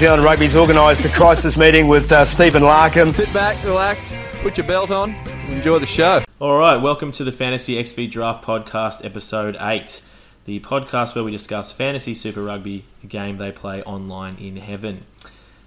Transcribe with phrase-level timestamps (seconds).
[0.00, 3.14] Zealand Rugby's organised a crisis meeting with uh, Stephen Larkham.
[3.14, 4.10] Sit back, relax,
[4.40, 5.14] put your belt on,
[5.50, 6.24] enjoy the show.
[6.38, 10.00] All right, welcome to the Fantasy XV Draft Podcast, Episode 8,
[10.46, 15.04] the podcast where we discuss fantasy Super Rugby, a game they play online in heaven.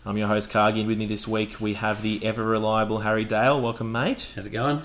[0.04, 3.26] I'm your host, Cargie, and with me this week we have the ever reliable Harry
[3.26, 3.62] Dale.
[3.62, 4.32] Welcome, mate.
[4.34, 4.82] How's it going?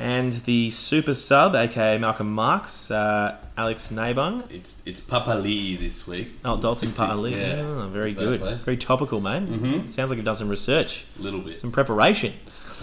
[0.00, 4.44] And the super sub, aka Malcolm Marks, uh, Alex Nabung.
[4.48, 6.38] It's it's Papa Lee this week.
[6.44, 7.32] Oh, Dalton Partley.
[7.34, 7.62] Yeah.
[7.62, 8.60] Oh, very Fair good.
[8.64, 9.42] Very topical, mate.
[9.50, 9.90] Mhm.
[9.90, 11.56] Sounds like you've done some research, A little bit.
[11.56, 12.34] some preparation.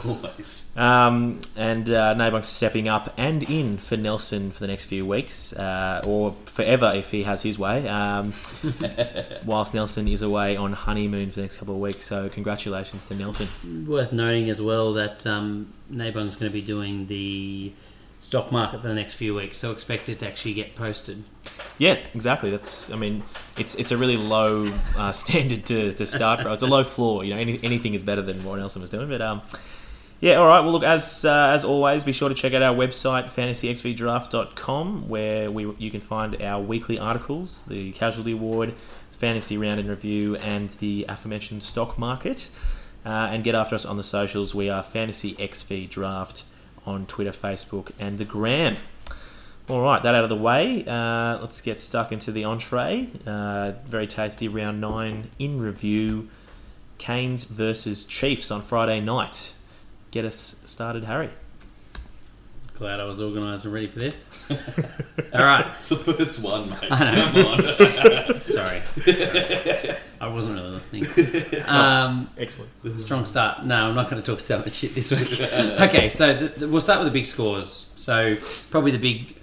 [0.06, 0.72] Always.
[0.76, 5.54] Um, and uh, Nabung's stepping up and in for Nelson for the next few weeks,
[5.54, 7.88] uh, or forever if he has his way.
[7.88, 8.34] Um,
[9.46, 12.04] whilst Nelson is away on honeymoon for the next couple of weeks.
[12.04, 13.48] So congratulations to Nelson.
[13.88, 17.74] Worth noting as well that um, Nabung's going to be doing the
[18.20, 21.24] stock market for the next few weeks, so expect it to actually get posted.
[21.78, 22.50] Yeah, exactly.
[22.50, 22.90] That's.
[22.92, 23.24] I mean,
[23.58, 26.52] it's it's a really low uh, standard to, to start from.
[26.52, 27.24] It's a low floor.
[27.24, 29.10] You know, any, anything is better than what Nelson was doing.
[29.10, 29.42] But um,
[30.26, 30.62] yeah, all right.
[30.62, 35.52] Well, look, as uh, as always, be sure to check out our website fantasyxvdraft.com, where
[35.52, 38.74] we you can find our weekly articles, the Casualty Ward,
[39.12, 42.50] Fantasy Round in Review, and the aforementioned stock market.
[43.06, 44.56] Uh, and get after us on the socials.
[44.56, 46.44] We are Fantasy XV Draft
[46.88, 48.78] on Twitter, Facebook, and the Gram.
[49.70, 50.84] All right, that out of the way.
[50.88, 53.12] Uh, let's get stuck into the entree.
[53.28, 56.30] Uh, very tasty round nine in review.
[56.98, 59.54] Canes versus Chiefs on Friday night.
[60.16, 61.30] Get us started, Harry.
[62.78, 64.30] Glad I was organised and ready for this.
[65.34, 66.90] All right, It's the first one, mate.
[66.90, 67.32] I know.
[67.34, 67.74] Come on.
[68.40, 68.40] sorry.
[68.40, 68.82] Sorry.
[70.22, 71.06] I wasn't really listening.
[71.68, 72.72] Um, Excellent.
[73.02, 73.66] strong start.
[73.66, 75.38] No, I'm not going to talk so much shit this week.
[75.42, 77.88] okay, so the, the, we'll start with the big scores.
[77.98, 78.38] So
[78.72, 79.36] probably the big,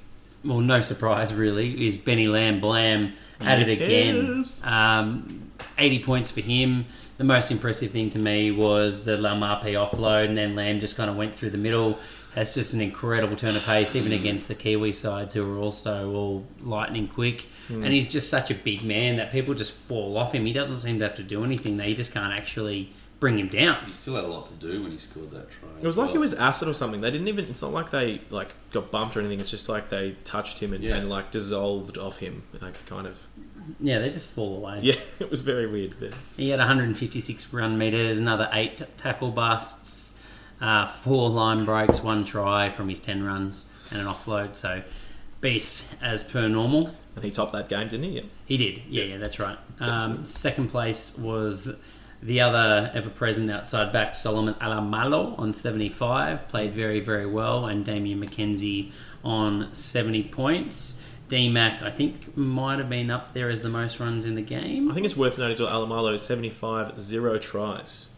[0.43, 3.13] well, no surprise really, is Benny Lam Blam
[3.45, 4.45] at it again.
[4.65, 6.85] Um, 80 points for him.
[7.19, 11.09] The most impressive thing to me was the Laumape offload, and then Lam just kind
[11.11, 11.99] of went through the middle.
[12.35, 16.13] That's just an incredible turn of pace, even against the Kiwi sides who are also
[16.15, 17.47] all lightning quick.
[17.69, 20.47] And he's just such a big man that people just fall off him.
[20.47, 21.77] He doesn't seem to have to do anything.
[21.77, 22.91] They just can't actually
[23.23, 23.85] bring him down.
[23.87, 25.69] He still had a lot to do when he scored that try.
[25.81, 27.01] It was like he was acid or something.
[27.01, 27.45] They didn't even.
[27.45, 29.39] It's not like they like got bumped or anything.
[29.39, 30.97] It's just like they touched him and, Yeah.
[30.97, 32.43] and like dissolved off him.
[32.61, 33.23] Like kind of.
[33.79, 34.81] Yeah, they just fall away.
[34.83, 35.95] Yeah, it was very weird.
[36.01, 40.15] But He had 156 run meters, another eight t- tackle busts,
[40.61, 44.57] uh, four line breaks, one try from his 10 runs, and an offload.
[44.57, 44.83] So,
[45.41, 46.91] beast as per normal.
[47.15, 48.17] and he topped that game, didn't he?
[48.17, 48.23] Yeah.
[48.47, 48.83] He did.
[48.89, 49.59] Yeah, yeah, that's right.
[49.79, 50.29] Um, Excellent.
[50.29, 51.71] second place was
[52.23, 56.49] the other ever present outside back, Solomon Alaimalo, on 75.
[56.49, 57.67] Played very, very well.
[57.67, 58.93] And Damien McKenzie
[59.25, 60.99] on 70 points.
[61.29, 64.91] D-Mac, I think, might have been up there as the most runs in the game.
[64.91, 65.87] I think it's worth noting as well.
[65.87, 68.09] Alaimalo is seventy-five, zero tries.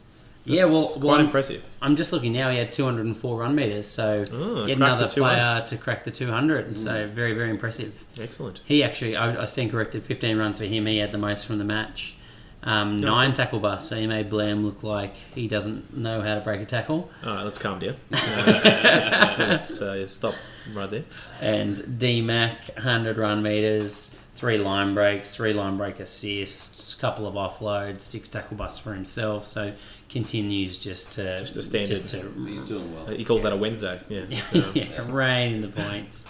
[0.44, 1.64] yeah, That's well, well quite I'm- impressitive.
[1.81, 2.50] I'm just looking now.
[2.50, 6.76] He had 204 run meters, so Oh, yet another player to crack the 200.
[6.76, 7.10] So mm.
[7.12, 7.94] very, very impressive.
[8.20, 8.60] Excellent.
[8.64, 10.03] He actually, I, I stand corrected.
[10.03, 10.87] 15 runs for him.
[10.87, 12.16] He had the most from the match.
[12.64, 13.88] Um, nine tackle busts.
[13.91, 17.10] So he made Blam look like he doesn't know how to break a tackle.
[17.25, 17.97] All right, let's calm down.
[18.12, 20.34] Uh, let's let's, uh, stop
[20.72, 21.04] right there.
[21.41, 27.34] And D Mac 100 run meters, three line breaks, three line break assists, couple of
[27.34, 29.46] offloads, six tackle busts for himself.
[29.46, 29.72] So
[30.08, 31.88] continues just to Just a standard.
[31.88, 33.06] just to He's doing well.
[33.08, 34.00] He calls that a Wednesday.
[34.08, 34.22] Yeah.
[34.54, 36.26] Um, yeah, rain in the points.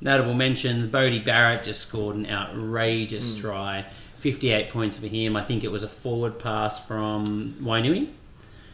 [0.00, 3.86] Notable mentions: Bodie Barrett just scored an outrageous try,
[4.24, 5.36] fifty-eight points for him.
[5.36, 8.08] I think it was a forward pass from Wainui,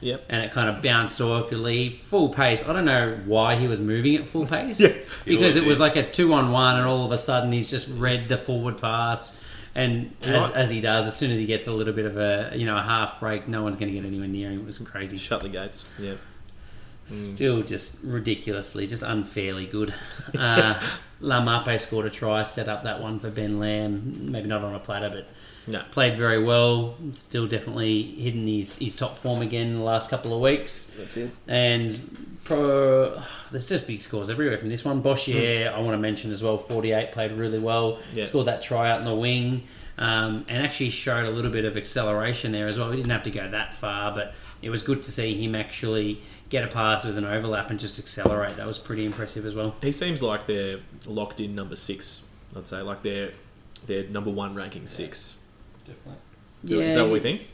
[0.01, 0.25] Yep.
[0.29, 2.67] and it kind of bounced awkwardly, full pace.
[2.69, 4.93] I don't know why he was moving at full pace, Yeah.
[5.25, 8.39] because it was like a two-on-one, and all of a sudden he's just read the
[8.39, 9.37] forward pass.
[9.75, 12.53] And as, as he does, as soon as he gets a little bit of a
[12.57, 14.61] you know a half break, no one's going to get anywhere near him.
[14.61, 15.19] It was crazy.
[15.19, 15.85] Shut the gates.
[15.99, 16.15] Yeah.
[17.07, 19.93] Still just ridiculously, just unfairly good.
[20.37, 20.81] Uh,
[21.23, 24.31] Laumape scored a try, set up that one for Ben Lam.
[24.31, 25.27] Maybe not on a platter, but
[25.71, 25.83] No.
[25.91, 26.97] played very well.
[27.13, 30.93] Still definitely hidden his, his top form again in the last couple of weeks.
[30.99, 31.31] That's it.
[31.49, 35.03] And pro, there's just big scores everywhere from this one.
[35.03, 38.01] Boshier, I want to mention as well, 48, played really well.
[38.13, 38.25] Yeah.
[38.25, 39.65] Scored that try out in the wing.
[39.99, 42.89] Um, and actually showed a little bit of acceleration there as well.
[42.89, 44.33] We didn't have to go that far, but
[44.63, 47.99] it was good to see him actually get a pass with an overlap and just
[47.99, 48.57] accelerate.
[48.57, 49.75] That was pretty impressive as well.
[49.83, 52.23] He seems like they're locked in number six.
[52.57, 53.33] I'd say like they're
[53.87, 55.37] they're number one ranking six.
[56.63, 56.87] Definitely.
[56.87, 57.49] Is that what we think?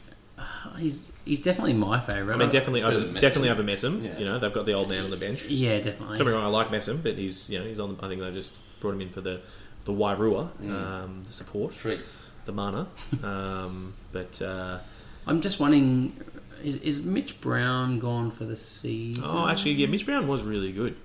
[0.78, 2.34] he's he's definitely my favourite.
[2.34, 3.20] I mean, definitely Better over, than Messam.
[3.20, 4.04] definitely over Messam.
[4.04, 4.18] Yeah.
[4.18, 5.46] You know, they've got the old man on the bench.
[5.46, 6.16] yeah, definitely.
[6.16, 7.98] Don't me wrong, I like Messam, but he's you know he's on.
[8.02, 9.40] I think they just brought him in for the
[9.84, 12.28] the Wairua, um, the support, Treats.
[12.44, 12.88] the mana.
[13.22, 14.80] Um, but uh,
[15.26, 16.20] I'm just wondering,
[16.62, 19.22] is, is Mitch Brown gone for the season?
[19.24, 20.96] oh, actually, yeah, Mitch Brown was really good.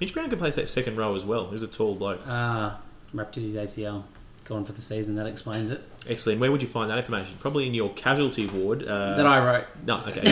[0.00, 1.48] Mitch Brown could play that second row as well.
[1.50, 2.20] He's a tall bloke.
[2.26, 2.80] Ah,
[3.12, 4.02] ruptured his ACL.
[4.44, 5.14] Gone for the season.
[5.16, 5.82] That explains it.
[6.08, 6.38] Excellent.
[6.38, 7.36] Where would you find that information?
[7.40, 8.82] Probably in your casualty ward.
[8.82, 9.64] Uh, that I wrote.
[9.86, 10.22] No, okay.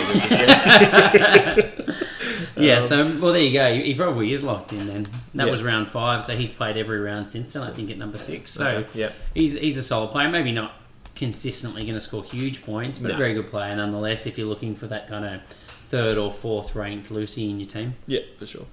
[2.57, 2.77] yeah.
[2.83, 3.75] Um, so well, there you go.
[3.75, 4.87] He probably is locked in.
[4.87, 5.51] Then that Yeah.
[5.51, 6.23] was round five.
[6.23, 7.63] So he's played every round since then.
[7.63, 8.51] I think at number six.
[8.53, 9.13] So Okay, yeah.
[9.35, 10.29] he's he's a solid player.
[10.29, 10.75] Maybe not
[11.15, 13.15] consistently going to score huge points, but No.
[13.15, 14.27] a very good player nonetheless.
[14.27, 15.41] If you're looking for that kind of
[15.89, 17.95] third or fourth ranked loosie in your team.
[18.07, 18.67] yeah, for sure.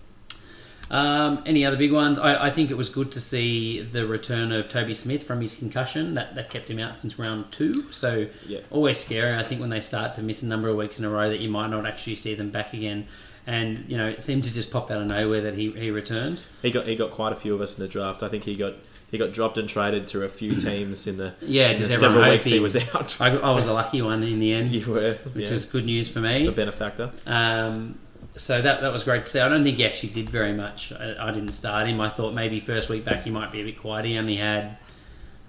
[0.92, 2.18] Um, any other big ones?
[2.18, 5.54] I, I think it was good to see the return of Toby Smith from his
[5.56, 6.16] concussion.
[6.16, 7.92] That that kept him out since round two.
[7.92, 8.60] So Yeah.
[8.72, 9.38] always scary.
[9.38, 11.40] I think when they start to miss a number of weeks in a row, that
[11.40, 13.06] you might not actually see them back again.
[13.46, 16.42] And you know, it seemed to just pop out of nowhere that he, he returned.
[16.62, 18.22] He got he got quite a few of us in the draft.
[18.24, 18.74] I think he got
[19.12, 22.46] he got dropped and traded to a few teams in the Yeah, in several weeks
[22.48, 23.20] he he- was out.
[23.22, 25.86] I, I was a lucky one in the end, you were, which yeah, was good
[25.86, 26.44] news for me.
[26.46, 26.56] the me.
[26.56, 27.12] benefactor.
[27.26, 27.98] Um,
[28.40, 29.40] so that that was great to see.
[29.40, 30.94] I don't think he actually did very much.
[30.94, 32.00] I, I didn't start him.
[32.00, 34.06] I thought maybe first week back he might be a bit quiet.
[34.06, 34.78] He only had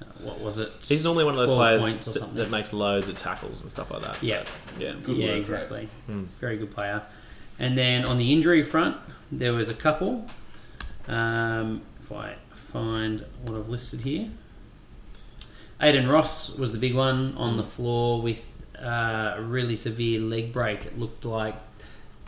[0.03, 0.71] uh, what was it?
[0.83, 3.91] He's normally one of those players or that, that makes loads of tackles and stuff
[3.93, 4.21] like that.
[4.23, 4.43] Yeah,
[4.79, 5.89] Yeah, Good yeah, work exactly.
[6.07, 6.25] Hmm.
[6.41, 7.03] Very good player.
[7.61, 8.97] And then on the injury front,
[9.31, 10.27] there was a couple.
[11.07, 14.31] Um, if I find what I've listed here,
[15.81, 18.45] Aiden Ross was the big one on the floor with
[18.83, 20.87] uh, a really severe leg break.
[20.87, 21.55] It looked like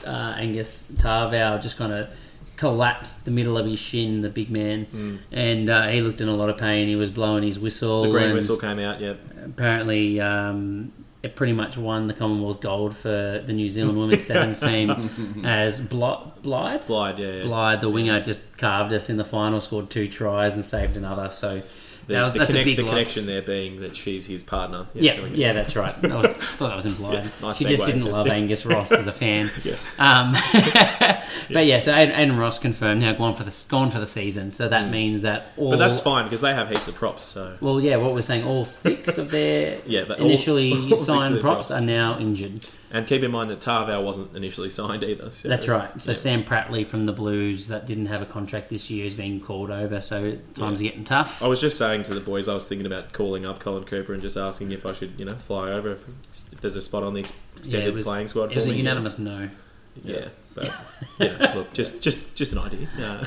[0.07, 2.09] uh, Angus Ta'avao just kind of
[2.57, 6.35] collapsed the middle of his shin, the big man, and uh, he looked in a
[6.35, 6.87] lot of pain.
[6.89, 8.03] He was blowing his whistle.
[8.03, 9.01] The green whistle came out.
[9.01, 9.19] Yep.
[9.47, 14.61] apparently um, it pretty much won the Commonwealth gold for the New Zealand women's sevens
[14.61, 15.81] team as.
[15.81, 16.87] Blythe?
[16.87, 17.43] Blyde, yeah, yeah.
[17.43, 21.31] Blythe, the winger, just carved us in the final, scored two tries and saved another.
[21.31, 21.63] So
[22.07, 22.91] The, that was, the, that's connect- a big the loss.
[22.91, 24.87] connection there being that she's his partner.
[24.95, 25.37] Yeah, it.
[25.37, 25.95] yeah, that's right.
[26.03, 27.13] That was, I thought that was implied.
[27.25, 29.51] Yeah, nice she just didn't love Angus Ross as a fan.
[29.65, 29.77] Yeah.
[29.99, 30.33] Um,
[31.53, 34.51] but yeah, so Aiden, Aiden Ross confirmed now gone for the gone for the season.
[34.51, 35.69] So that means that all.
[35.69, 35.71] Mm.
[35.73, 37.23] But that's fine because they have heaps of props.
[37.23, 40.97] So Well, yeah, what we're saying, all six of their Yeah, but all- initially all
[40.97, 41.71] signed props props.
[41.71, 42.67] are now injured.
[42.94, 45.31] And keep in mind that Ta'avao wasn't initially signed either.
[45.31, 45.91] So That's right.
[46.00, 46.17] So yeah.
[46.17, 49.71] Sam Prattley from the Blues that didn't have a contract this year is being called
[49.71, 49.99] over.
[49.99, 51.43] So times are getting tough.
[51.43, 54.12] I was just saying to the boys, I was thinking about calling up Colin Cooper
[54.12, 56.06] and just asking if I should, you know, fly over if,
[56.53, 58.53] if there's a spot on the ex- Yeah, extended was, playing squad.
[58.53, 59.49] it was for a unanimous no.
[60.03, 60.71] Yeah, but
[61.19, 62.89] yeah, look, just just just an idea.
[62.99, 63.25] Uh,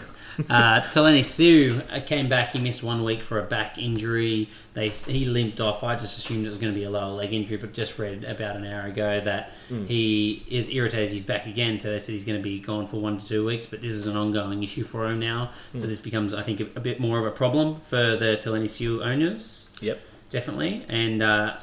[0.49, 2.49] Uh, Taleni Seu uh, came back.
[2.51, 4.49] He missed one week for a back injury.
[4.73, 5.83] They he limped off.
[5.83, 8.23] I just assumed it was going to be a lower leg injury, but just read
[8.23, 9.85] about an hour ago that Hmm.
[9.85, 11.11] he is irritated.
[11.11, 13.45] He's back again, so they said he's going to be gone for one to two
[13.45, 13.65] weeks.
[13.65, 15.77] But this is an ongoing issue for him now, Hmm.
[15.79, 18.69] so this becomes, I think, a, a bit more of a problem for the Taleni
[18.69, 19.69] Seu owners.
[19.81, 19.99] yep.
[20.29, 20.85] definitely.
[20.89, 21.57] And uh,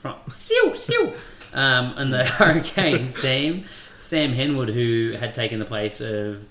[0.00, 1.12] from Siu Siu,
[1.52, 3.64] um, and the Hurricanes team,
[3.98, 6.46] Sam Henwood, who had taken the place of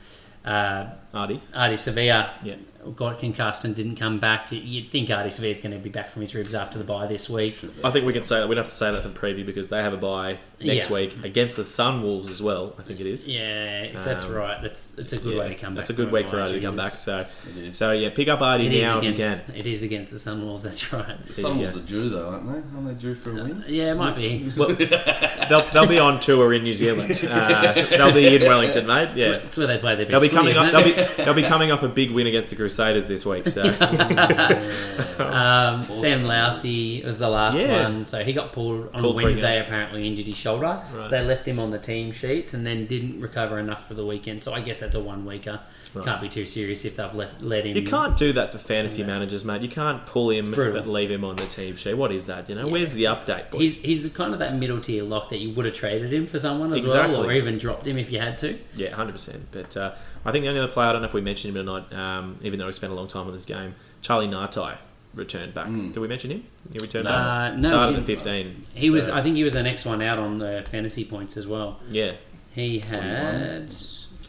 [0.50, 1.40] uh, Ardie.
[1.54, 2.56] Ardie Savea, Yeah.
[2.96, 4.48] got concussed and didn't come back.
[4.52, 7.30] You'd think Ardie Savea's going to be back from his ribs after the bye this
[7.30, 7.58] week.
[7.84, 8.50] I think we can say that.
[8.50, 10.96] We'd have to say that for the preview because they have a bye next Yeah.
[10.96, 12.74] week against the Sun Wolves as well.
[12.78, 13.28] I think it is.
[13.30, 14.62] Yeah, if that's Um, right.
[14.62, 15.82] That's that's a good Yeah, way to come back.
[15.82, 16.92] That's a good from week for bye, Ardie to come back.
[16.92, 17.26] So,
[17.72, 19.22] so yeah, pick up Ardie It is now if you can.
[19.22, 20.62] against it is against the Sunwolves.
[20.64, 21.26] That's right.
[21.28, 21.82] The Sunwolves Yeah.
[21.82, 22.78] are due though, aren't they?
[22.78, 23.64] Aren't they due for a win?
[23.68, 24.52] Yeah, it might be.
[24.58, 24.70] Well,
[25.50, 27.18] they'll, they'll be on tour in New Zealand.
[27.30, 29.10] Uh, they'll be in Wellington, mate.
[29.16, 29.30] Yeah.
[29.40, 31.72] That's where they play their big They'll be coming isn't They'll be they'll be coming
[31.72, 33.48] off a big win against the Crusaders this week.
[33.48, 33.64] So
[35.20, 37.84] Um, Sam Lousi was the last Yeah.
[37.84, 39.58] one, so he got pulled on Pulled Wednesday.
[39.58, 40.49] quick, Apparently injured his shoulder.
[40.58, 41.10] Right.
[41.12, 44.42] They left him on the team sheets and then didn't recover enough for the weekend.
[44.42, 45.60] So I guess that's a one weeker.
[45.94, 46.06] Right.
[46.06, 47.76] Can't be too serious if they've left let him.
[47.76, 49.62] you can't do that for fantasy managers, mate.
[49.64, 51.96] You can't pull him but leave him on the team sheet.
[51.96, 52.48] What is that?
[52.48, 53.60] You know, where's the update, boys?
[53.60, 56.38] He's he's kind of that middle tier lock that you would have traded him for
[56.38, 57.18] someone as Exactly.
[57.18, 58.58] well, or even dropped him if you had to.
[58.76, 59.48] Yeah, hundred percent.
[59.52, 61.62] But uh, I think the only other player I don't know if we mentioned him
[61.62, 64.78] or not, um, even though we spent a long time on this game, Charlie Ngatai
[65.16, 65.68] returned back.
[65.74, 66.44] Did we mention him?
[66.72, 67.56] He returned Uh, back.
[67.58, 68.66] no, Started he- at fifteen.
[68.74, 71.48] He was I think he was the next one out on the fantasy points as
[71.48, 71.80] well.
[71.90, 72.14] yeah.
[72.52, 73.74] He had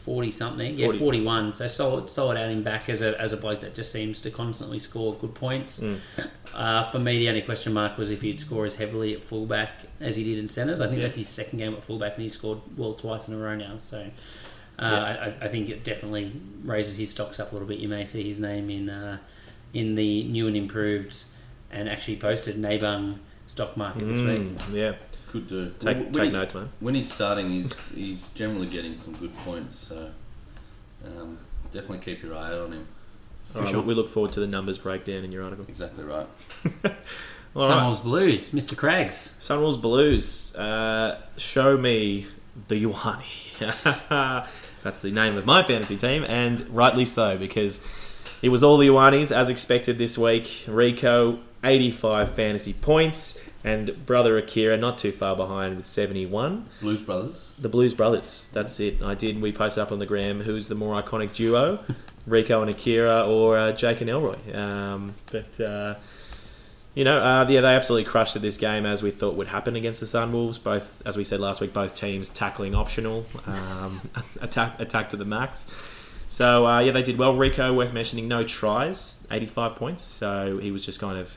[0.05, 1.53] forty something, yeah, forty one.
[1.53, 4.79] So solid, solid outing back as a as a bloke that just seems to constantly
[4.79, 5.79] score good points.
[5.81, 5.99] Mm.
[6.53, 9.71] Uh, for me, the only question mark was if he'd score as heavily at fullback
[9.99, 10.81] as he did in centres.
[10.81, 11.07] I think Yeah.
[11.07, 13.77] that's his second game at fullback, and he's scored well twice in a row now.
[13.77, 14.05] So.
[14.79, 15.33] Uh, Yeah.
[15.41, 16.31] I, I think it definitely
[16.63, 17.77] raises his stocks up a little bit.
[17.79, 19.17] You may see his name in uh,
[19.73, 21.23] in the new and improved,
[21.71, 24.57] and actually posted Nabung stock market this week.
[24.57, 24.93] Mm, yeah,
[25.29, 25.73] Could do.
[25.79, 26.69] take When take he- notes, man.
[26.79, 29.77] When he's starting, he's he's generally getting some good points.
[29.87, 30.09] So
[31.05, 31.37] um,
[31.71, 32.87] definitely keep your eye out on him.
[33.55, 33.81] All right, sure.
[33.81, 35.65] We look forward to the numbers breakdown in your article.
[35.67, 36.27] Exactly right.
[36.85, 37.69] All right.
[37.69, 38.77] Sunwolves Blues, Mr.
[38.77, 39.35] Craigs.
[39.41, 40.55] Sunwolves Blues.
[40.55, 42.27] Uh, show me
[42.69, 44.47] the Ioane.
[44.83, 47.81] That's the name of my fantasy team, and rightly so because
[48.41, 50.65] it was all the Ioanis as expected this week.
[50.67, 56.67] Rico, 85 fantasy points, and brother Akira not too far behind with 71.
[56.79, 57.51] Blues Brothers.
[57.59, 58.49] The Blues Brothers.
[58.53, 59.01] That's it.
[59.01, 59.41] I did.
[59.41, 61.79] We posted up on the gram who's the more iconic duo,
[62.25, 64.37] Rico and Akira, or uh, Jake and Elroy.
[64.55, 65.95] Um, but uh,
[66.93, 69.75] you know, uh, yeah, they absolutely crushed at this game as we thought would happen
[69.75, 70.61] against the Sunwolves.
[70.61, 74.01] Both, as we said last week, both teams tackling optional, um,
[74.41, 75.65] attack attack to the max.
[76.31, 77.35] So uh, yeah, they did well.
[77.35, 80.01] Rico, worth mentioning, no tries, eighty-five points.
[80.01, 81.35] So he was just kind of,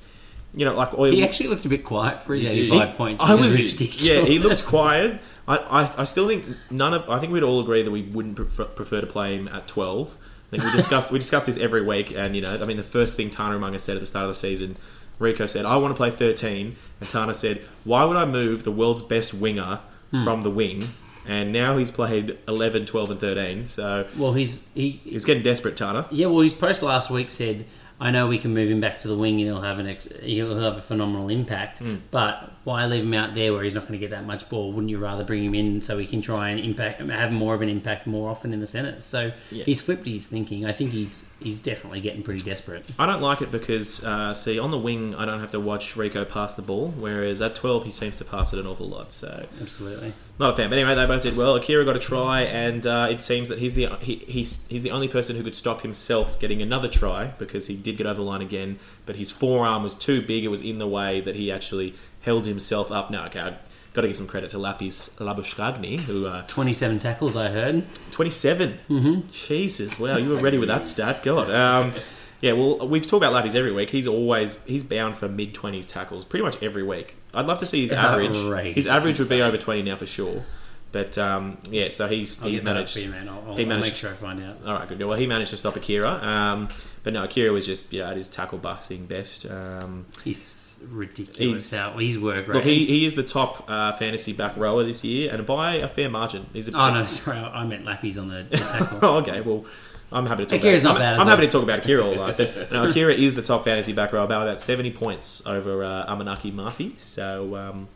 [0.54, 3.24] you know, like He actually looked a bit quiet for his He 85 he- points.
[3.24, 4.00] I was, ridiculous.
[4.00, 5.20] yeah, he looked quiet.
[5.48, 7.10] I, I, I still think none of.
[7.10, 10.16] I think we'd all agree that we wouldn't prefer, prefer to play him at twelve.
[10.46, 12.84] I think we discussed we discussed this every week, and you know, I mean, the
[12.84, 14.76] first thing Tana Umaga said at the start of the season,
[15.18, 18.70] Rico said, "I want to play 13," and Tana said, "Why would I move the
[18.70, 19.80] world's best winger
[20.22, 20.90] from the wing?"
[21.26, 23.66] And now he's played 11, 12, and 13.
[23.66, 25.00] So Well, he's he.
[25.04, 26.06] he's getting desperate, Tana.
[26.10, 27.64] Yeah, well, his post last week said,
[28.00, 30.08] "I know we can move him back to the wing and he'll have an ex-
[30.22, 31.96] he'll have a phenomenal impact, Hmm.
[32.10, 34.72] but why leave him out there where he's not going to get that much ball?
[34.72, 37.60] Wouldn't you rather bring him in so he can try and impact have more of
[37.62, 39.64] an impact more often in the centre?" So Yeah.
[39.64, 40.64] he's flipped his thinking.
[40.64, 42.84] I think he's he's definitely getting pretty desperate.
[42.98, 45.94] I don't like it because, uh, see, on the wing, I don't have to watch
[45.94, 49.12] Rico pass the ball, whereas at 12, he seems to pass it an awful lot.
[49.12, 50.14] So, Absolutely.
[50.38, 50.70] not a fan.
[50.70, 51.54] But anyway, they both did well.
[51.54, 54.90] Akira got a try, and uh, it seems that he's the he, he's he's the
[54.90, 58.22] only person who could stop himself getting another try because he did get over the
[58.22, 61.52] line again, but his forearm was too big; it was in the way that he
[61.52, 61.94] actually
[62.24, 63.10] held himself up.
[63.10, 63.56] Now, okay, I
[63.92, 67.84] got to give some credit to Lappies Labuschagne, who uh, Twenty-seven tackles, I heard.
[68.10, 68.78] 27.
[68.88, 69.28] Mm-hmm.
[69.30, 71.22] Jesus, wow, you were ready with that stat.
[71.22, 71.50] God.
[71.50, 71.94] Um,
[72.40, 73.88] yeah, well, we've talked about Lappy's every week.
[73.90, 77.16] He's always he's bound for mid twenties tackles pretty much every week.
[77.32, 78.36] I'd love to see his average.
[78.36, 78.74] Outrageous.
[78.74, 80.44] His average would be over twenty now for sure.
[80.92, 82.92] But um, yeah, so he's I'll he get that up managed.
[82.92, 83.28] for you, man.
[83.28, 84.58] I'll, I'll, he I'll make sure I find out.
[84.64, 85.02] All right, good.
[85.02, 86.10] Well, he managed to stop Akira.
[86.10, 86.68] Um,
[87.02, 89.46] but no, Akira was just yeah at his tackle busting best.
[89.46, 90.38] Um, He's
[90.84, 91.70] ridiculous.
[91.70, 92.54] He's- how his work rate.
[92.54, 95.88] look, he, he is the top uh, fantasy back rower this year, and by a
[95.88, 96.46] fair margin.
[96.52, 98.98] He's a, Oh no, sorry, I meant Lappies on the.
[99.02, 99.40] Oh, okay.
[99.40, 99.64] Well,
[100.12, 100.98] I'm happy to talk Akira's about.
[101.00, 102.36] not I'm, I'm happy to talk about Akira all right.
[102.36, 106.06] But no, Akira is the top fantasy back row by about 70 points over uh,
[106.06, 106.96] Amanaki Mafi.
[106.98, 107.88] So, um,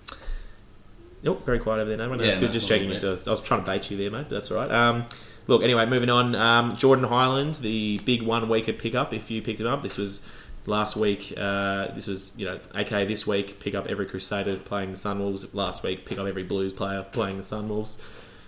[1.27, 2.19] oh, very quiet over there, no one.
[2.19, 2.47] That's Yeah, good.
[2.47, 4.11] no, Just not checking a if there was, I was trying to bait you there,
[4.11, 4.27] mate.
[4.29, 4.71] But that's all right.
[4.71, 5.05] Um,
[5.47, 6.35] look, anyway, moving on.
[6.35, 9.13] Um, Jordan Hyland, the big one weeker pickup.
[9.13, 10.23] If you picked him up, this was
[10.67, 11.33] last week.
[11.37, 15.55] Uh, this was you know, aka this week, pick up every Crusader playing the Sunwolves.
[15.55, 17.97] Last week, pick up every Blues player playing the Sunwolves.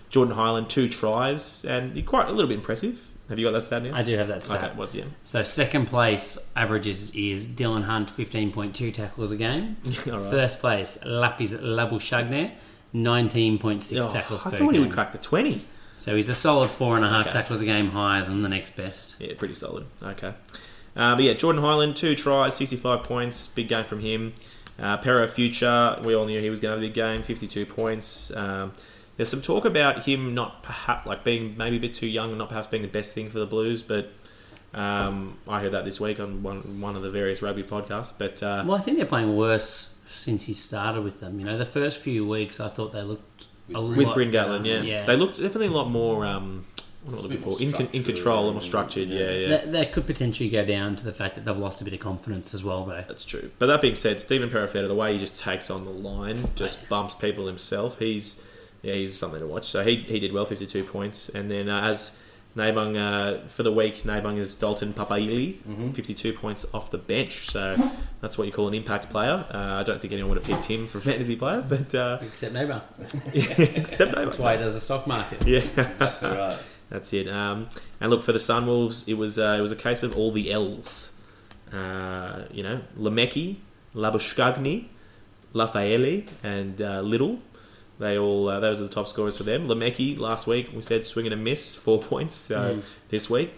[0.09, 3.07] Jordan Hyland, two tries, and quite a little bit impressive.
[3.29, 3.95] Have you got that stat now?
[3.97, 4.64] I do have that stat.
[4.64, 5.12] Okay, what's the end?
[5.23, 9.76] So second place averages is Dillon Hunt, fifteen point two tackles a game.
[10.12, 10.31] All right.
[10.31, 12.50] First place Lappies Labuschagne,
[12.93, 15.64] nineteen point six Oh, tackles I per thought he would crack the 20.
[15.99, 17.33] So he's a solid four and a half Okay.
[17.35, 19.14] tackles a game higher than the next best.
[19.21, 19.87] Yeah, pretty solid.
[20.02, 20.33] Okay.
[21.00, 23.47] Uh, but yeah, Jordan Hyland, two tries, 65 points.
[23.47, 24.35] Big game from him.
[24.78, 28.30] Uh, Perofeta, we all knew he was going to have a big game, 52 points.
[28.37, 28.73] Um,
[29.16, 32.38] there's some talk about him not perhaps, like being maybe a bit too young and
[32.38, 34.12] not perhaps being the best thing for the Blues, but
[34.75, 38.12] um, I heard that this week on one, one of the various rugby podcasts.
[38.16, 41.38] But uh, Well, I think they're playing worse since he started with them.
[41.38, 44.64] You know, the first few weeks I thought they looked a with lot Bryn Gatland,
[44.64, 44.85] better.
[44.85, 45.04] yeah.
[45.04, 46.66] They looked definitely a lot more, um,
[47.02, 47.61] what am I looking for?
[47.62, 49.49] In, in control, and more structured, yeah, yeah.
[49.49, 52.00] That, that could potentially go down to the fact that they've lost a bit of
[52.00, 53.04] confidence as well, though.
[53.09, 53.50] That's true.
[53.59, 56.88] But that being said, Stephen Perofeta, the way he just takes on the line, just
[56.88, 57.99] bumps people himself.
[57.99, 58.40] He's
[58.83, 59.66] yeah, he's something to watch.
[59.69, 61.28] So he, he did well, fifty two points.
[61.28, 62.16] And then uh, as
[62.57, 67.50] Nabung uh, for the week, Nabung is Dalton Papali'i, fifty two points off the bench.
[67.50, 67.76] So
[68.21, 69.47] that's what you call an impact player.
[69.52, 72.19] Uh, I don't think anyone would have picked him for a fantasy player, but uh,
[72.23, 72.83] Except Neighbour.
[73.35, 74.25] except Nabung.
[74.25, 75.47] That's why he does the stock market.
[75.47, 76.59] Yeah, Exactly right.
[76.90, 77.28] That's it.
[77.28, 77.68] Um,
[78.00, 79.06] and look for the Sunwolves.
[79.09, 81.12] It was uh, it was a case of all the L's.
[81.73, 83.56] Uh, you know, Lemeki,
[83.94, 84.87] Labuschagne,
[85.54, 87.38] Lafaele, and uh, Little.
[87.99, 89.68] They all uh, those are the top scorers for them.
[89.68, 92.35] Lemeki last week we said swing and a miss, four points.
[92.35, 92.82] So Mm.
[93.09, 93.52] this week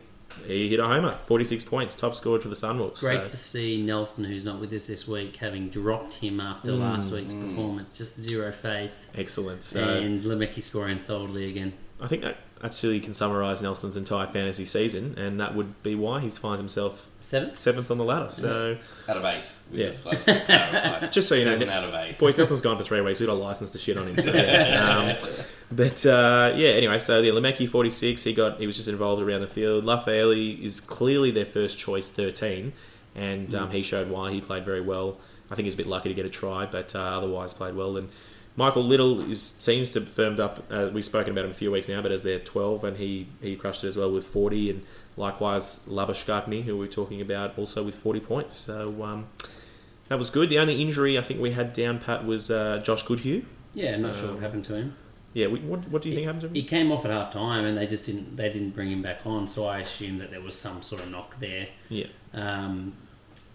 [0.47, 2.99] he hit a homer, forty six points, top scorer for the Sunwolves.
[3.01, 6.73] Great So- to see Nelson, who's not with us this week, having dropped him after
[6.73, 6.81] Mm.
[6.81, 7.97] last week's performance.
[7.97, 8.91] Just zero faith.
[9.15, 9.63] excellent.
[9.63, 11.73] So and Lemeki scoring solidly again.
[12.01, 15.95] I think that actually you can summarise Nelson's entire fantasy season, and that would be
[15.95, 17.57] why he finds himself Seven.
[17.57, 18.31] seventh on the ladder.
[18.31, 18.77] So,
[19.09, 19.51] Out of eight.
[19.71, 19.91] We Yeah.
[19.91, 20.23] Just, like.
[21.13, 22.19] Just so you know, out of eight.
[22.19, 23.21] boys, Nelson's gone for three weeks.
[23.21, 24.21] We've got a license to shit on him.
[24.21, 25.17] So, yeah.
[25.19, 25.37] um,
[25.71, 29.23] but uh, yeah, anyway, so the Lemeki forty six, he got he was just involved
[29.23, 29.85] around the field.
[29.85, 32.73] Lafaele is clearly their first choice thirteen,
[33.15, 35.19] and um, he showed why he played very well.
[35.51, 37.97] I think he's a bit lucky to get a try, but uh, otherwise played well.
[37.97, 38.09] And
[38.57, 40.65] Michael Little is seems to have firmed up.
[40.71, 43.29] Uh, we've spoken about him a few weeks now, but as they're twelve, and he
[43.41, 44.83] he crushed it as well with forty, and
[45.17, 48.55] likewise Labuschagne, who we were talking about, also with forty points.
[48.55, 49.03] So.
[49.03, 49.27] Um,
[50.09, 50.51] that was good.
[50.51, 53.47] The only injury I think we had down pat was uh, Josh Goodhue.
[53.73, 54.95] Yeah, not sure what happened to him.
[55.33, 56.55] Yeah, we, what, what do you think happened to him?
[56.55, 59.21] He came off at half time and they just didn't they didn't bring him back
[59.25, 61.69] on, so I assume that there was some sort of knock there.
[61.89, 62.93] Yeah, Um,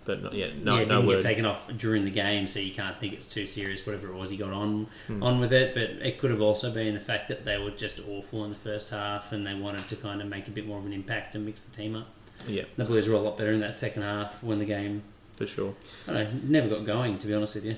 [0.08, 1.22] but not, yeah, no, yeah, it no didn't word.
[1.22, 3.86] get taken off during the game, so you can't think it's too serious.
[3.86, 5.22] Whatever it was, he got on Hmm.
[5.22, 5.76] on with it.
[5.76, 8.58] But it could have also been the fact that they were just awful in the
[8.58, 11.36] first half, and they wanted to kind of make a bit more of an impact
[11.36, 12.08] and mix the team up.
[12.48, 15.04] Yeah, The Blues were a lot better in that second half when the game,
[15.36, 15.76] for sure.
[16.08, 17.18] I don't know, never got going.
[17.20, 17.76] To be honest with you,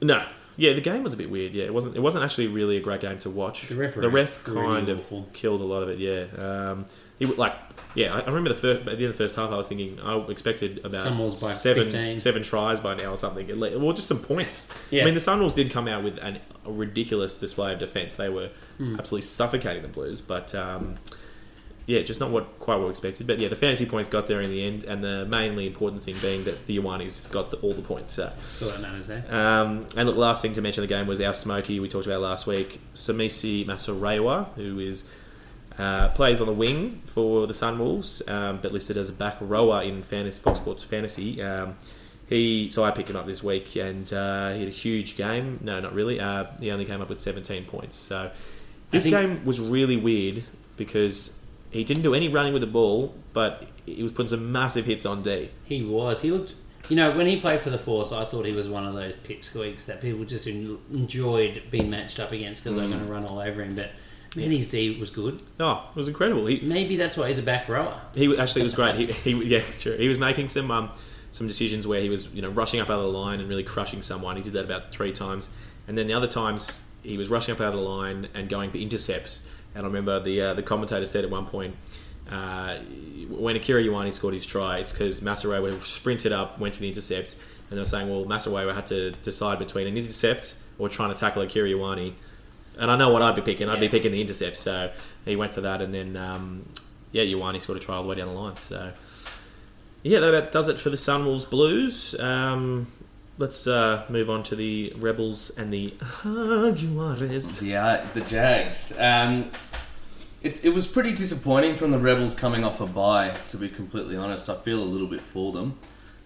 [0.00, 0.24] No,
[0.56, 1.52] yeah, the game was a bit weird.
[1.54, 1.96] Yeah, it wasn't.
[1.96, 3.68] It wasn't actually really a great game to watch.
[3.68, 5.28] The the ref kind of awful.
[5.32, 5.98] killed a lot of it.
[5.98, 6.86] Yeah, um,
[7.18, 7.54] he like.
[7.94, 9.50] Yeah, I I remember the first at the end of the first half.
[9.50, 12.18] I was thinking I expected about Sunwolves by seven 15.
[12.20, 13.50] seven tries by now or something.
[13.50, 14.66] At least- Well, just some points.
[14.90, 15.02] Yeah.
[15.02, 18.14] I mean, the Sunwolves did come out with an, a ridiculous display of defence.
[18.14, 18.96] They were Hmm.
[18.98, 20.94] absolutely suffocating the Blues, but um,
[21.86, 23.26] yeah, just not what quite what we expected.
[23.26, 26.16] But yeah, the fantasy points got there in the end, and the mainly important thing
[26.22, 28.14] being that the Iowanis got the, all the points.
[28.14, 28.32] So.
[28.46, 29.22] so that matters there.
[29.28, 32.06] Um, and look, last thing to mention in the game was our Smoky we talked
[32.06, 35.04] about last week, Semisi Masirewa, who is
[35.78, 39.82] uh, plays on the wing for the Sunwolves, um, but listed as a back rower
[39.82, 41.42] in fantasy, Fox Sports Fantasy.
[41.42, 41.76] Um,
[42.28, 45.58] he so I picked him up this week, and uh, he had a huge game.
[45.62, 46.18] No, not really.
[46.20, 47.96] Uh, he only came up with 17 points.
[47.96, 48.30] So
[48.90, 50.44] this think- game was really weird
[50.76, 54.86] because he didn't do any running with the ball, but he was putting some massive
[54.86, 55.50] hits on D.
[55.64, 56.22] He was.
[56.22, 56.54] He looked.
[56.88, 59.14] You know, when he played for the Force, I thought he was one of those
[59.24, 63.38] pipsqueaks that people just enjoyed being matched up against because they're going to run all
[63.38, 63.76] over him.
[63.76, 63.92] But
[64.36, 65.42] man, his D was good.
[65.60, 66.46] Oh, it was incredible.
[66.46, 68.00] He, Maybe that's why he's a back rower.
[68.14, 68.94] He actually was great.
[68.96, 69.96] He, he yeah, true.
[69.96, 70.90] He was making some um,
[71.32, 73.64] some decisions where he was you know rushing up out of the line and really
[73.64, 74.36] crushing someone.
[74.36, 75.48] He did that about three times,
[75.86, 78.70] and then the other times he was rushing up out of the line and going
[78.70, 79.42] for intercepts.
[79.74, 81.76] And I remember the uh, the commentator said at one point.
[82.30, 82.78] Uh,
[83.28, 87.34] when Akira Ioane scored his try, it's because Masirewa sprinted up, went for the intercept,
[87.68, 91.18] and they were saying, well, Masirewa had to decide between an intercept or trying to
[91.18, 92.14] tackle Akira Ioane.
[92.78, 93.68] And I know what I'd be picking.
[93.68, 94.90] I'd be picking the intercept, so
[95.24, 96.68] he went for that, and then um,
[97.12, 98.56] yeah, Ioane scored a try all the way down the line.
[98.56, 98.92] So
[100.02, 102.18] yeah, that about does it for the Sunwolves Blues.
[102.18, 102.86] Um,
[103.38, 107.62] let's uh, move on to the Rebels and the Jaguares.
[107.62, 108.92] Yeah, the Jags.
[108.98, 109.50] Um,
[110.42, 114.16] it's, it was pretty disappointing from the Rebels coming off a bye, to be completely
[114.16, 114.48] honest.
[114.50, 115.78] I feel a little bit for them.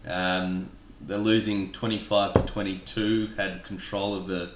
[0.06, 4.50] Um, they're losing 25 to 22, had control of the,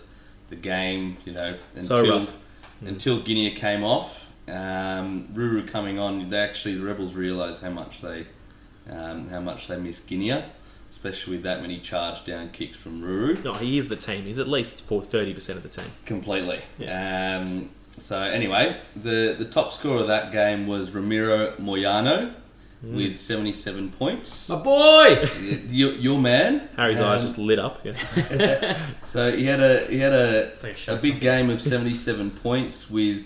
[0.51, 2.37] the game, you know, So until, rough.
[2.85, 4.29] until Genia came off.
[4.49, 8.27] Um, Ruru coming on, they actually, the Rebels realised how much they
[8.91, 10.51] um, how much they miss Genia,
[10.91, 13.45] especially with that many charge down kicks from Ruru.
[13.45, 14.25] No, he is the team.
[14.25, 15.91] He's at least for thirty percent of the team.
[16.05, 16.61] completely.
[16.89, 22.35] Um, so anyway, the the top scorer of that game was Ramiro Moyano
[22.83, 24.49] with 77 points.
[24.49, 25.29] My boy!
[25.69, 26.69] your, your man.
[26.77, 27.81] Harry's eyes Um, just lit up.
[27.85, 28.79] Yeah.
[29.07, 32.31] So he had a he had a, like a a shot big game of 77
[32.43, 33.25] points with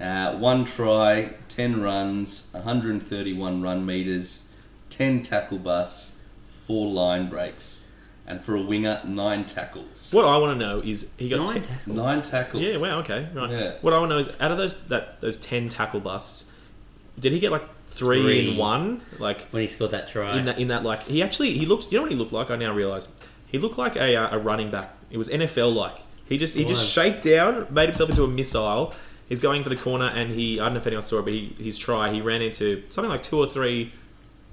[0.00, 4.44] uh, one try, 10 runs, 131 run meters,
[4.90, 6.12] 10 tackle busts,
[6.44, 7.82] four line breaks,
[8.26, 10.10] and for a winger, nine tackles.
[10.12, 11.96] What I want to know is he got Nine ten- tackles.
[11.96, 12.62] Nine tackles.
[12.62, 13.50] Yeah, wow, okay, right.
[13.50, 13.72] Yeah.
[13.80, 16.50] What I want to know is out of those that those ten tackle busts,
[17.18, 17.64] did he get like
[17.96, 18.48] three, Three.
[18.50, 19.00] in one?
[19.18, 20.38] Like When he scored that try.
[20.38, 21.90] in that in that like he actually he looked.
[21.92, 22.50] You know what he looked like?
[22.50, 23.08] I now realize
[23.46, 24.96] he looked like a uh, a running back.
[25.10, 25.96] It was NFL like.
[26.28, 26.90] He just he just Was.
[26.90, 28.92] shaped down, made himself into a missile.
[29.28, 31.32] He's going for the corner, and he I don't know if anyone saw it, but
[31.32, 33.92] he, his try he ran into something like two or three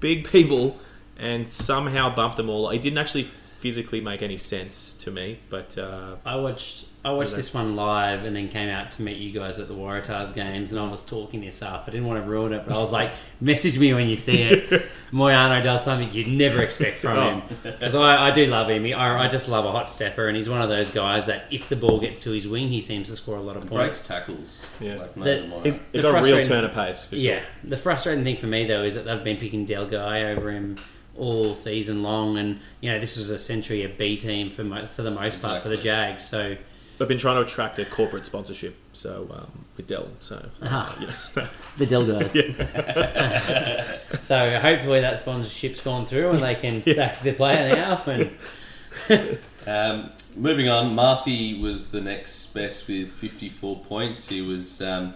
[0.00, 0.78] big people,
[1.18, 2.70] and somehow bumped them all.
[2.70, 7.36] It didn't actually physically make any sense to me, but uh, I watched I watched
[7.36, 10.72] this one live and then came out to meet you guys at the Waratahs games
[10.72, 11.84] and I was talking this up.
[11.86, 13.12] I didn't want to ruin it, but I was like,
[13.42, 14.86] message me when you see it.
[15.12, 17.30] Moyano does something you'd never expect from Oh.
[17.30, 17.42] him.
[17.62, 18.84] Because I, I do love him.
[18.86, 21.68] I, I just love a hot stepper and he's one of those guys that if
[21.68, 23.72] the ball gets to his wing, he seems to score a lot of points.
[23.86, 24.66] breaks tackles.
[24.80, 24.96] Yeah.
[24.96, 25.62] Like The- tomorrow.
[25.62, 27.18] he's, The he's got a real turn of pace for sure.
[27.24, 30.78] Yeah, the frustrating thing for me though is that they've been picking Delguy over him
[31.16, 35.02] all season long, and you know this was essentially a B team for mo- for
[35.02, 36.24] the most part for the Jags.
[36.24, 36.56] So
[37.04, 40.08] But I've been trying to attract a corporate sponsorship, so um, with Dell.
[40.20, 40.68] So you
[41.36, 42.32] know, The Dell guys.
[44.24, 48.02] so hopefully that sponsorship's gone through and they can sack the player now.
[48.06, 54.26] And Um, moving on, Mafi was the next best with 54 points.
[54.26, 55.12] He was, um,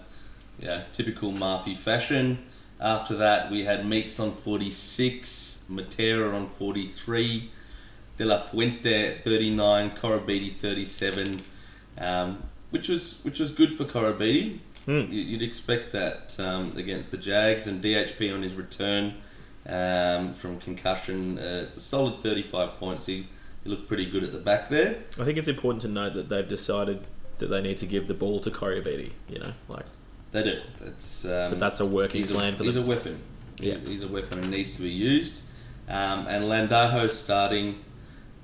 [0.59, 2.45] yeah, typical Mafi fashion.
[2.79, 7.51] After that, we had Meeks on 46, Matera on 43,
[8.19, 11.41] De La Fuente 39, Koroibete 37,
[11.99, 14.59] um, which was which was good for Koroibete.
[14.87, 19.15] You- You'd expect that um, against the Jags and DHP on his return
[19.67, 23.05] um, from concussion, uh, solid 35 points.
[23.05, 23.27] He,
[23.65, 24.97] he looked pretty good at the back there.
[25.21, 27.05] I think it's important to note that they've decided
[27.37, 29.13] that they need to give the ball to Koroibete.
[29.29, 29.85] You know, like
[30.33, 30.61] They do.
[30.81, 32.85] That's um, that that's a working he's plan a, for he's them.
[32.85, 33.21] a weapon.
[33.61, 33.79] He- Yeah.
[33.85, 35.43] he's a weapon and needs to be used.
[35.89, 37.79] Um, and Landajo starting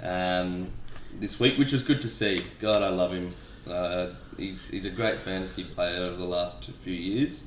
[0.03, 0.71] um,
[1.19, 2.41] this week, which was good to see.
[2.61, 3.35] God, I love him.
[3.69, 7.47] Uh, he's, he's a great fantasy player over the last two, few years.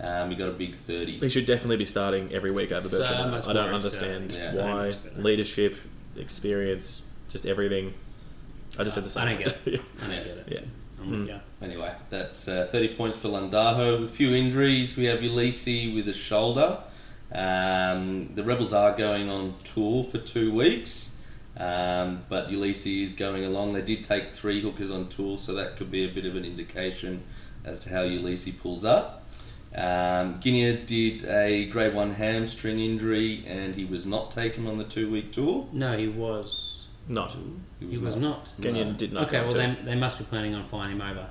[0.00, 1.18] Um, he got a big 30.
[1.18, 3.34] He should definitely be starting every week over So Bertrand.
[3.34, 4.32] I don't understand.
[4.32, 4.54] Yeah.
[4.54, 5.20] Why much better.
[5.20, 5.76] leadership,
[6.16, 7.94] experience, just everything.
[8.78, 9.22] I just said the same.
[9.24, 9.80] I don't get it.
[10.02, 10.16] I don't Yeah.
[10.24, 10.48] get it.
[10.50, 10.60] yeah.
[11.00, 11.40] I'm with you.
[11.62, 14.04] Anyway, that's uh, 30 points for Landajo.
[14.04, 14.96] A few injuries.
[14.96, 16.78] We have Uelese with a shoulder.
[17.32, 21.07] Um, the Rebels are going on tour for two weeks,
[21.58, 23.72] um, but Uelese is going along.
[23.72, 26.44] They did take three hookers on tour, so that could be a bit of an
[26.44, 27.24] indication
[27.64, 29.26] as to how Uelese pulls up.
[29.74, 34.84] Um, Genia did a grade one hamstring injury, and he was not taken on the
[34.84, 35.68] two-week tour.
[35.72, 36.86] No, he was.
[37.08, 37.36] Not.
[37.80, 38.52] He was not.
[38.60, 39.28] Kenyon did not.
[39.28, 39.58] Okay, go well to.
[39.58, 41.28] they, they must be planning on flying him over,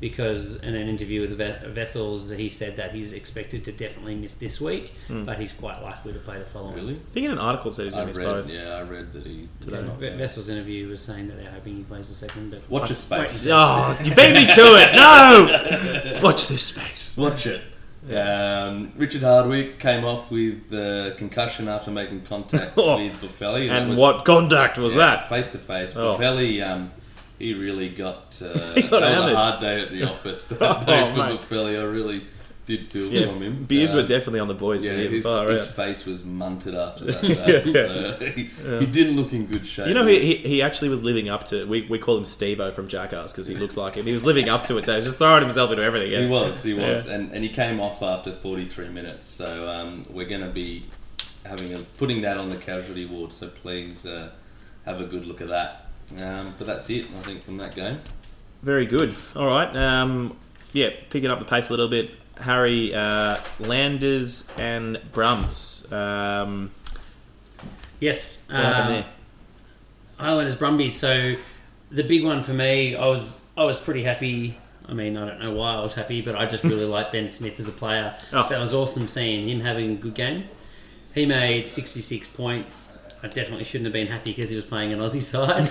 [0.00, 4.34] because in an interview with Ve- Wessels, he said that he's expected to definitely miss
[4.34, 5.24] this week, Hmm.
[5.24, 6.74] but he's quite likely to play the following.
[6.76, 6.94] Really?
[6.94, 8.54] I think in an article it said he's I going to read, miss both.
[8.54, 9.72] yeah, I read that he Today.
[9.72, 12.84] was not Wessels' interview was saying that they're hoping he plays the second, but Watch
[12.84, 13.44] I- your space.
[13.44, 13.52] wait.
[13.52, 14.94] Oh, you beat me to it!
[14.94, 16.20] No!
[16.22, 17.14] Watch this space.
[17.16, 17.62] Watch it.
[18.10, 22.96] Um, Richard Hardwick came off with uh, concussion after making contact Oh.
[22.96, 23.68] with Boffelli.
[23.68, 25.28] that And was- what contact was that?
[25.28, 25.94] Face to face.
[25.96, 26.16] Oh.
[26.16, 26.90] Boffelli, um,
[27.38, 28.40] he really got.
[28.42, 31.16] Uh, He got that was a hard day at the office that Oh, day for
[31.18, 31.40] mate.
[31.40, 31.80] Boffelli.
[31.80, 32.22] I really
[32.66, 33.64] did feel Yeah, from him.
[33.64, 37.06] beers were Um, definitely on the boys Yeah, his, Far his face was munted after
[37.06, 37.22] that.
[37.22, 39.86] day, so he, he didn't look in good shape.
[39.88, 41.64] You know, he, he, he actually was living up to.
[41.66, 44.04] We, we call him Steve-O from Jackass because he looks like him.
[44.04, 44.84] He was living up to it.
[44.84, 46.12] So he was just throwing himself into everything.
[46.12, 46.20] Yeah.
[46.20, 47.14] He was, he was, Yeah.
[47.14, 49.24] and, and he came off after 43 minutes.
[49.24, 50.84] So um, we're going to be
[51.46, 53.32] having a, putting that on the casualty ward.
[53.32, 54.28] So please uh,
[54.84, 55.86] have a good look at that.
[56.20, 58.00] Um, but that's it, I think, from that game.
[58.62, 59.14] Very good.
[59.36, 59.74] All right.
[59.76, 60.36] Um,
[60.72, 62.10] yeah, picking up the pace a little bit.
[62.40, 65.90] Harry uh, Landers and Brums.
[65.92, 66.70] Um,
[68.00, 68.44] Yes.
[68.48, 69.06] what happened um, there?
[70.18, 70.96] Highlanders Brumbies.
[70.96, 71.36] So
[71.90, 74.58] the big one for me, I was I was pretty happy.
[74.86, 77.28] I mean, I don't know why I was happy, but I just really like Ben
[77.28, 78.16] Smith as a player.
[78.32, 78.42] Oh.
[78.42, 80.44] So it was awesome seeing him having a good game.
[81.14, 82.97] He made 66 points.
[83.22, 85.70] I definitely shouldn't have been happy because he was playing an Aussie side.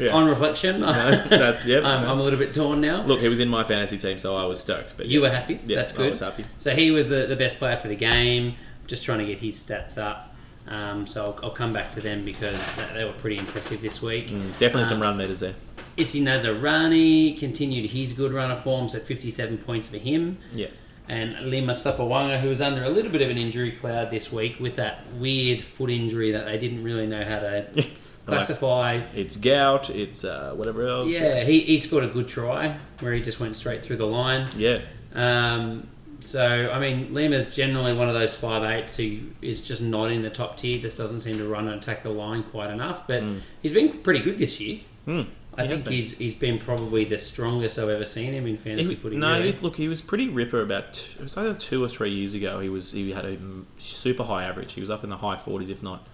[0.12, 0.92] On reflection, No,
[1.28, 1.80] that's yeah.
[1.80, 3.02] I'm, I'm a little bit torn now.
[3.02, 4.94] Look, he was in my fantasy team, so I was stoked.
[4.96, 5.28] But You yeah.
[5.28, 5.60] were happy.
[5.66, 6.10] Yeah, That's I good.
[6.10, 6.44] was happy.
[6.58, 8.54] So he was the, the best player for the game.
[8.86, 10.34] Just trying to get his stats up.
[10.68, 14.00] Um, so I'll, I'll come back to them because they, they were pretty impressive this
[14.02, 14.28] week.
[14.28, 15.54] Mm, definitely some Um, run meters there.
[15.96, 20.38] Isi Naisarani continued his good run of form, so 57 points for him.
[20.52, 20.68] Yeah.
[21.08, 24.58] And Lima Sopoaga, who was under a little bit of an injury cloud this week
[24.58, 27.86] with that weird foot injury that they didn't really know how to
[28.26, 29.02] classify.
[29.14, 29.88] It's gout.
[29.90, 31.10] It's uh, whatever else.
[31.10, 34.48] Yeah, he, he scored a good try where he just went straight through the line.
[34.56, 34.80] Yeah.
[35.14, 35.88] Um,
[36.20, 40.22] so, I mean, Lima's generally one of those five eights who is just not in
[40.22, 43.06] the top tier, just doesn't seem to run and attack the line quite enough.
[43.06, 43.22] But
[43.62, 44.80] he's been pretty good this year.
[45.04, 45.22] Hmm.
[45.58, 48.90] I He think he's he's been probably the strongest I've ever seen him in fantasy
[48.90, 49.16] He, footy.
[49.16, 52.10] no, he, look, he was pretty ripper about t- it was either two or three
[52.10, 52.60] years ago.
[52.60, 53.38] He was he had a
[53.78, 54.74] super high average.
[54.74, 56.06] He was up in the high forties, if not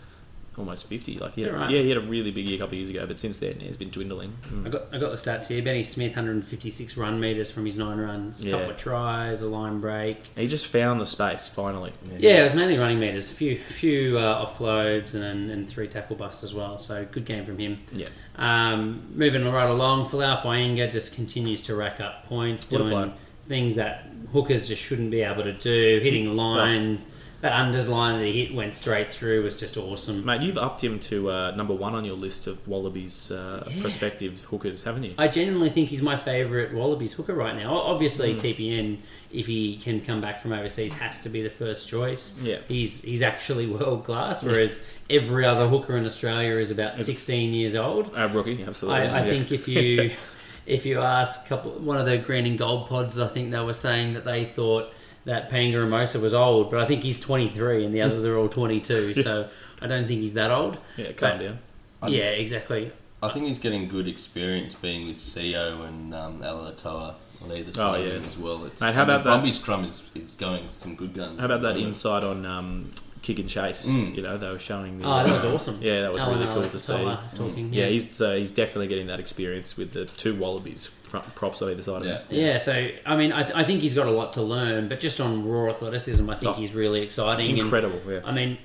[0.59, 1.19] almost fifty.
[1.19, 1.71] Like he had, that right?
[1.71, 3.61] yeah, he had a really big year a couple of years ago, but since then
[3.61, 4.37] he's been dwindling.
[4.49, 4.67] Mm.
[4.67, 5.63] I got I got the stats here.
[5.63, 8.53] Benny Smith, 156 run meters from his nine runs, a Yeah.
[8.59, 10.19] couple of tries, a line break.
[10.37, 11.93] He just found the space finally.
[12.19, 16.17] Yeah, it was mainly running meters, a few few uh, offloads and, and three tackle
[16.17, 16.79] busts as well.
[16.79, 17.79] So good game from him.
[17.93, 18.09] Yeah.
[18.37, 23.13] Um, moving right along, Folau Fainga'a just continues to rack up points, What doing
[23.49, 27.11] things that hookers just shouldn't be able to do, hitting lines,
[27.43, 30.25] that unders line that he hit went straight through was just awesome.
[30.25, 33.83] Mate, you've upped him to uh, number one on your list of Wallabies uh, Yeah.
[33.83, 35.15] prospective hookers, haven't you?
[35.19, 37.73] I genuinely think he's my favourite Wallabies hooker right now.
[37.75, 37.85] Mm.
[37.91, 38.99] Obviously, TPN,
[39.33, 42.35] if he can come back from overseas, has to be the first choice.
[42.41, 42.59] Yeah.
[42.69, 47.75] he's he's actually world class, whereas every other hooker in Australia is about 16 years
[47.75, 48.17] old.
[48.17, 49.01] Uh, rookie, absolutely.
[49.09, 49.33] I, I yeah.
[49.33, 50.13] think if you
[50.67, 53.75] if you ask couple one of the green and gold pods, I think they were
[53.75, 54.93] saying that they thought
[55.25, 59.15] that Paenga-Amosa was old, but I think he's 23 and the others are all 22.
[59.23, 59.49] So
[59.81, 60.79] I don't think he's that old.
[60.97, 61.59] yeah, calm but- down.
[62.13, 62.91] Yeah, exactly.
[63.23, 68.01] I think he's getting good experience being with Sio and um, Alatoa on either side
[68.01, 68.13] Oh, yeah.
[68.15, 68.65] as well.
[68.65, 71.39] It's, Mate, how I mean, about that- Brumby's scrum is, is going some good guns.
[71.39, 71.87] How about that moment.
[71.87, 72.91] insight on um,
[73.23, 73.87] kick and chase?
[73.89, 74.15] Mm.
[74.17, 75.05] You know, they were showing the.
[75.05, 75.79] Oh, that was awesome.
[75.81, 76.93] Yeah, that was Alan really cool to see.
[76.93, 81.21] Alatoa Talking, Yeah, he's uh, he's definitely getting that experience with the two Wallabies pro-
[81.21, 82.19] props on either side of Yeah.
[82.19, 82.25] him.
[82.31, 85.01] Yeah, so I mean, I, th- I think he's got a lot to learn, but
[85.01, 87.49] just on raw athleticism, I think Oh, he's really exciting.
[87.51, 88.21] and- Incredible, yeah.
[88.25, 88.59] I mean,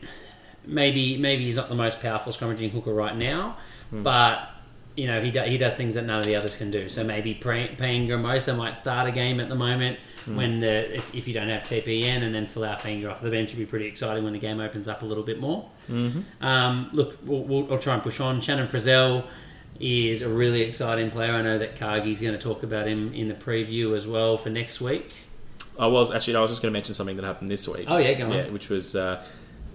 [0.65, 3.58] maybe maybe he's not the most powerful scrummaging hooker right now,
[3.89, 4.04] Hmm.
[4.04, 4.50] but
[4.96, 6.89] you know he do, he does things that none of the others can do.
[6.89, 10.36] So maybe Pra- Paenga-Amosa might start a game at the moment Hmm.
[10.36, 13.52] when the if, if you don't have TPN and then Folau Fainga'a off the bench
[13.52, 15.70] would be pretty exciting when the game opens up a little bit more.
[15.90, 16.46] Mm-hmm.
[16.46, 18.42] Um, look, we'll, we'll, we'll try and push on.
[18.42, 19.26] Shannon Frizzell
[19.80, 21.32] is a really exciting player.
[21.32, 24.50] I know that Cargie's going to talk about him in the preview as well for
[24.50, 25.13] next week.
[25.80, 27.86] I was actually I was just going to mention something that happened this week.
[27.88, 28.34] Oh, yeah, go on.
[28.34, 29.24] Yeah, which was uh,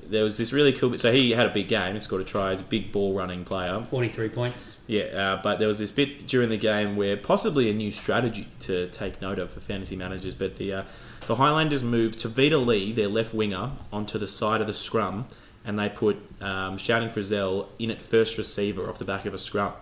[0.08, 0.90] there was this really cool.
[0.90, 1.94] bit- So he had a big game.
[1.94, 2.52] He scored a try.
[2.52, 3.84] He's a big ball running player.
[3.90, 4.80] Forty three points.
[4.86, 8.48] Yeah, uh, but there was this bit during the game where possibly a new strategy
[8.60, 10.34] to take note of for fantasy managers.
[10.34, 10.82] But the uh,
[11.26, 15.26] the Highlanders moved Tevita Li, their left winger, onto the side of the scrum,
[15.64, 19.38] and they put um, Shannon Frizzell in at first receiver off the back of a
[19.38, 19.72] scrum.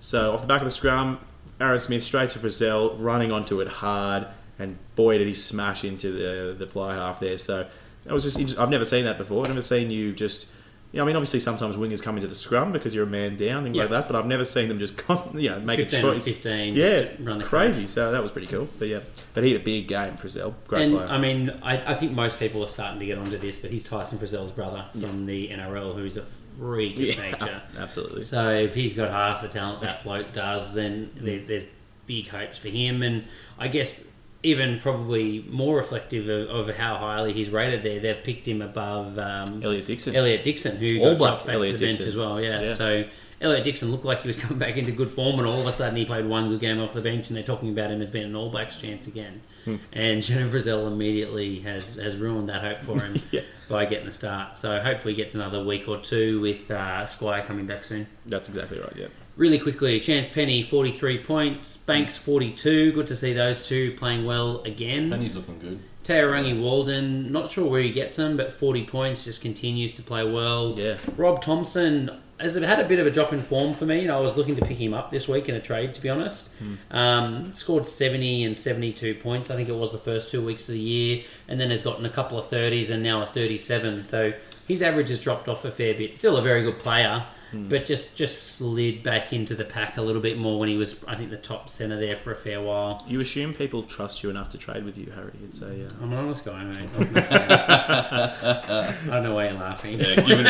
[0.00, 1.20] So off the back of the scrum,
[1.60, 4.26] Aaron Smith straight to Frizzell, running onto it hard,
[4.58, 7.38] and boy did he smash into the the fly half there.
[7.38, 7.66] So
[8.04, 9.42] that was just inter- I've never seen that before.
[9.42, 10.46] I've never seen you just.
[10.92, 13.36] You know, I mean, obviously, sometimes wingers come into the scrum because you're a man
[13.36, 14.06] down, things like that.
[14.06, 16.24] But I've never seen them just, constantly, you know, make a 15 or choice.
[16.24, 17.88] 15 yeah, run it's crazy.
[17.88, 18.68] So that was pretty cool.
[18.78, 19.00] But yeah,
[19.32, 20.54] but he had a big game Frizzell.
[20.68, 21.08] Great and player.
[21.08, 23.82] I mean, I, I think most people are starting to get onto this, but he's
[23.82, 26.24] Tyson Frizzell's brother from the NRL, who's a
[26.58, 27.62] freak of yeah, nature.
[27.78, 28.22] absolutely.
[28.22, 31.66] So if he's got half the talent that bloke does, then there, there's
[32.06, 33.02] big hopes for him.
[33.02, 33.24] And
[33.58, 33.98] I guess
[34.44, 39.18] even probably more reflective of, of how highly he's rated there, they've picked him above
[39.18, 40.14] um, Elliot Dixon.
[40.14, 42.08] Elliot Dixon, who All got black dropped back Elliot to the bench Dixon.
[42.08, 42.40] as well.
[42.40, 42.60] Yeah.
[42.60, 42.74] Yeah.
[42.74, 43.04] So
[43.40, 45.72] Elliot Dixon looked like he was coming back into good form, and all of a
[45.72, 48.10] sudden he played one good game off the bench, and they're talking about him as
[48.10, 49.40] being an All Blacks chance again.
[49.64, 49.76] Hmm.
[49.92, 53.40] And Shannon Frizzell immediately has has ruined that hope for him Yeah.
[53.68, 54.56] by getting a start.
[54.58, 58.06] So hopefully he gets another week or two with uh, Squire coming back soon.
[58.26, 58.92] That's exactly right.
[58.96, 59.06] Yeah.
[59.36, 61.76] Really quickly, Chance Peni, 43 points.
[61.76, 62.92] Banks, 42.
[62.92, 65.10] Good to see those two playing well again.
[65.20, 65.80] He's looking good.
[66.04, 70.22] Taorangi Walden, not sure where he gets them, but 40 points, just continues to play
[70.22, 70.74] well.
[70.76, 70.98] Yeah.
[71.16, 74.20] Rob Thompson has had a bit of a drop in form for me, and I
[74.20, 76.50] was looking to pick him up this week in a trade, to be honest.
[76.90, 80.74] Um, scored 70 and 72 points, I think it was the first two weeks of
[80.74, 84.04] the year, and then has gotten a couple of 30s and now a 37.
[84.04, 84.32] So
[84.68, 86.14] his average has dropped off a fair bit.
[86.14, 87.24] Still a very good player.
[87.68, 91.04] But just, just slid back into the pack a little bit more when he was,
[91.06, 93.04] I think, the top centre there for a fair while.
[93.08, 95.32] You assume people trust you enough to trade with you, Harry.
[95.44, 95.86] It's a.
[95.86, 96.88] Uh, I'm an honest guy, mate.
[96.98, 97.28] I'm not
[99.06, 99.98] don't know why you're laughing.
[100.00, 100.46] Yeah, given,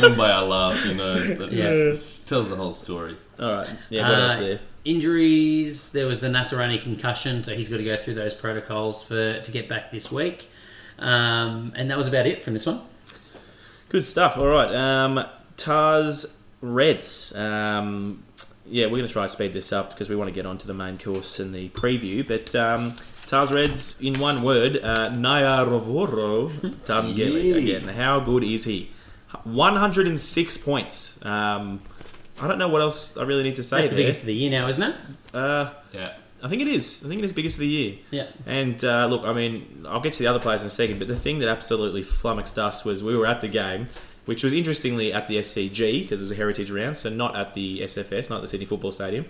[0.00, 1.70] given by our laugh, you know, that Yeah.
[1.70, 3.16] this tells the whole story.
[3.38, 3.68] all right.
[3.88, 4.08] Yeah.
[4.08, 4.60] What Uh, else there?
[4.84, 5.92] Injuries.
[5.92, 9.50] There was the Naisarani concussion, so he's got to go through those protocols for to
[9.50, 10.48] get back this week.
[10.98, 12.80] Um, and that was about it from this one.
[13.88, 14.36] Good stuff.
[14.38, 14.72] All right.
[14.74, 15.24] Um,
[15.60, 17.34] Tars Reds.
[17.36, 18.22] Um,
[18.66, 20.58] yeah, we're going to try and speed this up because we want to get on
[20.58, 22.26] to the main course and the preview.
[22.26, 22.94] But um,
[23.26, 26.50] Tars Reds, in one word, uh, Naiyaravoro
[26.86, 27.88] Taqele again.
[27.88, 28.90] How good is he?
[29.44, 31.24] 106 points.
[31.24, 31.80] Um,
[32.40, 34.04] I don't know what else I really need to say That's the there.
[34.04, 34.96] biggest of the year now, isn't it?
[35.34, 36.14] Uh, Yeah.
[36.42, 37.02] I think it is.
[37.04, 37.98] I think it is biggest of the year.
[38.10, 38.28] Yeah.
[38.46, 41.06] And uh, look, I mean, I'll get to the other players in a second, but
[41.06, 43.88] the thing that absolutely flummoxed us was we were at the game,
[44.30, 47.52] which was interestingly at the SCG because it was a heritage round, so not at
[47.54, 49.26] the SFS, not the Sydney Football Stadium.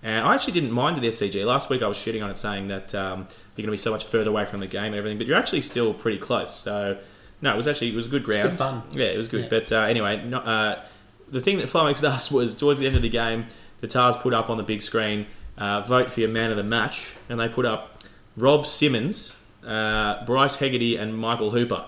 [0.00, 1.44] And I actually didn't mind the SCG.
[1.44, 3.90] Last week I was shitting on it, saying that um, you're going to be so
[3.90, 6.54] much further away from the game and everything, but you're actually still pretty close.
[6.54, 6.96] So
[7.42, 8.50] no, it was actually it was a good ground.
[8.50, 8.84] good fun.
[8.92, 9.42] Yeah, it was good.
[9.42, 9.48] Yeah.
[9.50, 10.84] But uh, anyway, no, uh,
[11.28, 13.46] the thing that flummoxed us was towards the end of the game,
[13.80, 15.26] the Tars put up on the big screen,
[15.58, 18.04] uh, vote for your man of the match, and they put up
[18.36, 19.34] Rob Simmons,
[19.66, 21.86] uh, Bryce Hegarty, and Michael Hooper,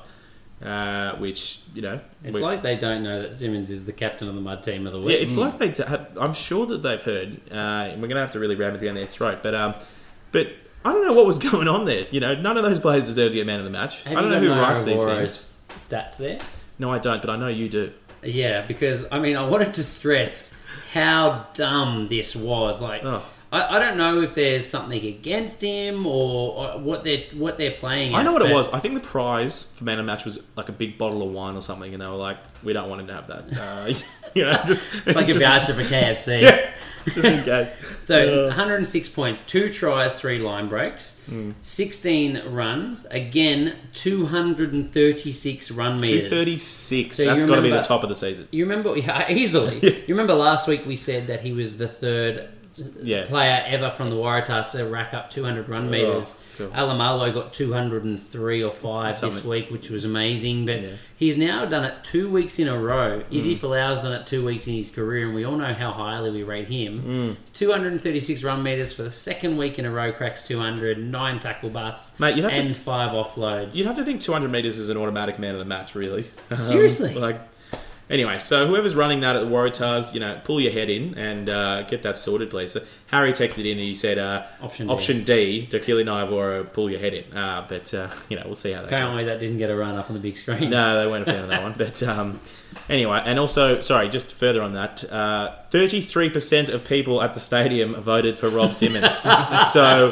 [0.65, 4.29] uh, which you know, It's we- like they don't know that Simmons is the captain
[4.29, 5.19] of the mud team of the week.
[5.19, 5.69] yeah, it's like they.
[5.69, 7.41] d- have- I'm sure that they've heard.
[7.51, 9.75] Uh, and we're going to have to really ram it down their throat, but um,
[10.33, 10.49] but
[10.85, 12.05] I don't know what was going on there.
[12.11, 14.05] You know, none of those players deserve to get man of the match.
[14.05, 15.49] Have I don't know who writes these things.
[15.77, 16.39] stats there?
[16.79, 17.93] No, I don't, but I know you do.
[18.23, 20.59] Yeah, because I mean, I wanted to stress
[20.93, 22.81] how dumb this was.
[22.81, 23.23] Like, Oh.
[23.53, 27.71] I, I don't know if there's something against him or, or what they're what they're
[27.73, 28.15] playing.
[28.15, 28.69] I at, know what it was.
[28.71, 31.55] I think the prize for man of match was like a big bottle of wine
[31.55, 33.95] or something, and they were like, "We don't want him to have that." Uh,
[34.35, 36.43] you know, just It's like a just, voucher for KFC.
[37.07, 37.73] Yeah, just in case.
[38.03, 41.51] So Uh, 106 points, two tries, three line breaks, Hmm.
[41.63, 43.05] 16 runs.
[43.07, 46.25] Again, 236 run meters.
[46.25, 47.17] two thirty six.
[47.17, 48.49] So you That's got to be the top of the season.
[48.51, 49.79] You remember yeah, easily.
[50.07, 52.49] You remember last week we said that he was the third
[53.03, 53.27] Yeah.
[53.27, 56.37] player ever from the Waratahs to rack up 200 run meters.
[56.39, 56.69] Oh, cool.
[56.69, 60.65] Alaimalo got 203 or 5 this week, which was amazing.
[60.67, 60.89] But Yeah.
[61.17, 63.23] he's now done it two weeks in a row.
[63.31, 63.61] Izzy Mm.
[63.61, 66.43] Folau's done it two weeks in his career, and we all know how highly we
[66.43, 67.03] rate him.
[67.03, 67.37] Mm.
[67.53, 72.19] 236 run meters for the second week in a row, cracks 200, nine tackle busts,
[72.19, 73.75] Mate, have to- and five offloads.
[73.75, 76.25] You'd have to think 200 meters is an automatic man of the match, really.
[76.51, 77.15] Um, Seriously?
[77.15, 77.41] like,
[78.11, 81.49] anyway, so whoever's running that at the Waratahs, you know, pull your head in and
[81.49, 82.73] uh, get that sorted, please.
[82.73, 84.93] So Harry texted in and he said, uh, Option D.
[84.93, 87.37] option D, Taqele Naiyaravoro, pull your head in.
[87.37, 88.97] Uh, but, uh, you know, we'll see how that goes.
[88.97, 89.33] Apparently, goes.
[89.33, 90.71] that didn't get a run up on the big screen.
[90.71, 91.75] No, they weren't a fan of that one.
[91.87, 92.41] But um,
[92.89, 97.95] anyway, and also, sorry, just further on that, uh, 33% of people at the stadium
[98.01, 99.15] voted for Rob Simmons.
[99.73, 100.11] so,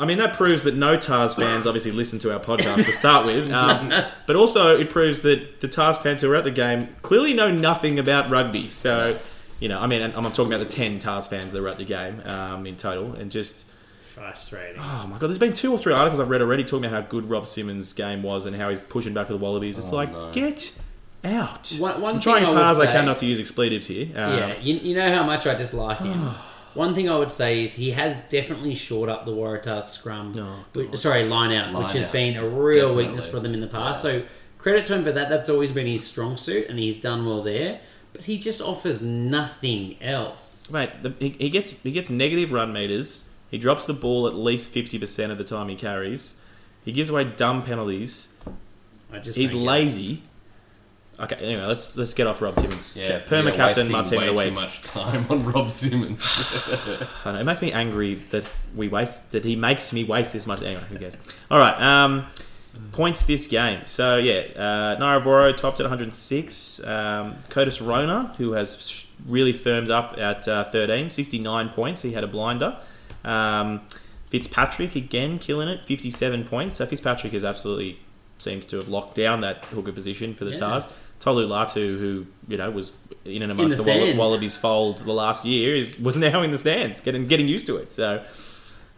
[0.00, 3.26] I mean, that proves that no Tahs fans obviously listen to our podcast to start
[3.26, 3.50] with.
[3.60, 3.92] Um,
[4.26, 7.50] but also, it proves that the Tahs fans who are at the game clearly know
[7.50, 8.68] nothing about rugby.
[8.68, 9.18] So,
[9.60, 11.76] you know, I mean, and I'm talking about the 10 Tahs fans that were at
[11.78, 13.12] the game um, in total.
[13.12, 13.66] And just,
[14.14, 14.80] Frustrating.
[14.80, 17.08] oh my God, there's been two or three articles I've read already talking about how
[17.08, 19.76] good Rob Simmons' game was and how he's pushing back for the Wallabies.
[19.78, 20.32] It's Oh, like, no.
[20.32, 20.78] get
[21.24, 21.74] out.
[21.78, 24.06] One- one I'm trying as hard as I can not to use expletives here.
[24.16, 26.30] Um, Yeah, you, you know how much I dislike him.
[26.74, 30.32] One thing I would say is he has definitely shored up the Waratahs scrum.
[30.38, 32.12] Oh, which- sorry, line out, which has out.
[32.12, 33.04] been a real Definitely.
[33.06, 34.02] weakness for them in the past.
[34.02, 34.22] So
[34.58, 35.28] credit to him for that.
[35.28, 37.80] That's always been his strong suit, and he's done well there.
[38.12, 40.68] But he just offers nothing else.
[40.70, 43.24] Mate, the, he, he gets he gets negative run meters.
[43.50, 46.34] He drops the ball at least fifty percent of the time he carries.
[46.84, 48.28] He gives away dumb penalties.
[49.12, 50.22] I just He's lazy.
[51.20, 52.96] Okay, anyway, let's let's get off Rob Simmons.
[52.96, 54.48] Yeah, Perma captain, wasting my team of the week.
[54.48, 56.18] Too much time on Rob Simmons.
[57.26, 60.46] I know, it makes me angry that we waste that he makes me waste this
[60.46, 60.62] much.
[60.62, 61.14] Anyway, who cares?
[61.50, 62.26] All right, um,
[62.92, 63.84] points this game.
[63.84, 66.86] So yeah, uh, Naiyaravoro topped at 106.
[66.86, 72.00] Um, Curtis Rona, who has really firmed up at uh, 13, 69 points.
[72.00, 72.78] He had a blinder.
[73.24, 73.82] Um,
[74.30, 76.76] Fitzpatrick again killing it, 57 points.
[76.76, 77.98] So Fitzpatrick is absolutely
[78.38, 80.56] seems to have locked down that hooker position for the Yeah.
[80.56, 80.86] Tahs.
[81.20, 82.92] Tolu Latu, who you know was
[83.24, 84.18] in and In amongst the the, Walla- stands.
[84.18, 87.76] Wallabies fold the last year, is was now in the stands, getting getting used to
[87.76, 87.90] it.
[87.92, 88.24] So,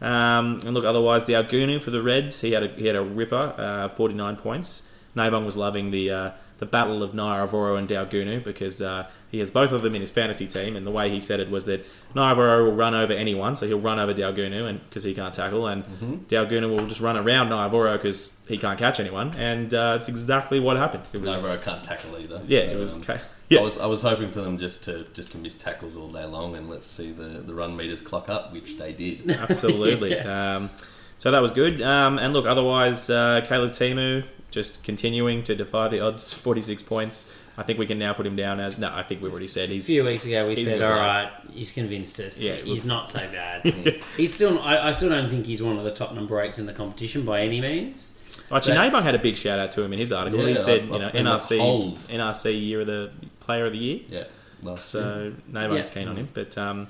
[0.00, 3.54] um, and look, otherwise, Daugunu for the Reds, he had a he had a ripper,
[3.58, 4.82] uh, forty nine points.
[5.16, 9.50] Nabung was loving the uh, the battle of Naiyaravoro and Daugunu because uh, he has
[9.50, 11.84] both of them in his fantasy team, and the way he said it was that
[12.14, 15.66] Naiyaravoro will run over anyone, so he'll run over Daugunu and because he can't tackle,
[15.66, 15.82] and
[16.28, 20.60] Daugunu will just run around Naiyaravoro because he can't catch anyone, and uh, it's exactly
[20.60, 21.04] what happened.
[21.12, 22.40] It was, can't tackle either.
[22.46, 22.96] yeah, So, it was.
[22.96, 23.18] um, ca-
[23.48, 26.08] yeah, I was I was hoping for them just to just to miss tackles all
[26.10, 29.30] day long and let's see the, the run meters clock up, which they did.
[29.48, 30.18] Absolutely.
[30.36, 30.70] um,
[31.18, 31.82] so that was good.
[31.82, 36.32] Um, and look, otherwise, uh, Caleb Timu just continuing to defy the odds.
[36.46, 37.30] Forty-six points.
[37.56, 38.90] I think we can now put him down as no.
[38.92, 41.00] I think we've already said A few weeks ago, we said, a good "All player.
[41.00, 42.40] right, he's convinced us.
[42.40, 44.02] Yeah, he's look- not so bad.
[44.16, 44.58] he's still.
[44.60, 47.24] I, I still don't think he's one of the top number eights in the competition
[47.24, 48.18] by any means.
[48.50, 50.44] Actually, That's- had a big shout out to him in his article.
[50.46, 51.98] he said, I- you know, put him NRC hold.
[52.08, 53.10] NRC year of the
[53.40, 54.00] player of the year.
[54.08, 54.24] yeah,
[54.62, 55.94] last So Nabung's Yeah.
[55.94, 56.88] keen on him, but um,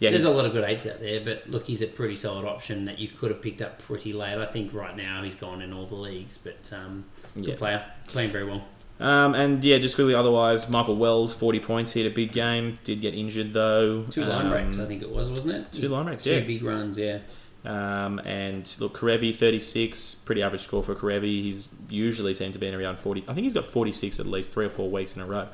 [0.00, 2.44] yeah, There's a lot of good eights out there, but look, he's a pretty solid
[2.44, 4.36] option that you could have picked up pretty late.
[4.36, 7.04] I think right now he's gone in all the leagues, but um,
[7.36, 7.54] good Yeah.
[7.56, 8.64] player, playing very well.
[9.02, 10.14] Um, and yeah, just quickly.
[10.14, 11.92] Otherwise, Michael Wells, forty points.
[11.92, 12.74] He had a big game.
[12.84, 14.04] Did get injured though.
[14.04, 15.72] Two line Um, breaks, I think it was, wasn't it?
[15.72, 16.40] two line breaks, Two yeah.
[16.40, 17.18] big runs, yeah.
[17.64, 21.42] Um, and look, Kerevi, 36, pretty average score for Kerevi.
[21.42, 23.22] He's usually seemed to be in around 40.
[23.28, 25.46] I think he's got 46 at least three or four weeks in a row.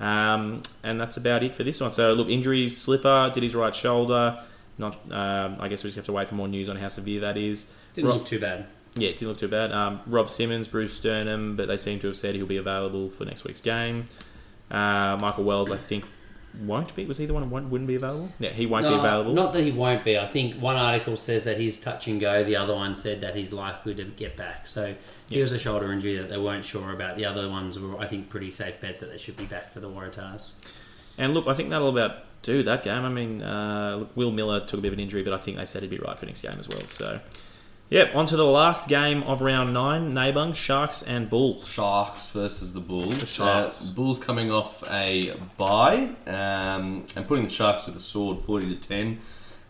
[0.00, 1.92] Um, and that's about it for this one.
[1.92, 4.42] So, look, injuries, Slipper did his right shoulder.
[4.78, 7.20] Not, um, I guess we just have to wait for more news on how severe
[7.20, 7.66] that is.
[7.94, 8.66] Didn't Rob- look too bad.
[8.94, 9.72] Yeah, it didn't look too bad.
[9.72, 13.24] Um, Rob Simmons, bruised sternum, but they seem to have said he'll be available for
[13.24, 14.04] next week's game.
[14.70, 16.04] Uh, Michael Wells, I think,
[16.64, 17.06] won't be.
[17.06, 18.28] Was he the one who wouldn't be available?
[18.38, 19.32] Yeah, he won't be available.
[19.32, 20.18] Not that he won't be.
[20.18, 22.44] I think one article says that he's touch and go.
[22.44, 24.66] The other one said that he's likely to get back.
[24.66, 24.94] So
[25.30, 25.42] he Yeah.
[25.42, 27.16] was a shoulder injury that they weren't sure about.
[27.16, 29.80] The other ones were, I think, pretty safe bets that they should be back for
[29.80, 30.52] the Waratahs.
[31.16, 33.04] And look, I think that'll about do that game.
[33.04, 35.64] I mean, uh, Will Miller took a bit of an injury, but I think they
[35.64, 36.80] said he'd be right for next game as well.
[36.80, 37.20] So,
[37.92, 41.68] Yep, on to the last game of round nine Nabung, Sharks and Bulls.
[41.68, 43.18] Sharks versus the Bulls.
[43.18, 43.82] The Sharks.
[43.82, 48.74] Uh, Bulls coming off a bye um, and putting the Sharks to the sword, forty
[48.74, 49.20] to ten.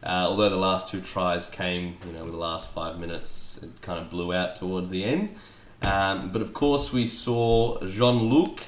[0.04, 3.82] Uh, although the last two tries came, you know, with the last five minutes, it
[3.82, 5.34] kind of blew out toward the end.
[5.82, 8.62] Um, but of course, we saw Jean Luc,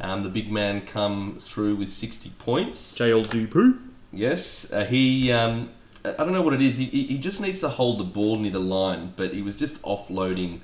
[0.00, 2.96] um, the big man, come through with sixty points.
[2.96, 3.78] JL Dupu.
[4.12, 5.30] Yes, uh, he.
[5.30, 5.70] Um,
[6.04, 6.76] I don't know what it is.
[6.78, 9.56] He, he he just needs to hold the ball near the line, but he was
[9.56, 10.60] just offloading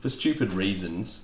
[0.00, 1.22] for stupid reasons.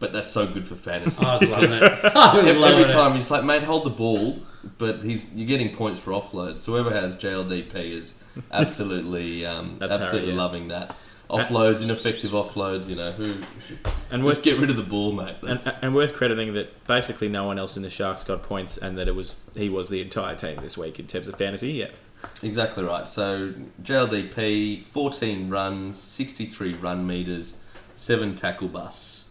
[0.00, 1.24] But that's so good for fantasy.
[1.24, 1.82] I was loving it.
[2.14, 4.38] I was Every loving time he's like, mate, hold the ball,
[4.78, 6.58] but he's you're getting points for offloads.
[6.58, 8.14] So whoever has JLDP is
[8.52, 10.38] absolutely, um, That's Harry, absolutely yeah.
[10.38, 10.94] loving that.
[11.28, 12.86] Offloads, ineffective offloads.
[12.88, 13.24] You know who?
[14.10, 15.34] And just worth, get rid of the ball, mate.
[15.42, 18.78] and, That's- and worth crediting that basically no one else in the Sharks got points
[18.78, 21.72] and that it was he was the entire team this week in terms of fantasy.
[21.72, 21.94] Yep.
[22.42, 23.08] Exactly right.
[23.08, 27.54] So JLDP, 14 runs, 63 run meters,
[27.96, 29.26] 7 tackle busts,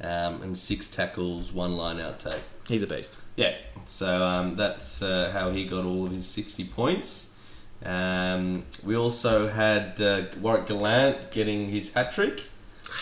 [0.00, 2.42] um, and 6 tackles, 1 line out take.
[2.68, 3.16] He's a beast.
[3.36, 7.30] Yeah, so um, that's uh, how he got all of his 60 points.
[7.84, 12.42] Um, we also had uh, Warrick Gelant getting his hat trick.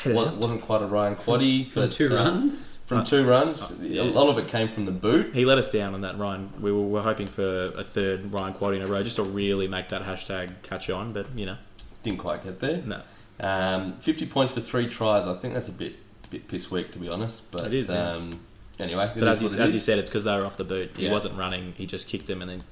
[0.06, 2.77] Wasn't quite a Ryan Quaddy, but, two uh, runs.
[2.88, 4.00] From two runs, yeah.
[4.00, 5.34] a lot of it came from the boot.
[5.34, 6.50] He let us down on that Ryan.
[6.58, 9.68] We were, were hoping for a third Ryan Quaddy in a row just to really
[9.68, 11.58] make that hashtag catch on, but you know,
[12.02, 12.82] Didn't quite get there.
[12.86, 13.02] no.
[13.40, 15.28] Um, 50 points for three tries.
[15.28, 15.96] I think that's a bit
[16.30, 17.50] bit piss weak to be honest.
[17.50, 18.12] But It is, yeah.
[18.12, 18.40] Um,
[18.78, 20.92] anyway, But as you, as you said, it's because they were off the boot.
[20.96, 21.12] He Yeah.
[21.12, 21.74] wasn't running.
[21.76, 22.64] He just kicked them and then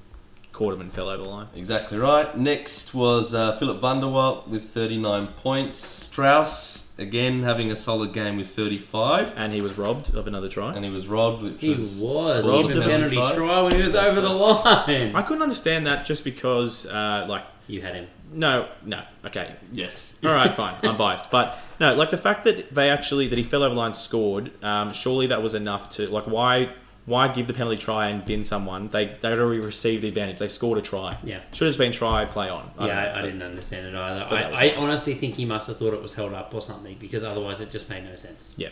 [0.51, 1.47] caught him and fell over the line.
[1.55, 2.35] exactly right.
[2.35, 5.77] Next was uh, Philip van der Walt with 39 points.
[5.77, 10.73] Strauss again having a solid game with 35, And he was robbed of another try.
[10.75, 12.47] and he was robbed, which He was was.
[12.47, 12.89] Robbed Even him.
[12.89, 13.35] penalty Try.
[13.35, 15.15] try when he was over the line.
[15.15, 18.07] I couldn't understand that just because, uh, like, You had him.
[18.33, 20.15] no, no, okay, yes.
[20.25, 23.43] all right, fine, I'm biased, but no, like the fact that they actually that he
[23.43, 24.51] fell over the line, scored.
[24.63, 26.69] Um, surely that was enough to like why
[27.07, 28.89] why give the penalty try and bin someone?
[28.89, 30.39] They they already received the advantage.
[30.39, 31.17] They scored a try.
[31.23, 31.39] Yeah.
[31.53, 32.69] should have just been try play on.
[32.77, 34.25] Yeah, know, I, I didn't understand it either.
[34.29, 36.53] but that was I, I honestly think he must have thought it was held up
[36.53, 38.53] or something because otherwise it just made no sense.
[38.57, 38.69] Yeah,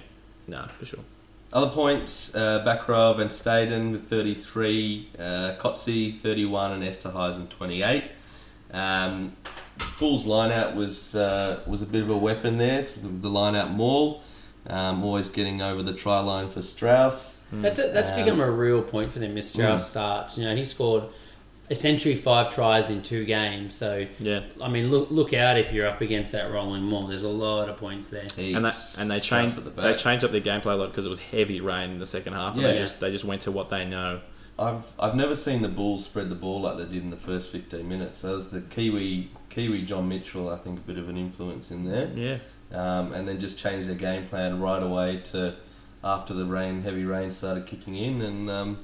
[0.47, 0.99] no, for sure.
[1.53, 5.21] Other points: uh, Marco van Staden with 33, uh,
[5.57, 8.03] Kotze 31, and Esterhuizen 28.
[8.73, 9.37] Um,
[9.97, 12.81] Bull's lineout was uh, was a bit of a weapon there.
[12.81, 14.23] The, the lineout maul,
[14.67, 17.34] um, always getting over the try line for Strauss.
[17.51, 19.35] That's a, that's Um, become a real point for them.
[19.35, 19.43] Mr.
[19.53, 20.37] Strauss starts.
[20.37, 21.03] You know, he scored
[21.71, 23.73] essentially five tries in two games.
[23.75, 27.07] So Yeah, I mean, look look out if you're up against that rolling maul.
[27.07, 28.23] There's a lot of points there.
[28.35, 28.55] Heaps.
[28.55, 29.97] and that and they Strauss changed at the they back.
[29.97, 32.53] changed up their gameplay a lot because it was heavy rain in the second half.
[32.53, 32.71] And Yeah.
[32.73, 34.19] they just they just went to what they know.
[34.57, 37.49] I've I've never seen the Bulls spread the ball like they did in the first
[37.51, 38.21] 15 minutes.
[38.21, 40.49] That was the Kiwi Kiwi John Mitchell.
[40.49, 42.09] I think a bit of an influence in there.
[42.15, 42.37] Yeah,
[42.77, 45.55] um, and then just changed their game plan right away to
[46.03, 48.79] after the rain, heavy rain started kicking in, and um,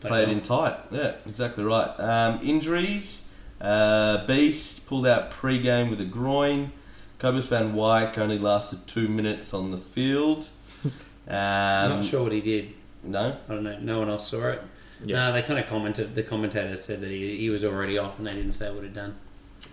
[0.00, 0.36] Played played well.
[0.36, 0.76] in tight.
[0.90, 1.88] Yeah, exactly right.
[1.98, 3.28] Um, injuries:
[3.60, 6.72] uh, Beast pulled out pre-game with a groin.
[7.18, 10.48] Cobus van Wyk only lasted two minutes on the field.
[10.84, 10.92] Um,
[11.28, 12.72] I'm not sure what he did.
[13.02, 13.78] No, I don't know.
[13.78, 14.62] No one else saw it.
[15.04, 15.16] Yeah.
[15.26, 16.14] No, they kind of commented.
[16.14, 18.94] The commentators said that he, he was already off, and they didn't say what he'd
[18.94, 19.16] done.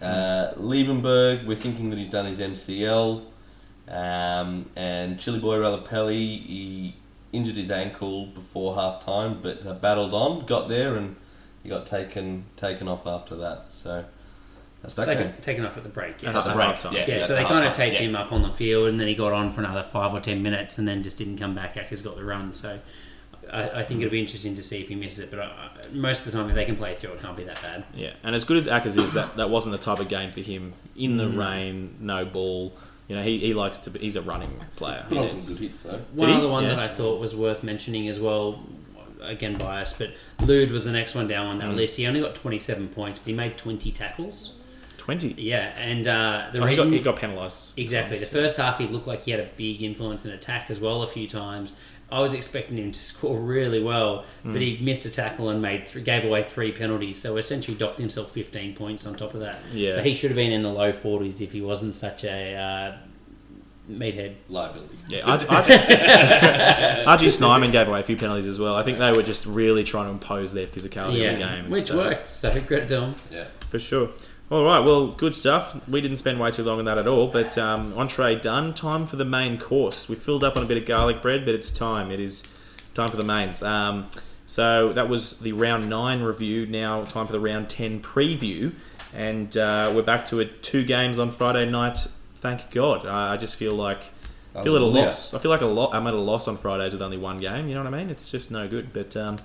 [0.01, 3.23] Uh, Liebenberg, we're thinking that he's done his MCL.
[3.88, 6.96] Um, and Chiliboy Ralepelle, he
[7.32, 11.16] injured his ankle before half time, but uh, battled on, got there, and
[11.64, 13.72] he got taken taken off after that.
[13.72, 14.04] So
[14.82, 15.34] that's that Taken, game.
[15.42, 16.22] taken off at the break.
[16.22, 16.30] Yeah.
[16.30, 16.68] At the So- break.
[16.70, 16.94] halftime.
[16.94, 18.00] Yeah, Yeah, at so they kind of halftime, take yeah.
[18.00, 20.44] him up on the field, and then he got on for another five or ten
[20.44, 21.76] minutes, and then just didn't come back.
[21.76, 22.80] Akker's got the run, so
[23.52, 25.32] I, I think it'll be interesting to see if he misses it.
[25.32, 27.62] But I, most of the time, if they can play through, it can't be that
[27.62, 27.86] bad.
[27.96, 28.12] yeah.
[28.24, 30.74] And as good as Ackers is, that that wasn't the type of game for him.
[30.98, 31.38] In the Mm.
[31.38, 32.74] rain, no ball.
[33.08, 33.89] You know, he, he likes to.
[33.89, 35.05] be He's a running player.
[35.08, 36.01] Put on He some good hits though.
[36.14, 36.36] One he?
[36.36, 36.70] other one Yeah.
[36.72, 38.62] that I thought was worth mentioning as well,
[39.22, 40.10] again biased, but
[40.41, 41.76] Lood was the next one down on that Mm.
[41.76, 41.95] list.
[41.97, 44.55] He only got 27 points, but he made 20 tackles.
[44.97, 45.34] Twenty.
[45.38, 47.72] Yeah, and uh, the Oh, he got reason he got penalised.
[47.78, 48.18] Exactly.
[48.20, 51.01] The first half, he looked like he had a big influence in attack as well
[51.01, 51.72] a few times.
[52.10, 54.53] I was expecting him to score really well, Hmm.
[54.53, 57.18] but he missed a tackle and made th- gave away three penalties.
[57.22, 59.60] So essentially, docked himself 15 points on top of that.
[59.74, 59.91] Yeah.
[59.91, 62.97] So he should have been in the low 40s if he wasn't such a uh,
[63.91, 64.36] meathead.
[64.47, 64.97] Liability.
[65.10, 68.76] Yeah, RG, RG Snyman gave away a few penalties as well.
[68.76, 71.70] I think they were just really trying to impose their physicality in the game.
[71.70, 72.28] which so- worked.
[72.30, 73.16] So credit to him.
[73.32, 73.45] Yeah.
[73.70, 74.10] For sure.
[74.50, 75.76] All right, well, good stuff.
[75.89, 78.74] We didn't spend way too long on that at all, but um, entree done.
[78.74, 80.08] Time for the main course.
[80.08, 82.12] We filled up on a bit of garlic bread, but it's time.
[82.12, 82.43] It is
[82.93, 83.62] time for the mains.
[83.62, 84.10] Um,
[84.45, 86.66] so that was the round nine review.
[86.66, 88.74] Now time for the round ten preview,
[89.14, 90.64] and uh, we're back to it.
[90.64, 92.08] Two games on Friday night
[92.39, 93.06] Thank God.
[93.06, 94.00] I, I just feel like
[94.56, 95.34] I feel at a loss.
[95.34, 95.93] I feel like a lot.
[95.93, 97.68] I'm at a loss on Fridays with only one game.
[97.68, 98.10] You know what I mean?
[98.10, 98.93] It's just no good.
[98.93, 99.38] But um,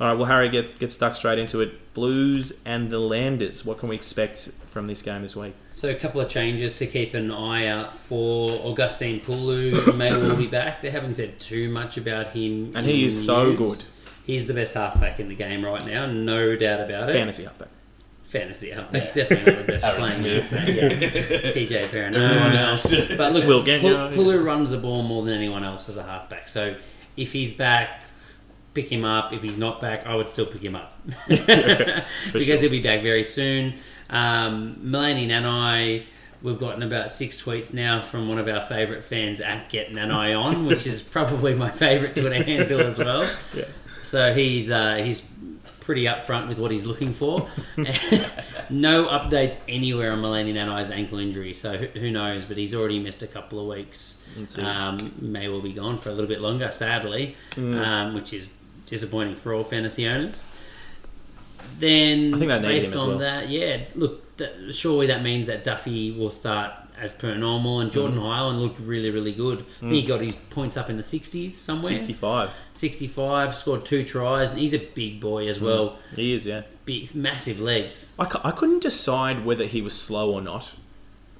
[0.00, 1.92] all right, well, Harry, get get stuck straight into it.
[1.92, 3.66] Blues and the Landers.
[3.66, 5.54] What can we expect from this game this week?
[5.74, 8.50] So a couple of changes to keep an eye out for.
[8.64, 10.80] Augustine Pulu may well be back.
[10.80, 12.72] They haven't said too much about him.
[12.74, 13.58] And he in is so news.
[13.58, 13.84] good.
[14.24, 17.12] He's the best halfback in the game right now, no doubt about it.
[17.12, 17.68] Fantasy halfback.
[18.22, 20.68] Fantasy halfback, definitely not the best playing halfback.
[20.68, 21.52] Yeah.
[21.52, 22.86] TJ Perrin, everyone um, else.
[23.16, 26.48] But look, Will Gagnon, Pulu runs the ball more than anyone else as a halfback.
[26.48, 26.76] So
[27.16, 27.99] if he's back,
[28.74, 29.32] pick him up.
[29.32, 30.98] If he's not back, I would still pick him up
[31.28, 32.56] because sure.
[32.56, 33.74] he'll be back very soon.
[34.08, 36.04] Um, Melani Nanai,
[36.42, 40.40] we've gotten about six tweets now from one of our favourite fans at Get Nanai
[40.40, 43.28] On, which is probably my favourite Twitter handle as well.
[43.54, 43.64] Yeah.
[44.02, 45.22] So he's uh, he's
[45.80, 47.48] pretty upfront with what he's looking for.
[48.70, 52.44] no updates anywhere on Melani Nanai's ankle injury, so who, who knows?
[52.44, 54.16] But he's already missed a couple of weeks.
[54.58, 57.84] Um, may well be gone for a little bit longer, sadly, Mm.
[57.84, 58.52] um, which is
[58.90, 60.52] disappointing for all fantasy owners.
[61.78, 63.18] Then, I think need based on well.
[63.18, 67.90] that, yeah, look, that, surely that means that Duffy will start as per normal, and
[67.90, 68.22] Jordan Mm.
[68.22, 69.64] Hyland looked really, really good.
[69.80, 71.84] Think He got his points up in the 60s somewhere.
[71.84, 72.50] 65.
[72.74, 75.96] 65, scored two tries, and he's a big boy as well.
[76.14, 76.62] He is, yeah.
[76.84, 78.12] Big, massive legs.
[78.18, 80.72] I, I couldn't decide whether he was slow or not.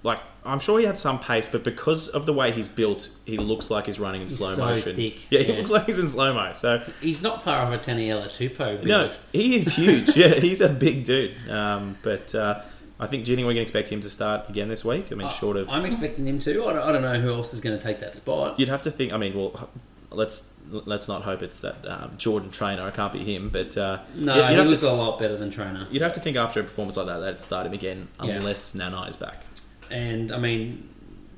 [0.03, 3.37] Like, I'm sure he had some pace, but because of the way he's built, he
[3.37, 4.97] looks like he's running in He's slow so motion.
[4.97, 5.59] thick, Yeah, he yeah.
[5.59, 6.53] looks like he's in slow mo.
[6.55, 8.85] So, He's not far off a Taniela build.
[8.87, 10.17] no, he is huge.
[10.17, 11.35] yeah, he's a big dude.
[11.51, 12.63] Um, but uh,
[12.99, 15.13] I think, do you think we can expect him to start again this week?
[15.13, 15.69] I mean, short of.
[15.69, 16.65] I'm expecting him to.
[16.67, 18.59] I don't, I don't know who else is going to take that spot.
[18.59, 19.13] You'd have to think.
[19.13, 19.69] I mean, well,
[20.11, 22.87] let's let's not hope it's that um, Jordan Trainor.
[22.89, 23.49] It can't be him.
[23.51, 25.87] But uh, No, you'd, he have looks to, a lot better than Trainor.
[25.91, 28.35] you'd have to think after a performance like that that it'd start him again, Yeah.
[28.37, 29.43] unless Nanai is back.
[29.91, 30.89] And I mean,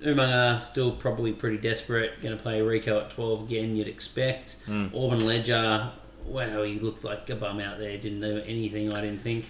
[0.03, 2.21] Umaga still probably pretty desperate.
[2.23, 4.57] Going to play Rieko at 12 again, you'd expect.
[4.67, 4.87] Hmm.
[4.89, 5.91] Orbyn Leger,
[6.27, 7.97] wow, he looked like a bum out there.
[7.97, 9.47] Didn't do anything, I didn't think.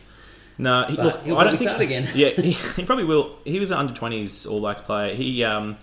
[0.58, 1.68] No, he, look, he'll I don't think.
[1.68, 2.08] start again.
[2.14, 3.36] yeah, he, he probably will.
[3.44, 5.14] He was an under twenties All Blacks player.
[5.14, 5.78] He um,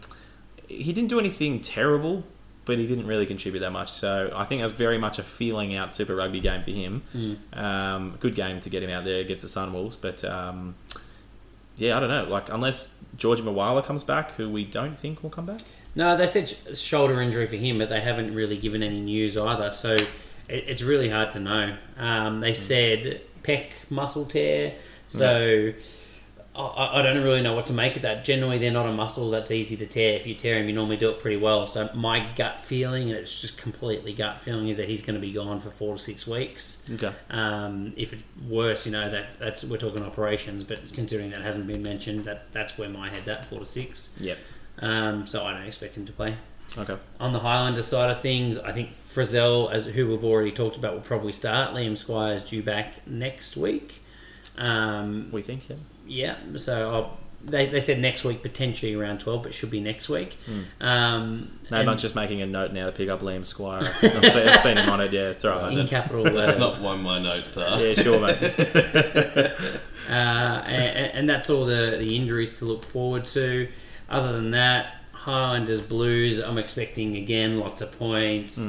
[0.68, 2.24] he didn't do anything terrible,
[2.66, 3.92] but he didn't really contribute that much.
[3.92, 7.02] So I think that was very much a feeling out Super Rugby game for him.
[7.12, 7.60] Hmm.
[7.60, 10.76] Um, good game to get him out there against the Sunwolves, but um,
[11.80, 12.26] yeah, I don't know.
[12.26, 15.62] Like unless George Moala comes back, who we don't think will come back.
[15.96, 19.36] No, they said sh- shoulder injury for him, but they haven't really given any news
[19.38, 19.72] either.
[19.72, 20.08] So it,
[20.48, 21.76] it's really hard to know.
[21.98, 22.40] Um, Hmm.
[22.42, 24.76] they said pec muscle tear.
[25.08, 25.74] So
[26.60, 28.24] I, I don't really know what to make of that.
[28.24, 30.14] Generally, they're not a muscle that's easy to tear.
[30.14, 31.68] If you tear him, you normally do it pretty well.
[31.68, 35.22] So my gut feeling, and it's just completely gut feeling, is that he's going to
[35.22, 36.84] be gone for four to six weeks.
[36.92, 37.14] Okay.
[37.30, 41.68] Um, if it's worse, you know, that's that's we're talking operations, but considering that hasn't
[41.68, 44.10] been mentioned, that that's where my head's at, four to six.
[44.20, 44.38] Yep.
[44.80, 46.38] Um, so I don't expect him to play.
[46.78, 46.98] Okay.
[47.20, 50.94] On the Highlander side of things, I think Frizzell, as who we've already talked about,
[50.94, 51.74] will probably start.
[51.74, 54.04] Liam Squire's due back next week.
[54.58, 55.78] Um, We think, yeah.
[56.10, 60.10] Yeah, so I'll, they, they said next week, potentially around 12, but should be next
[60.10, 60.36] week.
[60.82, 63.84] Um, No, and I'm just making a note now to pick up Liam Squire.
[64.02, 65.14] I've seen, I've seen him on it.
[65.14, 65.72] Yeah, it's all right.
[65.72, 65.90] in mate.
[65.90, 66.60] capital That's letters.
[66.60, 67.82] not what my notes are.
[67.82, 69.80] Yeah, sure, mate.
[70.10, 73.68] Uh, and, and that's all the, the injuries to look forward to.
[74.10, 78.60] Other than that, Highlanders Blues, I'm expecting again lots of points.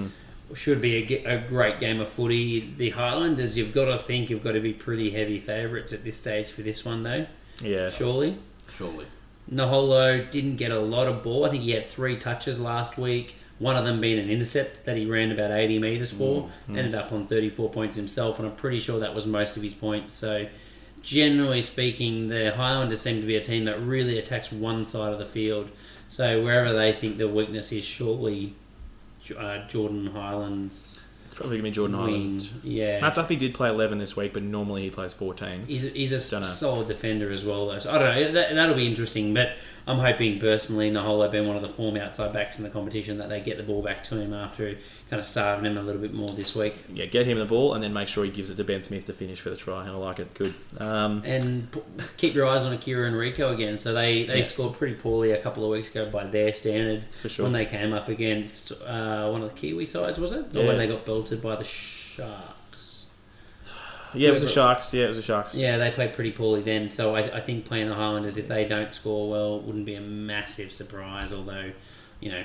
[0.55, 2.75] Should be a, a great game of footy.
[2.77, 6.17] The Highlanders, you've got to think you've got to be pretty heavy favourites at this
[6.17, 7.27] stage for this one, though.
[7.63, 7.89] Yeah.
[7.91, 8.39] Surely.
[8.77, 9.07] Surely.
[9.51, 11.45] Naholo didn't get a lot of ball.
[11.45, 13.37] I think he had three touches last week.
[13.59, 16.45] One of them being an intercept that he ran about 80 metres for.
[16.69, 16.75] Mm.
[16.75, 16.79] Mm.
[16.79, 19.75] Ended up on 34 points himself, and I'm pretty sure that was most of his
[19.75, 20.13] points.
[20.15, 20.47] So,
[21.03, 25.19] generally speaking, the Highlanders seem to be a team that really attacks one side of
[25.19, 25.71] the field.
[26.09, 28.55] So, wherever they think the weakness is, surely
[29.37, 32.07] uh, Jordan Hyland's It's probably going to be Jordan win.
[32.11, 32.49] Hyland.
[32.65, 33.01] Yeah.
[33.01, 35.65] Matt Duffy did play 11 this week, but normally he plays 14.
[35.67, 36.47] He's a, he's a Dunno.
[36.47, 37.79] solid defender as well, though.
[37.79, 38.33] So I don't know.
[38.33, 39.33] That, that'll be interesting.
[39.35, 39.53] But
[39.87, 43.29] I'm hoping personally, Naholo being one of the form outside backs in the competition, that
[43.29, 44.77] they get the ball back to him after
[45.09, 46.75] kind of starving him a little bit more this week.
[46.93, 49.07] Yeah, get him the ball and then make sure he gives it to Ben Smith
[49.07, 49.83] to finish for the try.
[49.83, 50.33] And I like it.
[50.35, 50.55] Good.
[50.79, 51.81] Um, And p-
[52.17, 53.77] keep your eyes on Akira and Rieko again.
[53.79, 54.45] So they, they Yeah.
[54.45, 57.45] scored pretty poorly a couple of weeks ago by their standards For sure.
[57.45, 60.55] when they came up against uh, one of the Kiwi sides, was it?
[60.55, 60.67] Or Yeah.
[60.69, 62.33] when they got belted by the Sharks.
[64.15, 64.93] Yeah, it was the Sharks.
[64.95, 65.55] Yeah, it was the Sharks.
[65.55, 66.91] Yeah, they played pretty poorly then.
[66.91, 70.01] So I, I think playing the Highlanders, if they don't score well, wouldn't be a
[70.01, 71.33] massive surprise.
[71.33, 71.73] Although,
[72.21, 72.45] you know,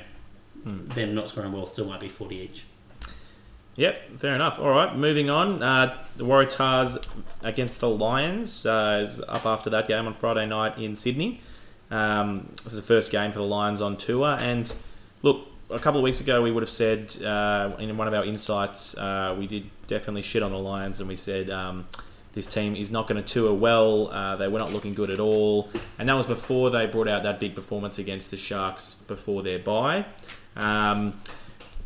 [0.64, 0.88] Hmm.
[0.88, 2.66] them not scoring well still might be forty each.
[3.76, 4.58] Yep, fair enough.
[4.58, 5.62] All right, moving on.
[5.62, 7.06] Uh, the Waratahs
[7.44, 11.42] against the Lions uh, is up after that game on Friday night in Sydney.
[11.92, 14.74] Um, this is the first game for the Lions on tour, and
[15.24, 15.46] look,
[15.76, 18.96] a couple of weeks ago we would have said uh, in one of our insights
[18.98, 21.50] uh, we did definitely shit on the Lions, and we said.
[21.50, 21.88] Um,
[22.34, 24.10] this team is not going to tour well.
[24.12, 27.24] Uh, they were not looking good at all, and that was before they brought out
[27.24, 30.06] that big performance against the Sharks before their bye.
[30.58, 31.18] Um,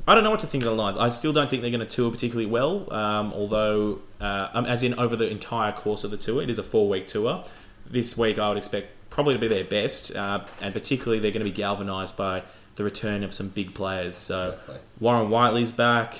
[0.08, 0.98] I don't know what to think of the Lions.
[0.98, 2.92] I still don't think they're going to tour particularly well.
[2.92, 6.58] Um, although, uh, um, as in over the entire course of the tour, it is
[6.58, 7.44] a four-week tour.
[7.86, 11.46] This week, I would expect probably to be their best, uh, and particularly they're going
[11.46, 12.42] to be galvanised by
[12.80, 14.16] the return of some big players.
[14.16, 14.78] So Exactly.
[15.02, 16.18] Warren Whiteley's back,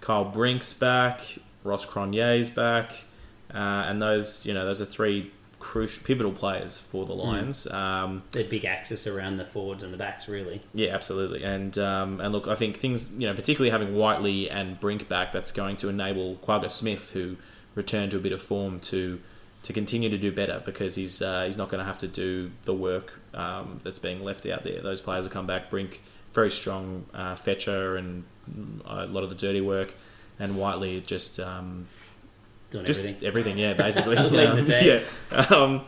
[0.00, 1.20] Cyle Brink's back,
[1.64, 3.04] Ross Cronjé's back,
[3.54, 7.66] uh, and those you know those are three crucial pivotal players for the Lions.
[7.66, 10.62] Um, The big axis around the forwards and the backs, really.
[10.72, 11.42] yeah, absolutely.
[11.44, 15.30] And um, and look, I think things, you know, particularly having Whiteley and Brink back,
[15.32, 17.36] that's going to enable Kwagga Smith, who
[17.74, 19.20] returned to a bit of form, to
[19.64, 22.50] to continue to do better because he's uh, he's not going to have to do
[22.64, 24.82] the work um, that's being left out there.
[24.82, 25.70] Those players will come back.
[25.70, 26.02] Brink,
[26.34, 29.94] very strong uh, fetcher and mm, a lot of the dirty work,
[30.38, 31.86] and Whiteley just um,
[32.70, 33.26] Doing just everything.
[33.26, 33.58] everything.
[33.58, 34.16] Yeah, basically.
[34.16, 35.02] Leading the team.
[35.32, 35.46] Yeah.
[35.54, 35.84] Um,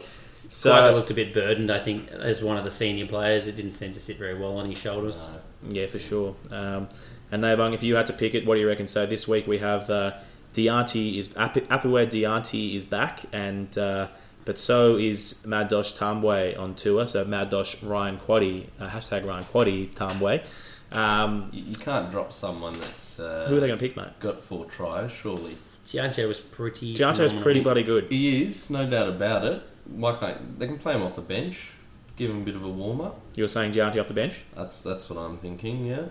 [0.49, 3.47] so Kwagga looked a bit burdened, I think, as one of the senior players.
[3.47, 5.25] It didn't seem to sit very well on his shoulders.
[5.69, 6.35] Yeah, for sure.
[6.51, 6.89] Um,
[7.31, 8.89] and Nabung, if you had to pick it, what do you reckon?
[8.89, 10.15] So this week we have uh,
[10.55, 14.09] Dyantyi is Apu Aphiwe Dyantyi is back, and uh,
[14.51, 17.07] but so is Madosh Tambwe on tour.
[17.07, 20.43] So Madosh Ryan Quaddy, uh, hashtag Ryan Quaddy Tambwe.
[20.91, 24.09] Um, You, you can't drop someone that's uh, who are they going to pick, mate?
[24.19, 25.57] got four tries, surely.
[25.87, 26.97] Gianche was pretty.
[26.97, 27.43] Gianto's phenomenal.
[27.45, 28.07] pretty bloody good.
[28.11, 29.63] He is, no doubt about it.
[29.87, 31.71] Why can't they can play him off the bench,
[32.17, 33.21] give him a bit of a warm up.
[33.37, 34.43] You were saying Gianti off the bench.
[34.57, 35.85] That's that's what I'm thinking.
[35.85, 36.07] Yeah,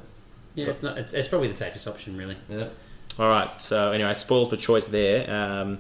[0.56, 0.98] Yeah, it's not.
[0.98, 2.38] It's, it's probably the safest option, really.
[2.48, 2.70] yeah.
[3.20, 3.62] All right.
[3.62, 5.30] So anyway, spoiled for choice there.
[5.30, 5.80] Um,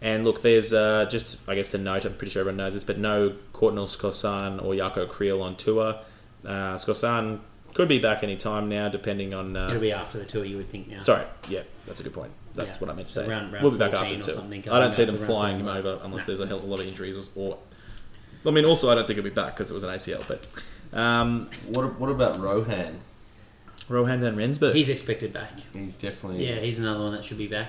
[0.00, 2.04] and look, there's uh, just I guess to note.
[2.04, 5.96] I'm pretty sure everyone knows this, but no Courtnall Skosan or Jaco Kriel on tour.
[6.44, 7.40] Uh, Skosan
[7.74, 9.54] could be back any time now, depending on.
[9.56, 11.00] It'll Uh, be after the tour, you would think now.
[11.00, 12.32] sorry, yeah, that's a good point.
[12.54, 12.80] That's Yeah.
[12.80, 13.28] what I meant to say.
[13.28, 14.74] Round- round we'll be back after the tour.
[14.74, 16.26] I don't see them flying him over unless No.
[16.26, 17.58] there's a hell of a lot of injuries or.
[18.46, 20.22] I mean, also I don't think he'll be back because it was an ACL.
[20.26, 20.46] But
[20.98, 23.00] um, What what about Rohan?
[23.88, 24.74] Rohan Van Rensburg.
[24.74, 25.52] He's expected back.
[25.72, 27.68] He's definitely Yeah, he's another one that should be back.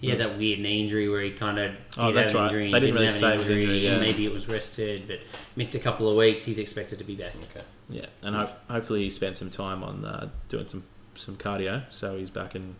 [0.00, 2.44] He had that weird knee injury where he kind of Oh, that's right.
[2.44, 2.70] injury.
[2.70, 4.00] They didn't really say it was injury, and.
[4.00, 5.20] Maybe it was rested, but
[5.56, 6.42] missed a couple of weeks.
[6.42, 7.32] He's expected to be back.
[7.50, 7.64] okay.
[7.88, 10.84] Yeah, and ho- hopefully he spent some time on uh, doing some
[11.14, 12.74] some cardio, so he's back and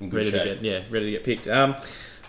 [0.00, 0.42] ready shape.
[0.42, 1.46] to get yeah ready to get picked.
[1.48, 1.76] Um,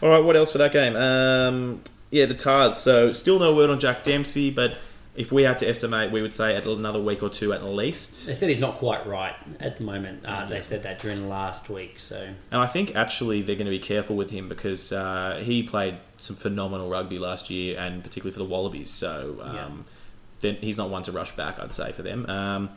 [0.01, 0.95] all right, what else for that game?
[0.97, 1.81] Um,
[2.11, 2.77] yeah, the Tahs.
[2.77, 4.77] So still no word on Jack Dempsey, but
[5.15, 8.27] if we had to estimate, we would say at another week or two at least.
[8.27, 10.25] They said he's not quite right at the moment.
[10.25, 11.99] Uh, they said that during last week.
[11.99, 15.63] So And I think actually they're going to be careful with him because uh, he
[15.63, 18.89] played some phenomenal rugby last year, and particularly for the Wallabies.
[18.91, 19.85] So um,
[20.41, 20.53] Yeah.
[20.59, 22.25] he's not one to rush back, I'd say for them.
[22.29, 22.69] Um,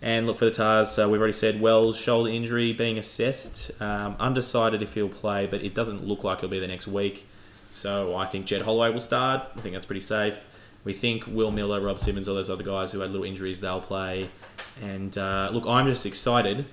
[0.00, 0.98] and look for the Tahs.
[0.98, 5.62] Uh, we've already said Wells shoulder injury being assessed, um, undecided if he'll play, but
[5.62, 7.26] it doesn't look like he'll be the next week.
[7.70, 9.42] So I think Jed Holloway will start.
[9.56, 10.46] I think that's pretty safe.
[10.84, 13.80] We think Will Miller, Rob Simmons, all those other guys who had little injuries, they'll
[13.80, 14.28] play.
[14.82, 16.66] And uh, look, I'm just excited.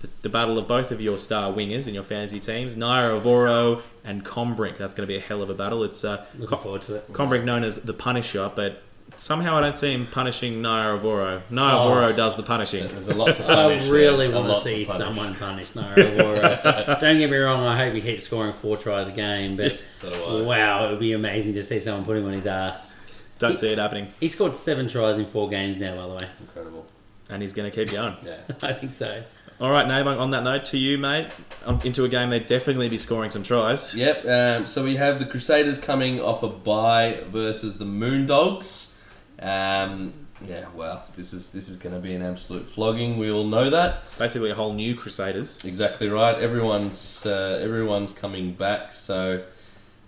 [0.00, 4.24] The, the battle of both of your star wingers in your fantasy teams, Naiyaravoro and
[4.24, 4.76] Combrink.
[4.78, 5.82] That's going to be a hell of a battle.
[5.82, 7.12] It's uh, looking Com- forward to it.
[7.12, 8.80] Combrink known as the Punisher, but
[9.16, 11.40] somehow I don't see him punishing Naiyaravoro.
[11.50, 11.90] Naira Oh.
[11.90, 12.86] Avoro does the punishing.
[12.86, 13.82] There's a lot to punish.
[13.82, 14.36] I really there.
[14.36, 14.88] Want to lot see punish.
[15.04, 17.00] someone punish Naira Avoro.
[17.00, 20.44] Don't get me wrong, I hope he keeps scoring four tries a game, but So
[20.44, 22.94] wow, it would be amazing to see someone put him on his ass.
[23.38, 24.08] Don't see it happening.
[24.20, 26.30] He scored seven tries in four games now, by the way.
[26.40, 26.86] Incredible.
[27.30, 28.16] And he's going to keep going.
[28.24, 28.38] Yeah.
[28.62, 29.22] I think so.
[29.60, 31.28] All right, Nabung, on that note, to you, mate,
[31.66, 33.92] um, into a game they'd definitely be scoring some tries.
[33.92, 34.24] Yep.
[34.24, 38.92] Um, so we have the Crusaders coming off a bye versus the Moondogs.
[39.40, 40.12] Um,
[40.46, 40.66] yeah.
[40.74, 43.18] Well, this is this is going to be an absolute flogging.
[43.18, 44.04] We all know that.
[44.16, 45.64] Basically, a whole new Crusaders.
[45.64, 46.36] Exactly right.
[46.36, 48.92] Everyone's uh, everyone's coming back.
[48.92, 49.42] So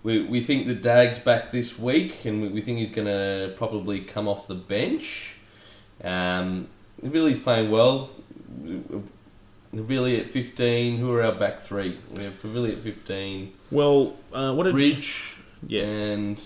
[0.03, 3.53] we, we think the Dag's back this week, and we, we think he's going to
[3.55, 5.35] probably come off the bench.
[6.03, 6.67] Um,
[7.03, 8.09] Villy's playing well.
[9.73, 10.97] Villy at 15.
[10.97, 11.97] Who are our back three?
[12.17, 13.53] We have Villy at 15.
[13.69, 15.37] Well, uh, what did Bridge
[15.67, 15.83] yeah?
[15.83, 16.43] and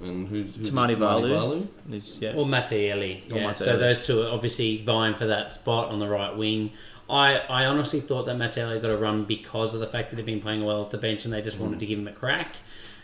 [0.00, 0.98] and who's, who's Tamani it?
[0.98, 1.66] Valu.
[1.90, 2.34] Is, yeah.
[2.34, 3.28] Or Mataele.
[3.28, 3.52] Yeah.
[3.52, 3.56] Mataele.
[3.58, 6.72] So those two are obviously vying for that spot on the right wing.
[7.10, 10.26] I, I honestly thought that Mataele got a run because of the fact that he'd
[10.26, 12.56] been playing well at the bench and they just wanted to give him a crack.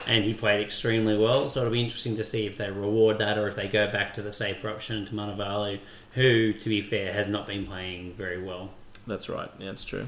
[0.07, 3.39] And he played extremely well, so it'll be interesting to see if they reward that
[3.39, 5.81] or if they go back to the safer option to Manavalu,
[6.13, 8.71] who, to be fair, has not been playing very well.
[9.07, 9.51] That's right.
[9.59, 10.07] Yeah, it's true.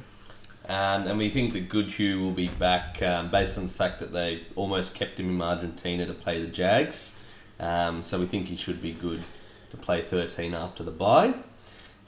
[0.68, 4.12] Um, and we think that Goodhue will be back um, based on the fact that
[4.12, 7.14] they almost kept him in Argentina to play the Jags.
[7.58, 9.22] Um, so we think he should be good.
[9.70, 11.34] to play 13 after the bye.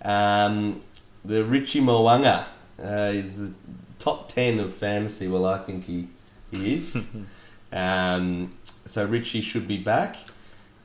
[0.03, 0.83] Um,
[1.25, 2.47] the Richie Mo'unga
[2.83, 3.55] uh, is the
[3.99, 5.29] top 10 of fantasy.
[5.29, 6.09] Well, I think he,
[6.51, 6.97] he is.
[7.73, 8.55] um,
[8.87, 10.17] so Richie should be back.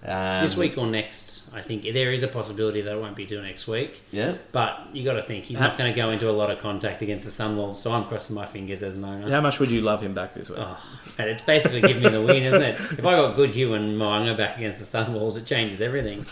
[0.05, 3.25] Um, This week or next, I think there is a possibility that it won't be
[3.25, 4.01] till next week.
[4.11, 4.36] Yeah.
[4.51, 7.01] But you got to think he's not going to go into a lot of contact
[7.01, 9.29] against the Sunwolves, so I'm crossing my fingers as an owner.
[9.29, 10.59] How much would you love him back this week?
[10.61, 10.77] Oh,
[11.17, 12.75] and it's basically giving me the win, isn't it?
[12.97, 16.25] If I got Goodhue and Mo'unga back against the Sunwolves, it changes everything.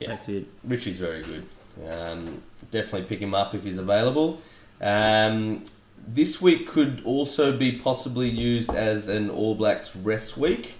[0.00, 0.46] Yeah, that's it.
[0.64, 1.46] Richie's very good.
[1.88, 4.40] Um, definitely pick him up if he's available.
[4.80, 5.64] Um,
[6.06, 10.74] this week could also be possibly used as an All Blacks rest week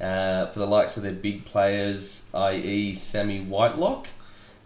[0.00, 4.08] uh, for the likes of their big players, i.e., Sammy Whitelock.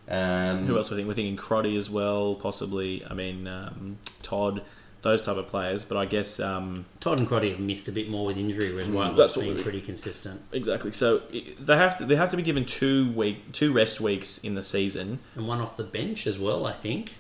[0.09, 1.09] Um, Who else we think?
[1.09, 3.05] We're thinking Crotty as well, possibly.
[3.09, 4.61] I mean, um, Todd,
[5.01, 5.85] those type of players.
[5.87, 8.91] But I guess um, Todd and Crotty have missed a bit more with injury, whereas
[8.91, 10.43] Whitelock's that's what been pretty consistent.
[10.53, 10.93] exactly.
[10.93, 14.37] So i- they have to they have to be given two week two rest weeks
[14.39, 15.21] in the season.
[15.37, 17.15] And one off the bench as well, I think.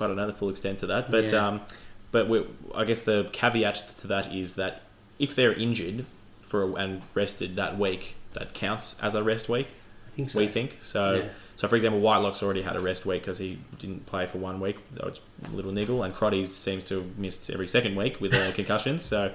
[0.00, 1.58] I don't know the full extent to that, but Yeah.
[2.10, 4.82] But we I guess the caveat to that is that
[5.18, 6.04] if they're injured
[6.42, 9.68] for a, and rested that week, that counts as a rest week.
[10.06, 10.38] I think so.
[10.38, 11.14] We think so.
[11.14, 11.28] Yeah.
[11.54, 14.60] So, for example, Whitelock's already had a rest week because he didn't play for one
[14.60, 14.76] week.
[14.94, 18.32] That was a little niggle, and Crotty seems to have missed every second week with
[18.32, 19.02] uh, concussions.
[19.02, 19.32] So,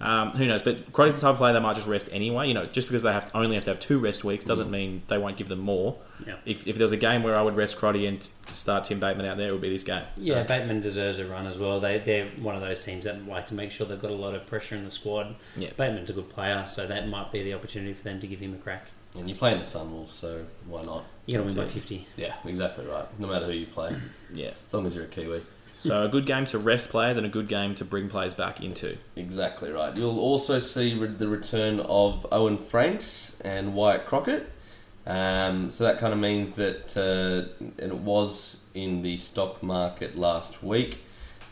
[0.00, 0.62] um, who knows?
[0.62, 2.48] But Crotty's the type of player they might just rest anyway.
[2.48, 4.70] You know, just because they have to, only have to have two rest weeks doesn't
[4.70, 5.96] mean they won't give them more.
[6.26, 6.36] Yeah.
[6.44, 9.00] If, if there was a game where I would rest Crotty and t- start Tim
[9.00, 10.04] Bateman out there, it would be this game.
[10.16, 11.80] So, Yeah, Bateman deserves a run as well.
[11.80, 14.34] They, they're one of those teams that like to make sure they've got a lot
[14.34, 15.34] of pressure in the squad.
[15.56, 15.70] Yeah.
[15.76, 18.54] Bateman's a good player, so that might be the opportunity for them to give him
[18.54, 18.86] a crack.
[19.18, 21.04] and you're playing the Sunwolves, so why not?
[21.26, 22.06] You got to win by 50.
[22.16, 23.06] Yeah, exactly right.
[23.18, 23.96] No matter who you play,
[24.32, 24.50] yeah.
[24.66, 25.40] as long as you're a Kiwi.
[25.78, 28.60] So a good game to rest players and a good game to bring players back
[28.60, 28.96] into.
[29.14, 29.94] Exactly right.
[29.94, 34.50] You'll also see the return of Owen Franks and Wyatt Crockett.
[35.06, 40.16] Um, so that kind of means that, uh, and it was in the stock market
[40.16, 40.98] last week.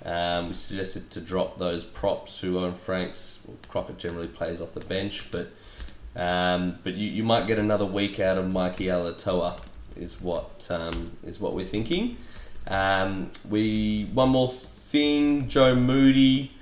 [0.05, 4.75] Um, we suggested to drop those props who Owen Franks, well, Crockett generally plays off
[4.75, 5.51] the bench, but
[6.17, 9.59] um, but you, you might get another week out of Mikey Alaalatoa,
[9.97, 12.17] is what um, is what we're thinking.
[12.67, 16.53] Um, we one more thing, Joe Moody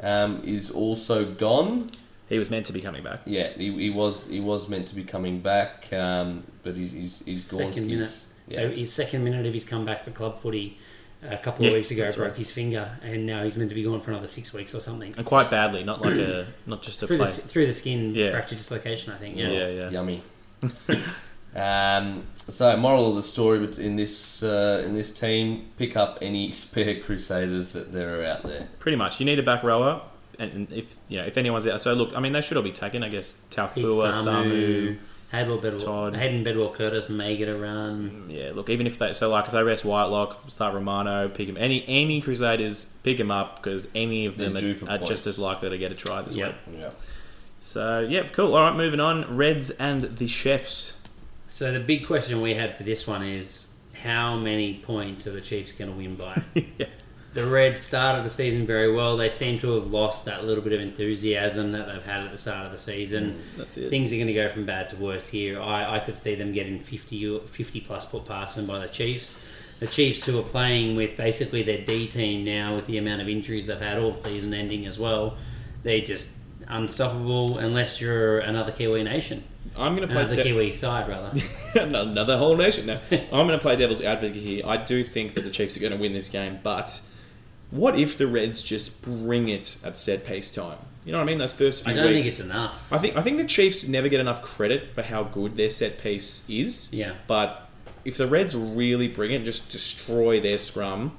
[0.00, 1.88] um, is also gone.
[2.28, 3.20] He was meant to be coming back.
[3.26, 7.22] Yeah, he, he was he was meant to be coming back, um, but he, he's
[7.24, 7.72] he's gone.
[7.72, 8.24] Second minute.
[8.48, 8.56] Yeah.
[8.56, 10.78] So his second minute of his comeback for club footy
[11.22, 12.36] a couple of Yeah, weeks ago broke right.
[12.36, 15.12] his finger, and now he's meant to be gone for another six weeks or something.
[15.16, 17.32] And quite badly, not like a not just a Through the, play.
[17.32, 18.30] s- through the skin Yeah.
[18.30, 19.36] fracture dislocation, I think.
[19.36, 19.68] Yeah, Yeah.
[19.68, 19.90] yeah.
[19.90, 20.22] Yummy.
[21.54, 26.18] um, so, moral of the story bet- in this uh, in this team: pick up
[26.22, 28.68] any spare Crusaders that there are out there.
[28.78, 29.20] Pretty much.
[29.20, 30.02] You need a back rower,
[30.38, 31.80] and, and if you know if anyone's out.
[31.80, 33.02] So look, I mean, they should all be taken.
[33.02, 34.98] I guess Pete Taufua, Samu.
[35.30, 36.16] Hadwell, Bedwell, Todd.
[36.16, 38.26] Hayden Bedwell Curtis may get a run.
[38.28, 41.56] Yeah, look, even if they so like if they rest Whitelock, start Romano, pick him.
[41.56, 45.38] Any any Crusaders, pick him up because any of them They're are, are just as
[45.38, 46.54] likely to get a try this Yep.
[46.66, 46.80] week.
[46.80, 46.90] Yeah.
[47.58, 48.56] So yep, cool.
[48.56, 49.36] All right, moving on.
[49.36, 50.94] Reds and the Chiefs.
[51.50, 55.40] So the big question we had for this one is how many points are the
[55.40, 56.40] Chiefs going to win by?
[56.54, 56.86] yeah.
[57.34, 59.16] the Reds started the season very well.
[59.16, 62.38] They seem to have lost that little bit of enthusiasm that they've had at the
[62.38, 63.32] start of the season.
[63.32, 63.90] Mm, that's it.
[63.90, 65.60] Things are going to go from bad to worse here.
[65.60, 69.42] I, I could see them getting 50, 50 plus put past them by the Chiefs.
[69.80, 73.28] The Chiefs, who are playing with basically their D team now, with the amount of
[73.28, 75.36] injuries they've had all season ending as well,
[75.82, 76.30] they're just
[76.70, 79.44] unstoppable unless you're another Kiwi nation.
[79.76, 81.38] I'm going to play Another de- Kiwi side, rather.
[81.74, 82.86] another whole nation.
[82.86, 84.62] No, I'm going to play devil's advocate here.
[84.66, 87.00] I do think that the Chiefs are going to win this game, but
[87.70, 90.78] what if the Reds just bring it at set piece time?
[91.04, 91.38] You know what I mean?
[91.38, 92.28] Those first few I don't think weeks.
[92.28, 92.74] it's enough.
[92.90, 95.98] I think I think the Chiefs never get enough credit for how good their set
[95.98, 96.92] piece is.
[96.92, 97.14] Yeah.
[97.26, 97.68] But
[98.04, 101.16] if the Reds really bring it and just destroy their scrum,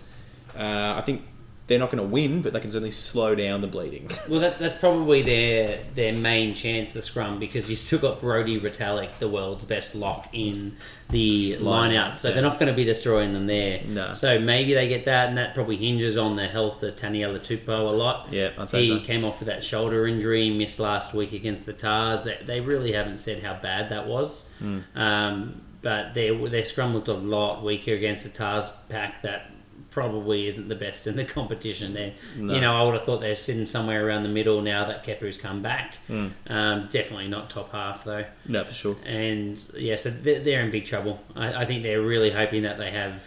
[0.56, 1.24] uh, I think
[1.72, 4.10] they're not going to win, but they can certainly slow down the bleeding.
[4.28, 8.60] Well, that, that's probably their their main chance, the scrum, because you still got Brody
[8.60, 10.78] Retallick, the world's best lock, in
[11.10, 12.18] the line out.
[12.18, 12.36] So yeah.
[12.36, 13.82] they're not going to be destroying them there.
[13.86, 14.14] No.
[14.14, 17.68] So maybe they get that, and that probably hinges on the health of Taniela Tupou
[17.68, 18.32] a lot.
[18.32, 19.06] Yeah, I'd say he so.
[19.06, 22.24] came off with that shoulder injury, missed last week against the Tahs.
[22.24, 24.50] They, they really haven't said how bad that was.
[24.60, 24.80] Hmm.
[24.96, 29.52] Um, but their their scrum looked a lot weaker against the Tahs pack that
[29.92, 32.14] probably isn't the best in the competition there.
[32.36, 32.56] No.
[32.56, 35.38] You know, I would have thought they're sitting somewhere around the middle now that Kepu's
[35.38, 35.96] come back.
[36.08, 36.30] Hmm.
[36.48, 38.26] Um, definitely not top half though.
[38.48, 38.96] no, for sure.
[39.06, 41.20] And yeah, so they're, they're in big trouble.
[41.36, 43.22] I, I think they're really hoping that they have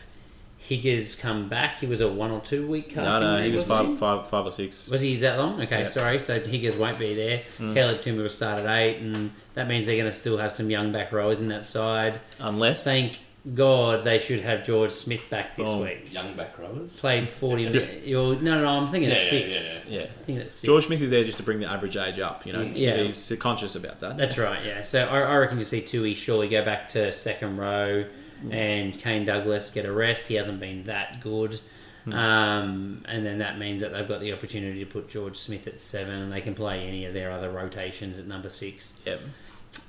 [0.59, 1.81] Higgers come back.
[1.81, 4.47] He was a one or two week calf No, no, he was five, five, five
[4.47, 4.89] or six.
[4.89, 5.61] Was he that long?
[5.61, 5.89] Okay, Yeah.
[5.89, 6.19] sorry.
[6.19, 7.43] So Higgers won't be there.
[7.59, 10.71] Caleb Timu will start at eight, and that means they're going to still have some
[10.71, 12.19] young back rowers in that side.
[12.41, 13.19] Unless Thank
[13.53, 15.83] God they should have George Smith back this Oh.
[15.83, 16.13] week.
[16.13, 16.99] Young back rowers.
[16.99, 18.07] Played 40 minutes.
[18.07, 19.75] No, no, no, I'm thinking Yeah, it's yeah, six.
[19.75, 20.01] yeah, yeah.
[20.01, 20.67] yeah, I think it's six.
[20.67, 22.47] George Smith is there just to bring the average age up.
[22.47, 22.97] You know, mm, Yeah.
[23.03, 24.17] he's conscious about that.
[24.17, 24.81] That's right, yeah.
[24.81, 28.07] So I, I reckon you see Tui surely go back to second row
[28.43, 28.53] mm.
[28.55, 30.29] and Kane Douglas get a rest.
[30.29, 31.61] He hasn't been that good.
[32.05, 32.13] Hmm.
[32.13, 35.79] Um, and then that means that they've got the opportunity to put George Smith at
[35.79, 39.01] seven and they can play any of their other rotations at number six.
[39.07, 39.21] Yep.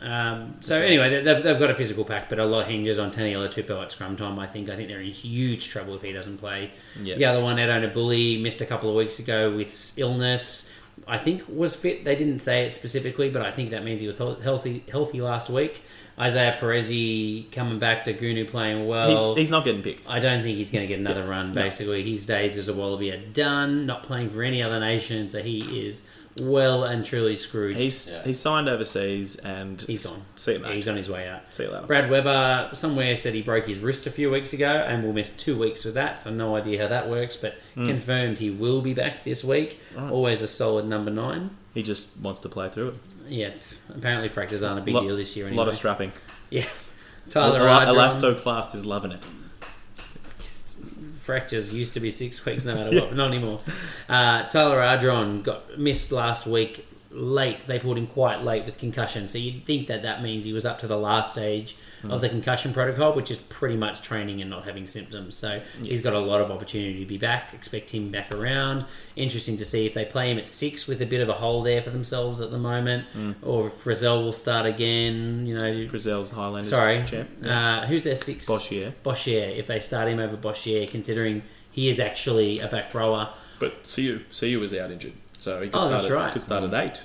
[0.02, 3.12] Um, so anyway, they- they've, they've got a physical pack, but a lot hinges on
[3.12, 4.38] Taniela Tupou at scrum time.
[4.40, 6.72] I think I think they're in huge trouble if he doesn't play.
[7.02, 7.16] Yeah.
[7.16, 10.72] The other one, Edo Bully, missed a couple of weeks ago with illness.
[11.08, 12.06] I think was fit.
[12.06, 15.50] They didn't say it specifically, but I think that means he was healthy healthy last
[15.50, 15.82] week.
[16.18, 19.34] Izaia Perese coming back Daugunu playing well.
[19.36, 20.10] he's, he's not getting picked.
[20.10, 21.54] I don't think he's going to get another run.
[21.54, 23.86] Basically, his days as a Wallaby are done.
[23.86, 26.02] Not playing for any other nation, so he is
[26.42, 27.76] well and truly screwed.
[27.76, 28.24] He's Yeah.
[28.26, 30.22] he's signed overseas and He's gone.
[30.36, 30.76] See you, mate.
[30.76, 31.54] He's on his way out.
[31.56, 31.86] See you later.
[31.88, 35.32] Brad Weber somewhere said he broke his wrist a few weeks ago and will miss
[35.36, 37.88] two weeks with that, so no idea how that works, but Hmm.
[37.88, 39.80] confirmed he will be back this week.
[39.98, 41.52] Always a solid number nine.
[41.74, 42.96] He just wants to play through it.
[43.30, 43.50] Yeah,
[43.96, 45.58] apparently fractures aren't a big Lot- deal this year A anyway.
[45.64, 46.12] lot of strapping.
[46.50, 46.66] yeah.
[47.30, 49.20] Tyler Ela- Elastoplast is loving it.
[51.26, 53.60] Fractures used to be six weeks no matter what, but not anymore.
[54.08, 57.66] Uh, Tyler Ardron got missed last week late.
[57.68, 60.66] They pulled him quite late with concussion, so you'd think that that means he was
[60.66, 61.76] up to the last stage
[62.10, 65.36] of the concussion protocol, which is pretty much training and not having symptoms.
[65.36, 67.52] So he's got a lot of opportunity to be back.
[67.56, 68.86] Expect him back around.
[69.16, 71.64] Interesting to see if they play him at six with a bit of a hole
[71.64, 73.08] there for themselves at the moment,
[73.42, 75.48] or if Frizzell will start again.
[75.48, 77.04] You know, Frizzell's Highlanders Sorry.
[77.06, 77.30] champ.
[77.44, 78.46] Uh, who's their six?
[78.46, 78.94] Boshier.
[79.04, 79.58] Boshier.
[79.58, 81.42] If they start him over Boshier, considering
[81.72, 83.34] he is actually a back rower.
[83.60, 85.14] But CU, CU was out injured,
[85.46, 86.06] so he could Oh, start.
[86.06, 86.34] at, right.
[86.34, 87.04] Could start at eight.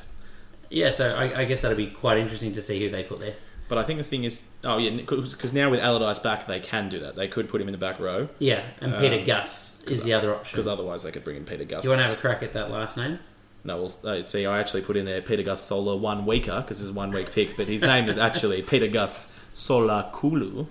[0.70, 3.34] Yeah, so I, I guess that'll be quite interesting to see who they put there.
[3.68, 6.88] But I think the thing is, oh yeah, because now with Allardyce back, they can
[6.88, 7.14] do that.
[7.16, 10.12] They could put him in the back row Yeah, and Peter Um, Gus is the
[10.14, 10.56] other option.
[10.56, 11.82] because otherwise they could bring in Peter Gus.
[11.82, 13.18] Do you want to have a crack at that last name?
[13.62, 16.80] No, well, uh, see, I actually put in there Peter Gus Sola one weeker because
[16.80, 20.66] it's one week pick, but his name is actually Peter Gus Solakulu.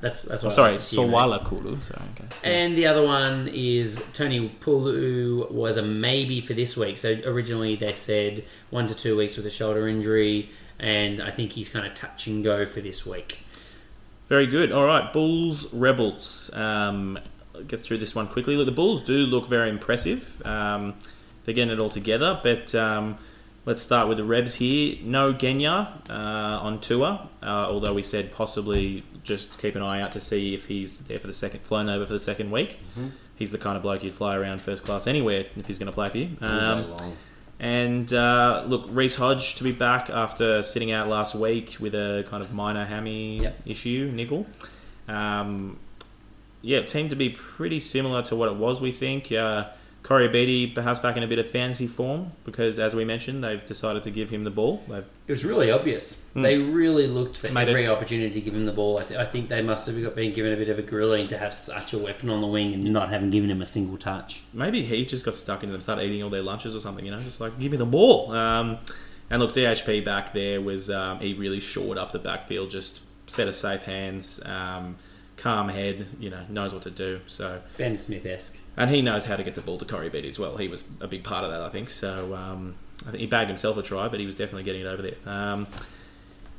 [0.00, 1.10] That's that's Oh, what I sorry, like to see, mate.
[1.12, 1.82] Sowalakulu.
[1.82, 2.26] Sorry, okay.
[2.50, 6.96] And the other one is Toni Pulu was a maybe for this week.
[6.98, 11.52] So originally they said one to two weeks with a shoulder injury, and I think
[11.52, 13.38] he's kind of touch and go for this week.
[14.28, 14.72] Very good.
[14.72, 16.50] All right, Bulls Rebels.
[16.54, 17.18] Um,
[17.66, 18.56] get through this one quickly.
[18.56, 20.40] Look, the Bulls do look very impressive.
[20.46, 20.94] Um,
[21.44, 23.18] they're getting it all together, but um,
[23.66, 24.96] let's start with the Rebs here.
[25.02, 30.12] No Genia uh, on tour, uh, although we said possibly just keep an eye out
[30.12, 32.78] to see if he's there for the second, flown over for the second week.
[33.36, 35.92] He's the kind of bloke you'd fly around first class anywhere if he's going to
[35.92, 36.36] play for you.
[36.42, 36.94] Um,
[37.58, 42.24] and uh, look, Reece Hodge to be back after sitting out last week with a
[42.28, 43.60] kind of minor hammy Yep.
[43.66, 44.46] issue, niggle.
[45.08, 45.78] Um,
[46.62, 49.30] yeah, it seemed to be pretty similar to what it was, we think.
[49.32, 49.68] Uh,
[50.02, 54.02] Koroibete perhaps back in a bit of fantasy form because, as we mentioned, they've decided
[54.04, 54.82] to give him the ball.
[54.88, 56.22] They've It was really obvious.
[56.34, 57.50] They really looked for.
[57.50, 58.98] Made every it- opportunity to give him the ball.
[58.98, 61.38] I, th- I think they must have been given a bit of a grilling to
[61.38, 64.42] have such a weapon on the wing and not having given him a single touch.
[64.52, 67.10] maybe he just got stuck into them, started eating all their lunches or something, you
[67.10, 68.32] know, just like, give me the ball.
[68.32, 68.78] Um,
[69.28, 73.46] and look, DHP back there was, um, he really shored up the backfield, just set
[73.46, 74.96] of safe hands, um,
[75.36, 77.20] calm head, you know, knows what to do.
[77.26, 78.56] So, Ben Smith esque.
[78.76, 80.56] And he knows how to get the ball to Koroibete as well.
[80.56, 81.90] He was a big part of that, I think.
[81.90, 84.86] So, um, I think he bagged himself a try, but he was definitely getting it
[84.86, 85.16] over there.
[85.26, 85.66] Um,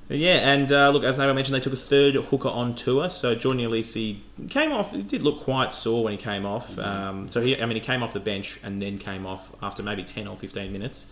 [0.09, 3.09] yeah, and uh, look, as Nabo mentioned, they took a third hooker on tour.
[3.09, 4.91] So Jordan Uelese came off.
[4.91, 6.77] He did look quite sore when he came off.
[6.77, 9.81] Um, so he, I mean, he came off the bench and then came off after
[9.83, 11.07] maybe ten or fifteen minutes.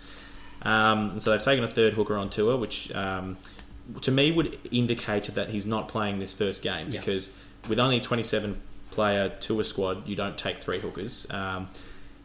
[0.64, 3.38] Um, and so they've taken a third hooker on tour, which um,
[4.02, 7.00] to me would indicate that he's not playing this first game Yeah.
[7.00, 7.34] because
[7.70, 8.60] with only 27
[8.92, 11.28] player to a squad, you don't take three hookers.
[11.30, 11.70] Um,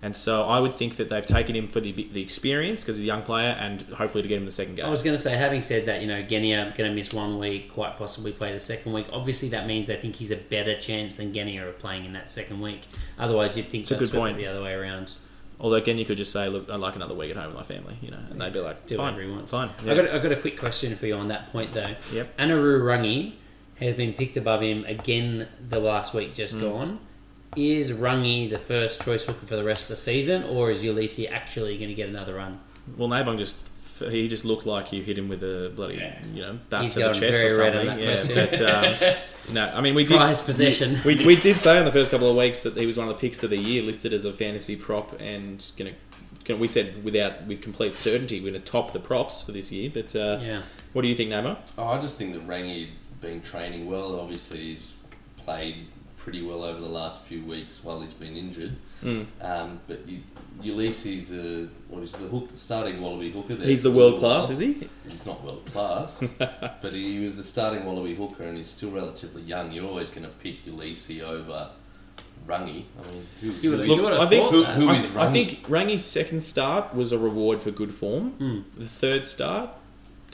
[0.02, 3.04] and so I would think that they've taken him for the, the experience because he's
[3.04, 4.84] a young player and hopefully to get him the second game.
[4.84, 7.38] I was going to say, having said that, you know, Genia going to miss one
[7.38, 9.06] week, quite possibly play the second week.
[9.12, 12.28] Obviously, that means they think he's a better chance than Genia of playing in that
[12.28, 12.82] second week.
[13.18, 14.36] Otherwise, you'd think It's a that's good point.
[14.36, 15.14] the other way around.
[15.58, 17.62] Although again, you could just say, "Look, I'd like another week at home with my
[17.62, 19.52] family," you know, and they'd be like, Do "Fine, whatever he wants.
[19.52, 21.94] fine." I got, I got a quick question for you on that point, though.
[22.12, 22.36] Yep.
[22.38, 23.34] Anaru Rangi
[23.84, 26.98] has been picked above him again the last week just gone.
[27.56, 31.30] Is Rangi the first choice hooker for the rest of the season, or is Uelese
[31.30, 32.58] actually going to get another run?
[32.96, 33.60] Well, Nabung just
[34.10, 36.98] he just looked like you hit him with a bloody, you know, bat He's to
[36.98, 37.86] the going chest or very red on
[38.18, 38.34] something.
[38.34, 39.16] that Yeah, but um,
[39.54, 40.16] no, I mean we did.
[40.16, 41.00] Prized possession.
[41.04, 43.14] We, we did say in the first couple of weeks that he was one of
[43.14, 45.92] the picks of the year, listed as a fantasy prop, and gonna.
[46.44, 49.70] gonna- We said without with complete certainty we're going to top the props for this
[49.70, 49.90] year.
[49.94, 50.62] But uh, Yeah.
[50.92, 51.56] what do you think, Namo?
[51.78, 52.88] Oh, I just think that Rangi
[53.24, 54.20] been training well.
[54.20, 54.92] Obviously, he's
[55.38, 58.76] played pretty well over the last few weeks while he's been injured.
[59.02, 59.26] Mm.
[59.42, 60.20] Um, but you,
[60.62, 63.66] Uelese, uh, what is the hook, starting Wallaby hooker there?
[63.66, 64.88] He's the for a little world class, is he?
[65.06, 69.42] He's not world class, but he was the starting Wallaby hooker, and he's still relatively
[69.42, 69.72] young.
[69.72, 71.68] You're always going to pick Uelese over
[72.46, 72.84] Rangi.
[72.98, 74.88] I mean, who, You who would- is- you would have I think thought who- who
[74.88, 78.30] I, is th- I think Rangi's second start was a reward for good form.
[78.32, 78.60] Hmm.
[78.78, 79.68] The third start,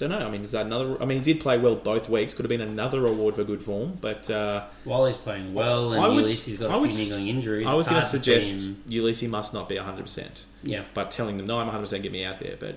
[0.00, 0.26] don't know.
[0.26, 1.00] I mean, is that another?
[1.02, 2.34] I mean, he did play well both weeks.
[2.34, 6.02] Could have been another reward for good form, but uh, While he's playing well and
[6.04, 6.24] I would.
[6.24, 9.28] Uelese got I a would few s- niggling injuries, I was going to suggest Uelese
[9.28, 10.44] must not be hundred percent.
[10.62, 10.84] Yeah.
[10.94, 12.56] But telling them no, I'm 100 percent get me out there.
[12.58, 12.76] But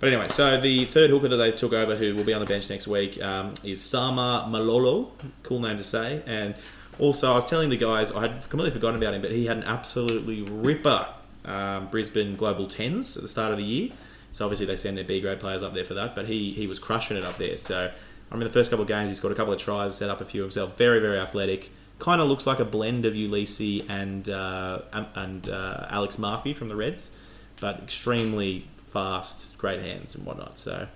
[0.00, 2.46] but anyway, so the third hooker that they took over, who will be on the
[2.46, 5.12] bench next week, um, is Sama Malolo.
[5.44, 6.22] Cool name to say.
[6.26, 6.54] And
[6.98, 9.56] also, I was telling the guys I had completely forgotten about him, but he had
[9.58, 11.06] an absolutely ripper
[11.44, 13.90] um, Brisbane Global Tens at the start of the year.
[14.32, 16.66] So obviously they send their B grade players up there for that, but he he
[16.66, 17.56] was crushing it up there.
[17.56, 17.90] So
[18.30, 20.20] I mean, the first couple of games, he scored a couple of tries, set up
[20.20, 20.76] a few himself.
[20.76, 21.70] Very very athletic.
[21.98, 26.52] Kind of looks like a blend of Ulysses and uh, um, and uh, Alex Murphy
[26.54, 27.12] from the Reds,
[27.60, 30.58] but extremely fast, great hands and whatnot.
[30.58, 30.88] So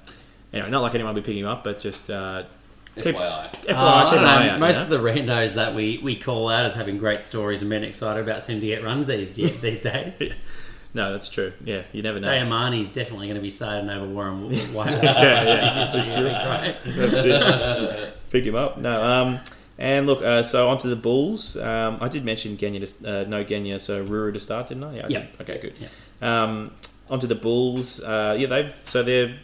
[0.52, 2.44] anyway, not like anyone will be picking him up, but just uh,
[2.96, 3.52] keep, FYI.
[3.52, 4.28] FYI, Uh, I keep don't an know.
[4.28, 4.60] eye out.
[4.60, 4.96] Most you of know?
[4.98, 8.42] the randos that we, we call out as having great stories and being excited about
[8.42, 10.22] seem to get runs these these days.
[10.96, 11.52] no, that's true.
[11.62, 12.28] Yeah, you never know.
[12.28, 14.90] Dayamani's definitely going to be starting over Warren White.
[15.02, 15.84] Yeah, yeah.
[15.84, 16.76] This year, right?
[16.84, 18.30] That's it.
[18.30, 18.78] Pick him up.
[18.78, 19.02] No.
[19.02, 19.40] Um,
[19.78, 21.56] and look, uh, so onto the Bulls.
[21.58, 24.96] Um, I did mention Genia, to, uh, no Genia, so Ruru to start, didn't I?
[24.96, 25.04] Yeah.
[25.04, 25.18] I Yeah.
[25.20, 25.40] did.
[25.42, 25.74] Okay, good.
[25.78, 26.42] Yeah.
[26.42, 26.72] Um,
[27.10, 28.00] onto the Bulls.
[28.00, 29.36] Uh, yeah, they've so they're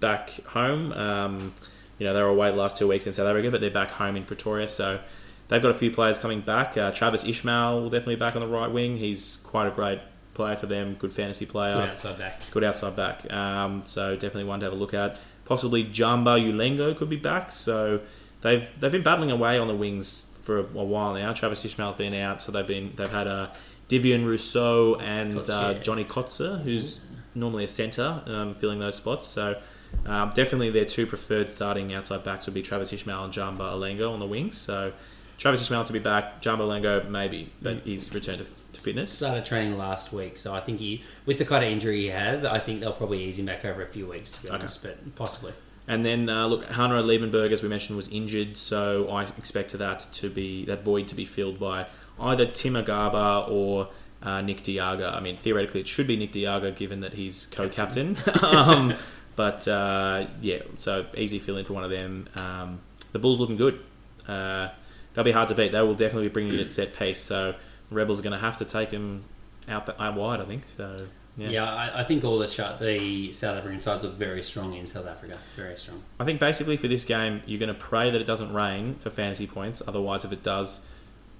[0.00, 0.92] back home.
[0.92, 1.54] Um,
[1.98, 3.90] you know, they were away the last two weeks in South Africa, but they're back
[3.90, 4.68] home in Pretoria.
[4.68, 5.00] So
[5.48, 6.76] they've got a few players coming back.
[6.76, 8.96] Uh, Travis Ismaiel will definitely be back on the right wing.
[8.96, 9.98] He's quite a great
[10.34, 10.94] player for them.
[10.94, 12.40] Good fantasy player Good outside back.
[12.50, 13.32] good outside back.
[13.32, 15.16] Um, so definitely one to have a look at.
[15.44, 17.52] Possibly Jamba Ulengo could be back.
[17.52, 18.00] So
[18.42, 21.32] they've they've been battling away on the wings for a, a while now.
[21.32, 23.48] Travis Ismaiel's been out, so they've been they've had uh,
[23.88, 25.82] Divan Rossouw and uh, Kotze.
[25.82, 27.00] Johnny Kotze, who's
[27.34, 29.26] normally a centre, um, filling those spots.
[29.26, 29.60] So.
[30.06, 34.12] Um, definitely, their two preferred starting outside backs would be Travis Ismaiel and Jamba Ulengo
[34.12, 34.58] on the wings.
[34.58, 34.92] So,
[35.38, 39.10] Travis Ismaiel to be back, Jamba Ulengo maybe, but he's returned to, to fitness.
[39.12, 42.44] Started training last week, so I think he, with the kind of injury he has,
[42.44, 44.56] I think they'll probably ease him back over a few weeks, to be Okay.
[44.58, 45.52] honest, but possibly.
[45.86, 50.06] And then uh, look, Hanro Liebenberg, as we mentioned, was injured, so I expect that
[50.12, 51.86] to be that void to be filled by
[52.18, 53.88] either Tim Agaba or
[54.22, 55.12] uh, Nick Diaga.
[55.14, 58.16] I mean, theoretically, it should be Nick Diaga, given that he's co-captain.
[58.42, 58.94] um,
[59.36, 62.28] but uh, yeah, so easy fill in for one of them.
[62.36, 62.80] Um,
[63.12, 63.80] the Bulls looking good.
[64.26, 64.68] Uh,
[65.14, 65.72] they'll be hard to beat.
[65.72, 67.20] They will definitely be bringing it at set pace.
[67.20, 67.54] So
[67.90, 69.24] Rebels are going to have to take them
[69.68, 70.64] out, out wide, I think.
[70.76, 71.06] So
[71.36, 71.48] yeah.
[71.48, 74.86] Yeah, I, I think all the shot, the South African sides look very strong in
[74.86, 75.38] South Africa.
[75.56, 76.02] Very strong.
[76.20, 79.10] I think basically for this game, you're going to pray that it doesn't rain for
[79.10, 79.82] fantasy points.
[79.86, 80.80] Otherwise, if it does,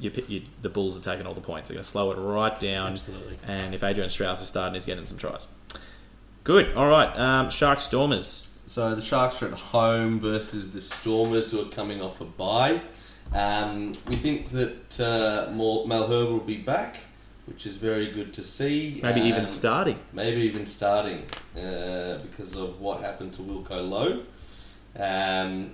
[0.01, 1.68] you, you, the Bulls are taking all the points.
[1.68, 2.93] They're going to slow it right down.
[2.93, 3.39] Absolutely.
[3.47, 5.47] And if Adrian Strauss is starting, he's getting some tries.
[6.43, 6.75] Good.
[6.75, 7.16] All right.
[7.16, 8.51] Um, Shark Stormers.
[8.66, 12.81] So the Sharks are at home versus the Stormers, who are coming off a bye.
[13.35, 16.97] Um, we think that uh, Mal Malherbe will be back,
[17.47, 19.01] which is very good to see.
[19.03, 19.99] Maybe even Um, starting.
[20.12, 21.22] maybe even starting
[21.57, 24.22] uh, because of what happened to Wilco Louw.
[24.97, 25.72] Um,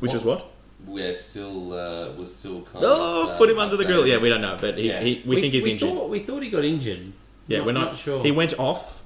[0.00, 0.50] Which was what?
[0.86, 4.04] We're still uh, we're still kind Oh, of, put him under the grill.
[4.06, 5.00] Yeah, we don't know, but he, Yeah.
[5.00, 5.90] he, we, think he's we injured.
[5.90, 7.12] Thought, we thought he got injured.
[7.46, 8.22] yeah, Not- we're not, not sure.
[8.24, 8.99] He went off,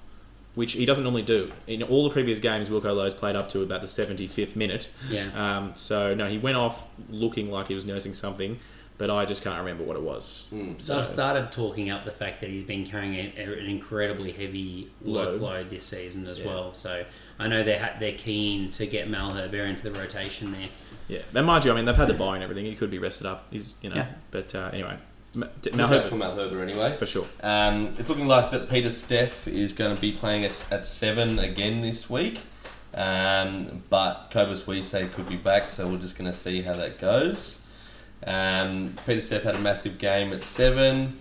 [0.54, 1.50] which he doesn't normally do.
[1.66, 4.88] In all the previous games, Wilco Louw's played up to about the 75th minute.
[5.10, 5.28] Yeah.
[5.34, 8.58] Um, so no, he went off looking like he was nursing something,
[8.96, 10.46] but I just can't remember what it was.
[10.52, 10.80] Mm.
[10.80, 14.30] So I've started talking up the fact that he's been carrying a, a- an incredibly
[14.30, 15.40] heavy Load.
[15.40, 16.46] workload this season as Yeah.
[16.46, 16.74] well.
[16.74, 17.04] So
[17.38, 20.68] I know they're ha- they're keen to get Malherbe into the rotation there.
[21.08, 22.64] Yeah, and mind you, I mean they've had the bye and everything.
[22.64, 23.48] He could be rested up.
[23.50, 24.06] He's you know, Yeah.
[24.30, 24.96] but but uh, anyway,
[25.36, 26.96] M- D- Look out for Malherbe Malherbe anyway.
[26.96, 27.26] for sure.
[27.42, 31.80] Um, it's looking like that Pieter-Steph is going to be playing us at seven again
[31.80, 32.40] this week.
[32.94, 37.00] Um, but Cobus Wiese could be back, so we're just going to see how that
[37.00, 37.60] goes.
[38.26, 41.18] Um, Pieter-Steph had a massive game at seven.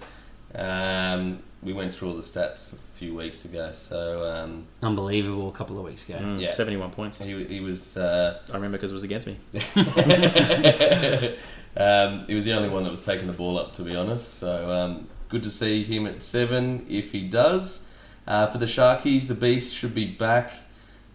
[0.53, 5.49] Um, we went through all the stats few weeks ago, so um, Unbelievable.
[5.49, 6.19] A couple of weeks ago.
[6.19, 6.51] Mm, Yeah.
[6.51, 7.21] Seventy-one points.
[7.21, 9.37] he, he was uh, I remember because it was against me.
[11.75, 14.35] um, he was the only one that was taking the ball up, to be honest.
[14.35, 17.85] So um, good to see him at seven if he does.
[18.25, 20.53] Uh, for the Sharkies, the Beast should be back.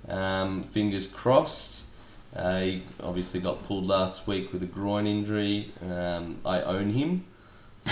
[0.09, 1.85] Um, fingers crossed.
[2.37, 5.73] Uh, he obviously got pulled last week with a groin injury.
[5.83, 7.25] Um, I own him.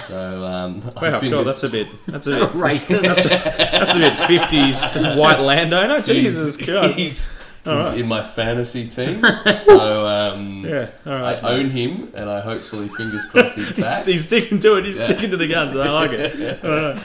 [0.06, 1.88] So um, Wow, God, that's a bit.
[2.06, 2.50] That's a bit.
[2.52, 3.02] Racist.
[3.02, 6.00] That's a bit fifties white landowner.
[6.02, 6.94] Jesus he's, Christ.
[6.98, 7.28] he's,
[7.64, 7.98] right.
[7.98, 9.20] in my fantasy team.
[9.62, 11.44] so um, Yeah, all I right.
[11.44, 13.96] own him, and I hopefully fingers crossed he's back.
[13.98, 14.84] He's, he's sticking to it.
[14.84, 15.06] He's Yeah.
[15.06, 15.76] sticking to the guns.
[15.76, 16.62] I like it.
[16.62, 17.00] Right.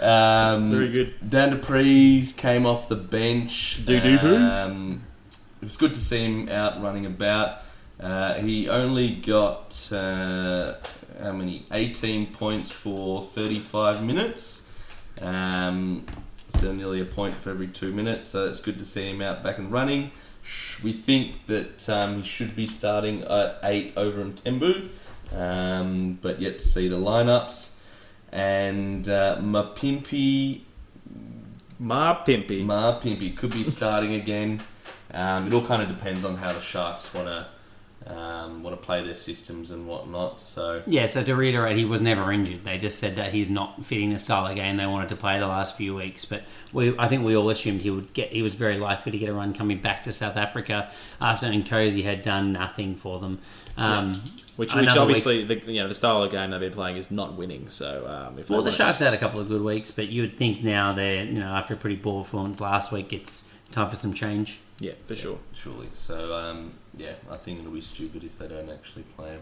[0.00, 1.14] Um, Very good.
[1.30, 3.82] Dan du Preez's came off the bench.
[3.84, 4.34] Doo-doo-poo.
[4.36, 7.58] Um, it was good to see him out running about.
[8.02, 10.74] Uh, he only got uh,
[11.20, 11.66] how many?
[11.70, 14.68] 18 points for 35 minutes.
[15.20, 16.04] Um,
[16.58, 18.28] so nearly a point for every two minutes.
[18.28, 20.10] So it's good to see him out back and running.
[20.82, 24.88] We think that um, he should be starting at eight over in Tembu,
[25.36, 27.70] um, but yet to see the lineups.
[28.32, 30.62] And uh, Mapimpi
[31.78, 32.64] Ma Pimpy.
[32.64, 34.62] Ma Pimpy could be starting again.
[35.12, 37.46] Um, it all kind of depends on how the Sharks want to
[38.06, 40.40] um, want to play their systems and whatnot.
[40.40, 42.64] So Yeah, so to reiterate, he was never injured.
[42.64, 45.38] They just said that he's not fitting the style of game they wanted to play
[45.38, 46.24] the last few weeks.
[46.24, 46.42] But
[46.72, 48.32] we, I think we all assumed he would get.
[48.32, 50.90] He was very likely to get a run coming back to South Africa
[51.20, 53.38] after Nkosi had done nothing for them.
[53.76, 54.12] Um,
[54.56, 57.10] Which, which another obviously, the, you know, the style of game they've been playing is
[57.10, 57.70] not winning.
[57.70, 60.22] So, um, if Well, the wanna- Sharks had a couple of good weeks, but you
[60.22, 63.90] would think now they're you know after a pretty poor performance last week, it's time
[63.90, 64.60] for some change.
[64.78, 65.38] yeah, for sure.
[65.54, 69.40] surely, so um, yeah, I think it'll be stupid if they don't actually play him.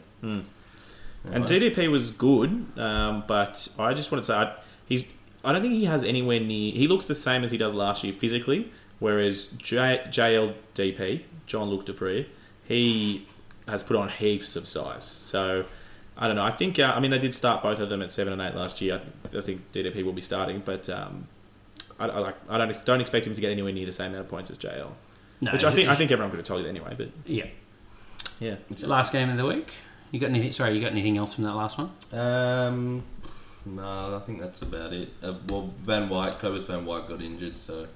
[1.25, 1.33] Hmm.
[1.35, 4.55] And DDP was good, um, but I just want to say I,
[4.87, 5.07] he's.
[5.45, 6.73] I don't think he has anywhere near.
[6.73, 8.71] He looks the same as he does last year physically,
[9.01, 12.27] whereas J, JLDP Jean-Luc du Preez,
[12.65, 13.27] he
[13.69, 15.05] has put on heaps of size.
[15.05, 15.65] So
[16.17, 16.45] I don't know.
[16.45, 16.79] I think.
[16.79, 18.95] Uh, I mean, they did start both of them at seven and eight last year.
[18.95, 21.27] I, think- I think DDP will be starting, but um,
[22.01, 22.37] I, I, like.
[22.49, 24.59] I don't don't expect him to get anywhere near the same amount of points as
[24.59, 24.91] JL.
[25.43, 26.95] No, Which I think I think everyone could have told you anyway.
[26.97, 27.47] But yeah.
[28.41, 29.69] yeah, Last game of the week.
[30.11, 30.51] You got anything?
[30.53, 31.91] Sorry, you got anything else from that last one?
[32.13, 33.03] Um,
[33.65, 35.09] no, I think that's about it.
[35.23, 37.87] Uh, well, Van White, Cobus Van White got injured, so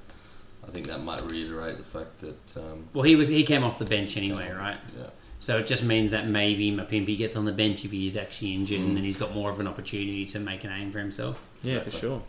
[0.67, 3.79] I think that might reiterate the fact that um, Well, he was he came off
[3.79, 4.79] the bench anyway, right?
[4.99, 5.07] yeah.
[5.41, 8.55] So it just means that maybe Mapimpi gets on the bench if he is actually
[8.55, 8.85] injured, Mm.
[8.87, 11.39] and then he's got more of an opportunity to make a name for himself.
[11.63, 12.23] yeah, for sure.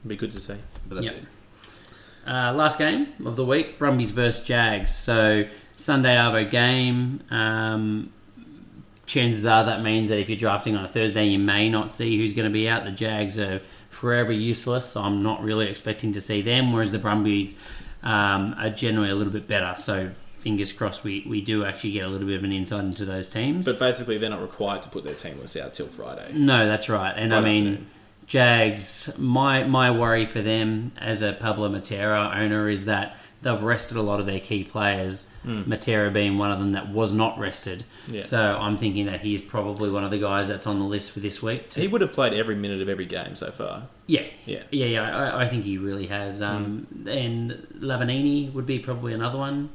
[0.00, 0.56] It'd be good to see.
[0.86, 1.16] But that's Yep.
[1.16, 1.24] it.
[2.26, 4.94] Uh, last game of the week, Brumbies versus Jags.
[4.94, 5.44] So
[5.76, 7.22] Sunday Arvo game.
[7.30, 8.12] Um,
[9.06, 12.18] chances are that means that if you're drafting on a Thursday, you may not see
[12.18, 12.84] who's going to be out.
[12.84, 16.72] The Jags are forever useless, so I'm not really expecting to see them.
[16.72, 17.54] Whereas the Brumbies
[18.02, 19.74] um, are generally a little bit better.
[19.78, 23.04] So fingers crossed, we, we do actually get a little bit of an insight into
[23.04, 23.66] those teams.
[23.66, 26.30] But basically, they're not required to put their team list out till Friday.
[26.34, 27.12] No, that's right.
[27.16, 27.86] And I mean, afternoon.
[28.30, 33.96] Jags, my my worry for them as a Pablo Matera owner is that they've rested
[33.96, 35.26] a lot of their key players.
[35.44, 37.82] Matera being one of them that was not rested.
[38.06, 38.14] Hmm.
[38.14, 38.22] Yeah.
[38.22, 41.18] So I'm thinking that he's probably one of the guys that's on the list for
[41.18, 41.72] this week.
[41.72, 43.88] He would have played every minute of every game so far.
[44.06, 44.62] Yeah, Yeah.
[44.70, 45.16] yeah, yeah.
[45.16, 46.40] I, I think he really has.
[46.40, 49.70] Um, And Lavanini would be probably another one.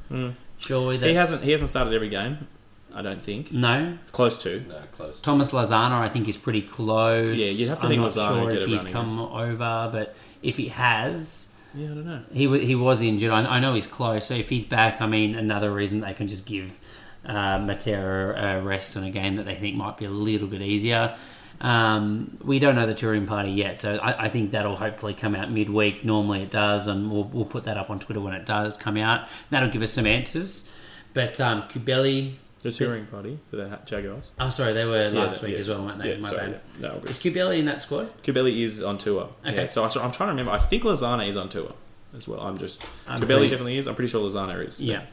[0.60, 1.10] Surely that's, Hmm.
[1.10, 1.43] He hasn't.
[1.43, 2.47] He hasn't started every game.
[2.96, 3.52] I don't think.
[3.52, 4.62] No, Close to.
[4.62, 5.20] No, close.
[5.20, 7.28] Thomas Lezana, I think, is pretty close.
[7.28, 8.93] Yeah, you'd have to I'm think not Lozano sure get if he's running.
[8.93, 12.22] come over, but if he has, Yeah, I don't know.
[12.32, 13.32] he wa- he was injured.
[13.32, 14.26] I, I know he's close.
[14.26, 16.80] So if he's back, I mean, another reason they can just give
[17.26, 20.62] uh, Matera a rest on a game that they think might be a little bit
[20.62, 21.16] easier.
[21.62, 25.36] Um, we don't know the touring party yet, so I, I think that'll hopefully come
[25.36, 26.04] out midweek.
[26.06, 28.98] Normally it does, and we'll, we'll put that up on Twitter when it does come
[28.98, 29.28] out.
[29.50, 30.68] That'll give us some answers.
[31.14, 32.34] But um, Cubelli,
[32.66, 34.24] The touring party for the Jaguars.
[34.39, 35.59] oh sorry, they were Yeah, last week yeah.
[35.59, 36.13] as well, weren't they?
[36.13, 36.51] Yeah, My sorry.
[36.51, 36.61] bad.
[36.80, 36.82] yeah.
[36.88, 37.09] No, all good.
[37.11, 38.09] Is Cubelli in that squad?
[38.24, 39.30] Cubelli is on tour.
[39.45, 39.55] Okay.
[39.55, 40.51] Yeah, so I, I'm trying to remember.
[40.51, 41.72] I think Lezana is on tour
[42.18, 42.39] as well.
[42.41, 42.88] I'm just.
[43.07, 43.88] I'm Cubelli pretty- definitely is.
[43.88, 44.82] I'm pretty sure Lezana is.
[44.82, 45.03] Yeah.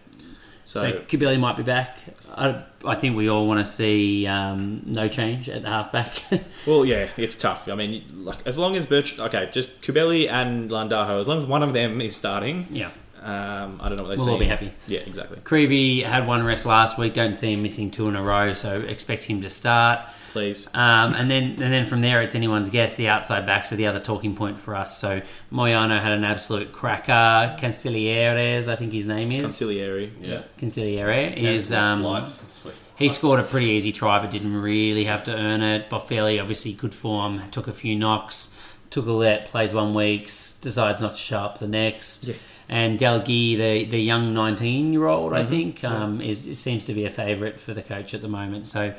[0.64, 1.98] So, So, Cubelli might be back.
[2.34, 6.22] I, I think we all want to see um, no change at halfback.
[6.66, 7.68] well, yeah, it's tough.
[7.68, 11.45] I mean, like as long as Birch, okay, just Cubelli and Landajo, as long as
[11.45, 12.92] one of them is starting, yeah.
[13.22, 14.30] Um, I don't know what they We'll see.
[14.32, 14.72] all be happy.
[14.86, 15.38] Yeah, exactly.
[15.44, 17.14] Creevy had one rest last week.
[17.14, 20.00] Don't see him missing two in a row, so expect him to start.
[20.32, 20.66] Please.
[20.72, 22.96] Um, and then and then from there, it's anyone's guess.
[22.96, 24.99] The outside backs are the other talking point for us.
[24.99, 25.20] So
[25.53, 27.54] Moyano had an absolute cracker.
[27.61, 29.42] Cancilieres, I think his name is.
[29.42, 30.12] Conciliary.
[30.20, 30.42] Yeah.
[30.58, 32.74] Cancelliere is um, flights this week.
[32.96, 35.90] He scored a pretty easy try, but didn't really have to earn it.
[35.90, 38.57] Boffelli, obviously, good form, took a few knocks,
[38.90, 40.26] took a let, plays one week,
[40.61, 42.28] decides not to show up the next.
[42.28, 42.34] Yeah.
[42.72, 47.04] And Delguy, the, the young 19 year old, I think, um, is seems to be
[47.04, 48.66] a favourite for the coach at the moment.
[48.66, 48.94] So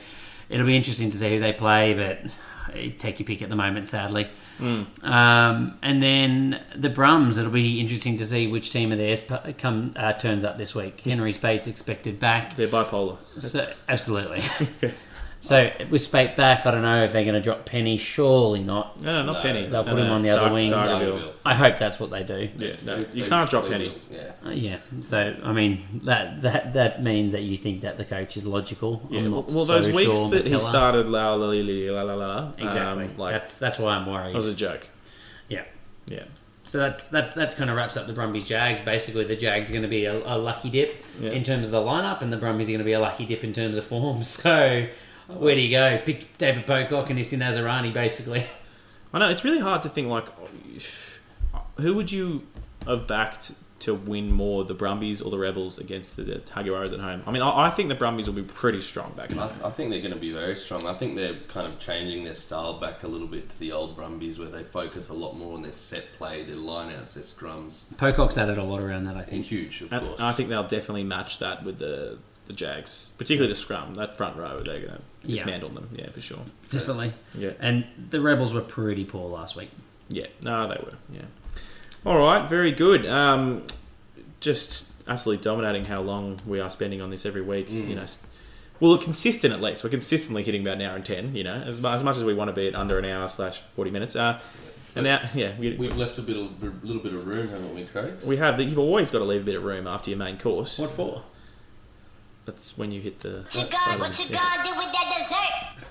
[0.47, 2.19] it'll be interesting to see who they play, but
[2.99, 4.29] take your pick at the moment, sadly.
[4.59, 4.83] Hmm.
[5.01, 7.39] Um, and then the Brums.
[7.39, 9.23] It'll be interesting to see which team of theirs
[9.57, 11.01] come uh, turns up this week.
[11.01, 12.55] Henry Speight's expected back.
[12.55, 13.17] They're bipolar.
[13.39, 14.43] So, absolutely.
[15.43, 17.99] so with Speight back, I don't know if they're going to drop Peni.
[17.99, 19.01] Surely not.
[19.01, 19.69] No, no, not No, Peni.
[19.69, 20.69] they'll No, put him no, on the other Dar- wing.
[20.71, 21.19] Dargaville.
[21.21, 21.33] Dargaville.
[21.45, 22.49] I hope that's what they do.
[22.57, 23.93] Yeah, no, you can't drop Peni.
[24.09, 24.31] Yeah.
[24.45, 24.77] Uh, yeah.
[25.01, 29.05] So I mean that that that means that you think that the coach is logical.
[29.11, 31.47] Yeah, I'm well, not well, so those weeks sure that he McKellar- started la la
[31.47, 33.05] la la la la la, Exactly.
[33.05, 34.33] um, like that's that's why I'm worried.
[34.33, 34.87] that was a joke.
[35.49, 35.63] yeah.
[36.05, 36.23] Yeah,
[36.63, 38.81] So that's that that kind of wraps up the Brumbies Jags.
[38.81, 41.31] Basically, the Jags are going to be a, a lucky dip Yeah.
[41.31, 43.43] in terms of the lineup, and the Brumbies are going to be a lucky dip
[43.43, 44.21] in terms of form.
[44.23, 44.87] So
[45.39, 45.99] where do you go?
[46.05, 48.45] Pick David Pocock and Isi Naisarani, basically.
[49.13, 50.25] I know it's really hard to think like
[51.79, 52.43] who would you
[52.85, 56.99] have backed to win more, the Brumbies or the Rebels against the, the Jaguars at
[57.01, 57.21] home?
[57.27, 59.69] I mean, I, I think the Brumbies will be pretty strong back in I, I
[59.71, 60.87] think they're going to be very strong.
[60.87, 63.95] I think they're kind of changing their style back a little bit to the old
[63.97, 67.83] Brumbies, where they focus a lot more on their set play, their lineouts, their scrums.
[67.97, 69.45] Pocock's added a lot around that, I And think.
[69.47, 70.19] huge, of And course.
[70.21, 74.35] I think they'll definitely match that with the the Jags, particularly the scrum, that front
[74.37, 74.61] row.
[74.61, 75.35] They're going to Yeah.
[75.35, 75.89] dismantle them.
[75.95, 76.39] Yeah, for sure.
[76.69, 77.13] Definitely.
[77.37, 77.51] Yeah.
[77.59, 79.69] And the Rebels were pretty poor last week.
[80.09, 80.97] Yeah, no, they were.
[81.13, 81.21] Yeah.
[82.05, 83.05] All right, very good.
[83.05, 83.63] Um,
[84.41, 87.69] just absolutely dominating how long we are spending on this every week.
[87.71, 88.19] You know, s-
[88.81, 89.83] well, consistent at least.
[89.83, 91.33] We're consistently hitting about an hour and ten.
[91.35, 93.61] You know, as, as much as we want to be at under an hour slash
[93.75, 94.15] forty minutes.
[94.17, 94.39] Uh,
[94.95, 97.47] and now, yeah, we, we, We've left a bit of, a little bit of room,
[97.47, 98.13] haven't we, Craig?
[98.25, 98.59] we have.
[98.59, 100.77] You've always got to leave a bit of room after your main course.
[100.77, 101.23] What for?
[102.45, 103.43] That's when you hit the.
[103.43, 105.87] What you gonna, what you gonna do with that dessert?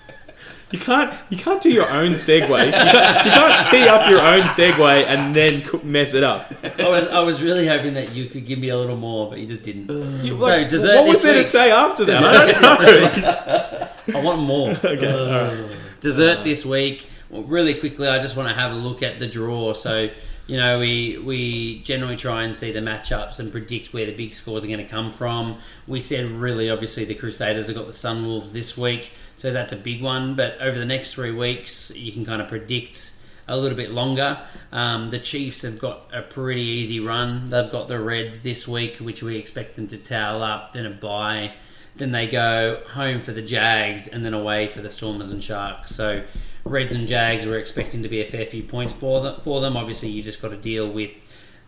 [0.71, 1.15] You can't.
[1.31, 2.41] You can't do your own segue.
[2.67, 6.53] You can't, you can't tee up your own segue and then mess it up.
[6.79, 9.39] I was I was really hoping that you could give me a little more, but
[9.39, 9.91] you just didn't.
[10.25, 12.25] You- So, like, dessert what was this there to say after that?
[12.25, 14.19] I don't know.
[14.19, 14.71] I want more.
[14.85, 15.59] okay, all right.
[15.65, 15.69] Uh,
[16.01, 17.07] dessert this week.
[17.29, 19.73] Well, really quickly, I just want to have a look at the draw.
[19.75, 20.09] So,
[20.47, 24.35] you know, we we generally try and see the matchups and predict where the big
[24.35, 25.59] scores are going to come from.
[25.87, 29.77] We said really, obviously, the Crusaders have got the Sunwolves this week, so that's a
[29.77, 30.35] big one.
[30.35, 33.13] But over the next three weeks, you can kind of predict
[33.49, 34.41] a little bit longer.
[34.73, 37.47] Um, the Chiefs have got a pretty easy run.
[37.47, 40.91] They've got the Reds this week, which we expect them to towel up, then a
[40.91, 41.55] bye.
[41.97, 45.95] Then they go home for the Jags and then away for the Stormers and Sharks.
[45.95, 46.23] So
[46.65, 49.41] Reds and Jags we're expecting to be a fair few points for them.
[49.41, 49.77] For them.
[49.77, 51.13] Obviously, you just got to deal with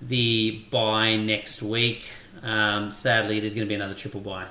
[0.00, 2.04] the bye next week.
[2.42, 4.46] Um, sadly, it is going to be another triple bye,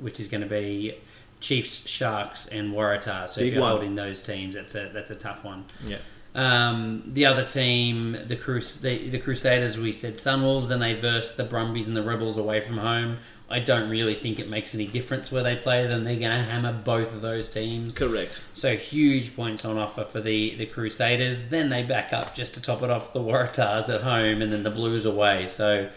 [0.00, 0.96] which is going to be
[1.40, 3.30] Chiefs, Sharks, and Waratahs.
[3.30, 3.70] So Big if you're one.
[3.72, 5.64] holding those teams, that's a that's a tough one.
[5.86, 5.98] Yeah.
[6.34, 11.36] Um, the other team, the, Crus- the the Crusaders, we said Sunwolves, then they versed
[11.36, 13.18] the Brumbies and the Rebels away from home.
[13.50, 16.04] I don't really think it makes any difference where they play them.
[16.04, 17.96] They're going to hammer both of those teams.
[17.96, 18.42] Correct.
[18.52, 21.48] So huge points on offer for the, the Crusaders.
[21.48, 24.64] Then they back up just to top it off the Waratahs at home and then
[24.64, 25.46] the Blues away.
[25.46, 25.88] So,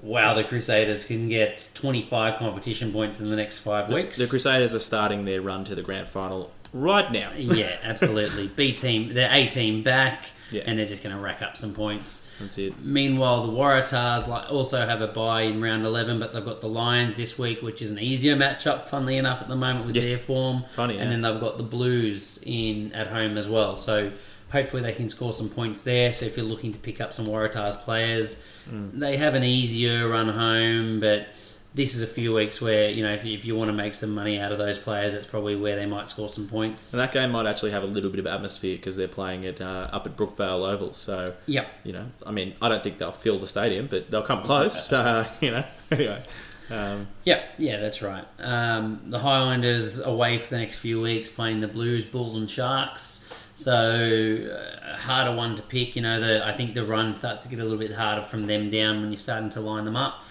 [0.00, 4.16] wow, the Crusaders can get 25 competition points in the next five weeks.
[4.16, 7.32] The Crusaders are starting their run to the grand final right now.
[7.36, 8.48] yeah, absolutely.
[8.48, 10.62] B team, they're A team back, Yeah.
[10.66, 12.26] and they're just going to rack up some points.
[12.40, 12.74] That's it.
[12.82, 16.68] Meanwhile, the Waratahs like, also have a bye in round 11, but they've got the
[16.68, 20.02] Lions this week, which is an easier matchup, funnily enough, at the moment with Yeah.
[20.02, 20.64] their form.
[20.72, 21.10] Funny, And yeah.
[21.10, 23.76] then they've got the Blues in at home as well.
[23.76, 24.10] So
[24.50, 26.12] hopefully they can score some points there.
[26.12, 28.98] So if you're looking to pick up some Waratahs players, Mm.
[29.00, 31.26] they have an easier run home, but
[31.74, 33.94] this is a few weeks where, you know, if you, if you want to make
[33.94, 36.92] some money out of those players, that's probably where they might score some points.
[36.92, 39.60] And that game might actually have a little bit of atmosphere because they're playing it
[39.60, 40.92] uh, up at Brookvale Oval.
[40.92, 44.22] So, yeah, you know, I mean, I don't think they'll fill the stadium, but they'll
[44.22, 44.90] come close.
[45.02, 46.22] Uh, you know, anyway.
[46.70, 48.24] Um, Yeah, yeah, that's right.
[48.38, 53.26] Um, the Highlanders away for the next few weeks, playing the Blues, Bulls, and Sharks.
[53.56, 55.96] So uh, harder one to pick.
[55.96, 58.46] You know, the I think the run starts to get a little bit harder from
[58.46, 60.22] them down when you're starting to line them up.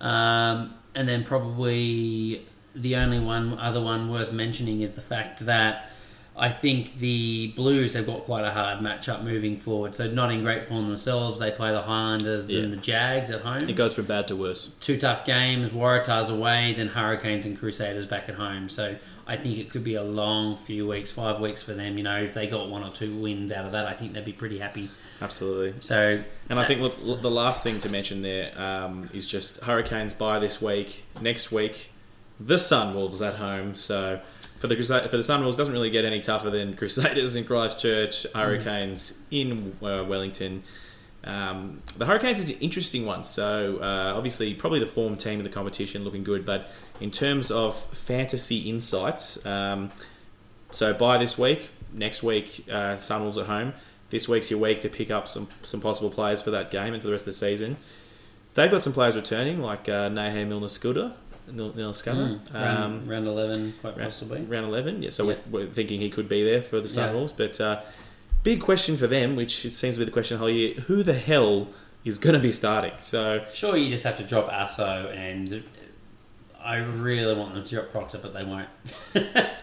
[0.00, 5.90] Um, and then probably the only one other one worth mentioning is the fact that
[6.36, 9.94] I think the Blues have got quite a hard matchup moving forward.
[9.94, 11.38] So not in great form themselves.
[11.40, 12.60] They play the Highlanders, Yeah.
[12.62, 14.70] then the Jags at home it goes from bad to worse.
[14.80, 18.68] two tough games, Waratahs away, then Hurricanes and Crusaders back at home.
[18.68, 18.96] So
[19.26, 21.98] I think it could be a long few weeks, five weeks for them.
[21.98, 24.24] You know, if they got one or two wins out of that, I think they'd
[24.24, 24.88] be pretty happy.
[25.20, 25.74] Absolutely.
[25.80, 30.14] So, And I think look, the last thing to mention there um, is just Hurricanes
[30.14, 31.04] by this week.
[31.20, 31.90] Next week,
[32.38, 33.74] the Sunwolves at home.
[33.74, 34.20] So
[34.58, 39.20] for the for the Sunwolves, doesn't really get any tougher than Crusaders in Christchurch, Hurricanes
[39.30, 40.62] in uh, Wellington.
[41.22, 43.24] Um, the Hurricanes is an interesting one.
[43.24, 46.46] So uh, obviously, probably the form team in the competition, looking good.
[46.46, 49.90] But in terms of fantasy insights, um,
[50.70, 53.74] so by this week, next week, uh, Sunwolves at home.
[54.10, 57.00] This week's your week to pick up some some possible players for that game and
[57.02, 57.76] for the rest of the season.
[58.54, 61.12] They've got some players returning, like uh, Nehe Milner-Skudder.
[61.48, 64.40] Mm, round, round 11, quite round- possibly.
[64.42, 65.10] Round 11, yeah.
[65.10, 65.36] So Yeah.
[65.50, 67.08] We're, we're thinking he could be there for the Yeah.
[67.08, 67.32] Sunwolves.
[67.36, 67.80] But uh,
[68.42, 70.74] big question for them, which it seems to be the question of the whole year
[70.74, 71.68] who the hell
[72.04, 72.92] is going to be starting?
[73.00, 75.62] So, Sure, you just have to drop Aso, and
[76.62, 78.68] I really want them to drop Proctor, but they won't.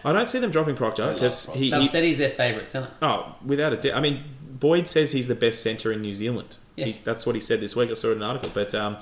[0.04, 1.86] I don't see them dropping Proctor because he, They've he.
[1.86, 2.90] said he's their favourite centre.
[3.02, 3.94] Oh, without a doubt.
[3.94, 4.24] I mean,
[4.58, 6.56] Boyd says he's the best centre in New Zealand.
[6.76, 6.86] Yeah.
[6.86, 7.90] He's, that's what he said this week.
[7.90, 8.50] I saw it in an article.
[8.52, 8.98] But um,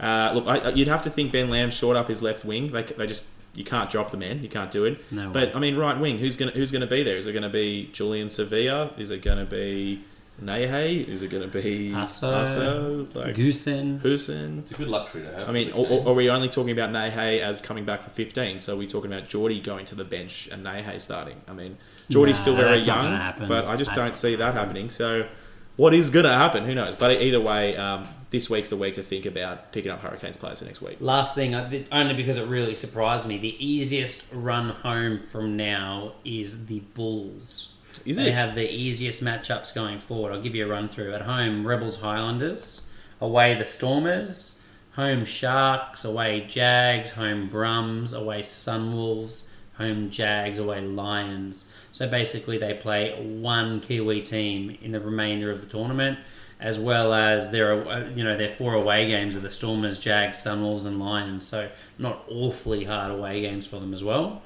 [0.00, 2.72] uh, look, I, I- you'd have to think Ben Lam short up his left wing.
[2.72, 3.24] They, they just
[3.54, 4.42] you can't drop the man.
[4.42, 5.00] You can't do it.
[5.10, 5.54] No but way.
[5.54, 6.18] I mean, right wing.
[6.18, 7.16] Who's gonna who's gonna be there?
[7.16, 8.92] Is it going to be Julian Sevilla?
[8.98, 10.04] Is it going to be
[10.42, 11.08] Nehe?
[11.08, 13.14] Is it going to be Aso, Aso?
[13.14, 14.00] Like Goosen.
[14.00, 14.58] Hussein?
[14.58, 15.48] It's a good luxury to have.
[15.48, 18.60] I mean, or, or are we only talking about Nehe as coming back for 15?
[18.60, 21.40] So are we talking about Jordie going to the bench and Nehe starting?
[21.48, 21.78] I mean,
[22.08, 24.90] Jordie's Nah, still very young, but I just That's don't see that happening.
[24.90, 25.26] So
[25.76, 26.64] what is going to happen?
[26.64, 26.96] Who knows?
[26.96, 30.60] But either way, um, this week's the week to think about picking up Hurricanes players
[30.60, 30.98] for next week.
[31.00, 35.56] Last thing, I did- only because it really surprised me, the easiest run home from
[35.56, 37.72] now is the Bulls.
[38.04, 38.22] Is it?
[38.22, 38.34] they it?
[38.34, 40.32] have the easiest matchups going forward.
[40.32, 41.14] I'll give you a run through.
[41.14, 42.82] At home, Rebels Highlanders.
[43.20, 44.58] Away, the Stormers.
[44.92, 46.04] Home, Sharks.
[46.04, 47.10] Away, Jags.
[47.12, 48.14] Home, Brums.
[48.14, 49.48] Away, Sunwolves.
[49.78, 50.58] Home, Jags.
[50.58, 51.66] Away, Lions.
[51.96, 56.18] So basically, they play one Kiwi team in the remainder of the tournament,
[56.60, 60.36] as well as their uh, you know their four away games are the Stormers, Jags,
[60.36, 61.46] Sunwolves, and Lions.
[61.46, 64.42] So not awfully hard away games for them as well.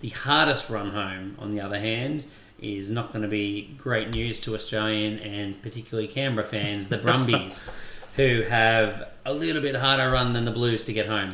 [0.00, 2.24] The hardest run home, on the other hand,
[2.58, 7.70] is not going to be great news to Australian and particularly Canberra fans, the Brumbies,
[8.16, 11.30] who have a little bit harder run than the Blues to get home.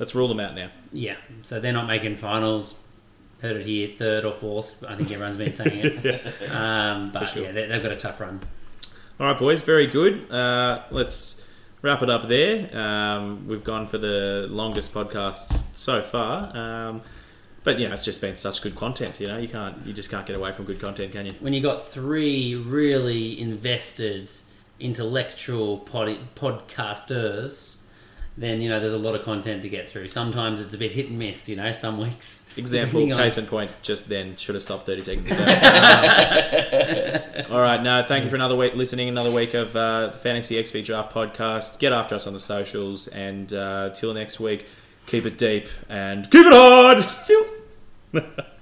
[0.00, 0.70] Let's rule them out now.
[0.92, 2.74] Yeah, so they're not making finals.
[3.44, 4.72] Heard it here, third or fourth.
[4.88, 6.50] I think everyone's been saying it.
[6.50, 7.42] um, but sure.
[7.42, 8.40] yeah, they, they've got a tough run.
[9.20, 10.30] All right, boys, very good.
[10.32, 11.44] Uh, let's
[11.82, 12.74] wrap it up there.
[12.74, 16.56] Um, we've gone for the longest podcast so far.
[16.56, 17.02] Um,
[17.64, 19.20] but yeah, it's just been such good content.
[19.20, 21.32] You know, you can't, you just can't get away from good content, can you?
[21.40, 24.30] When you got three really invested,
[24.80, 27.76] intellectual pod- podcasters,
[28.36, 30.08] then you know there's a lot of content to get through.
[30.08, 31.48] Sometimes it's a bit hit and miss.
[31.48, 32.50] You know, some weeks.
[32.56, 35.36] Example, depending on- case in point, just then should have stopped 30 seconds ago.
[37.54, 40.62] All right, no, thank you for another week listening, another week of uh, the Fantasy
[40.62, 41.78] XV Draft podcast.
[41.78, 44.66] Get after us on the socials, and uh, till next week,
[45.06, 47.04] keep it deep and keep it hard.
[47.22, 47.32] See
[48.12, 48.22] you.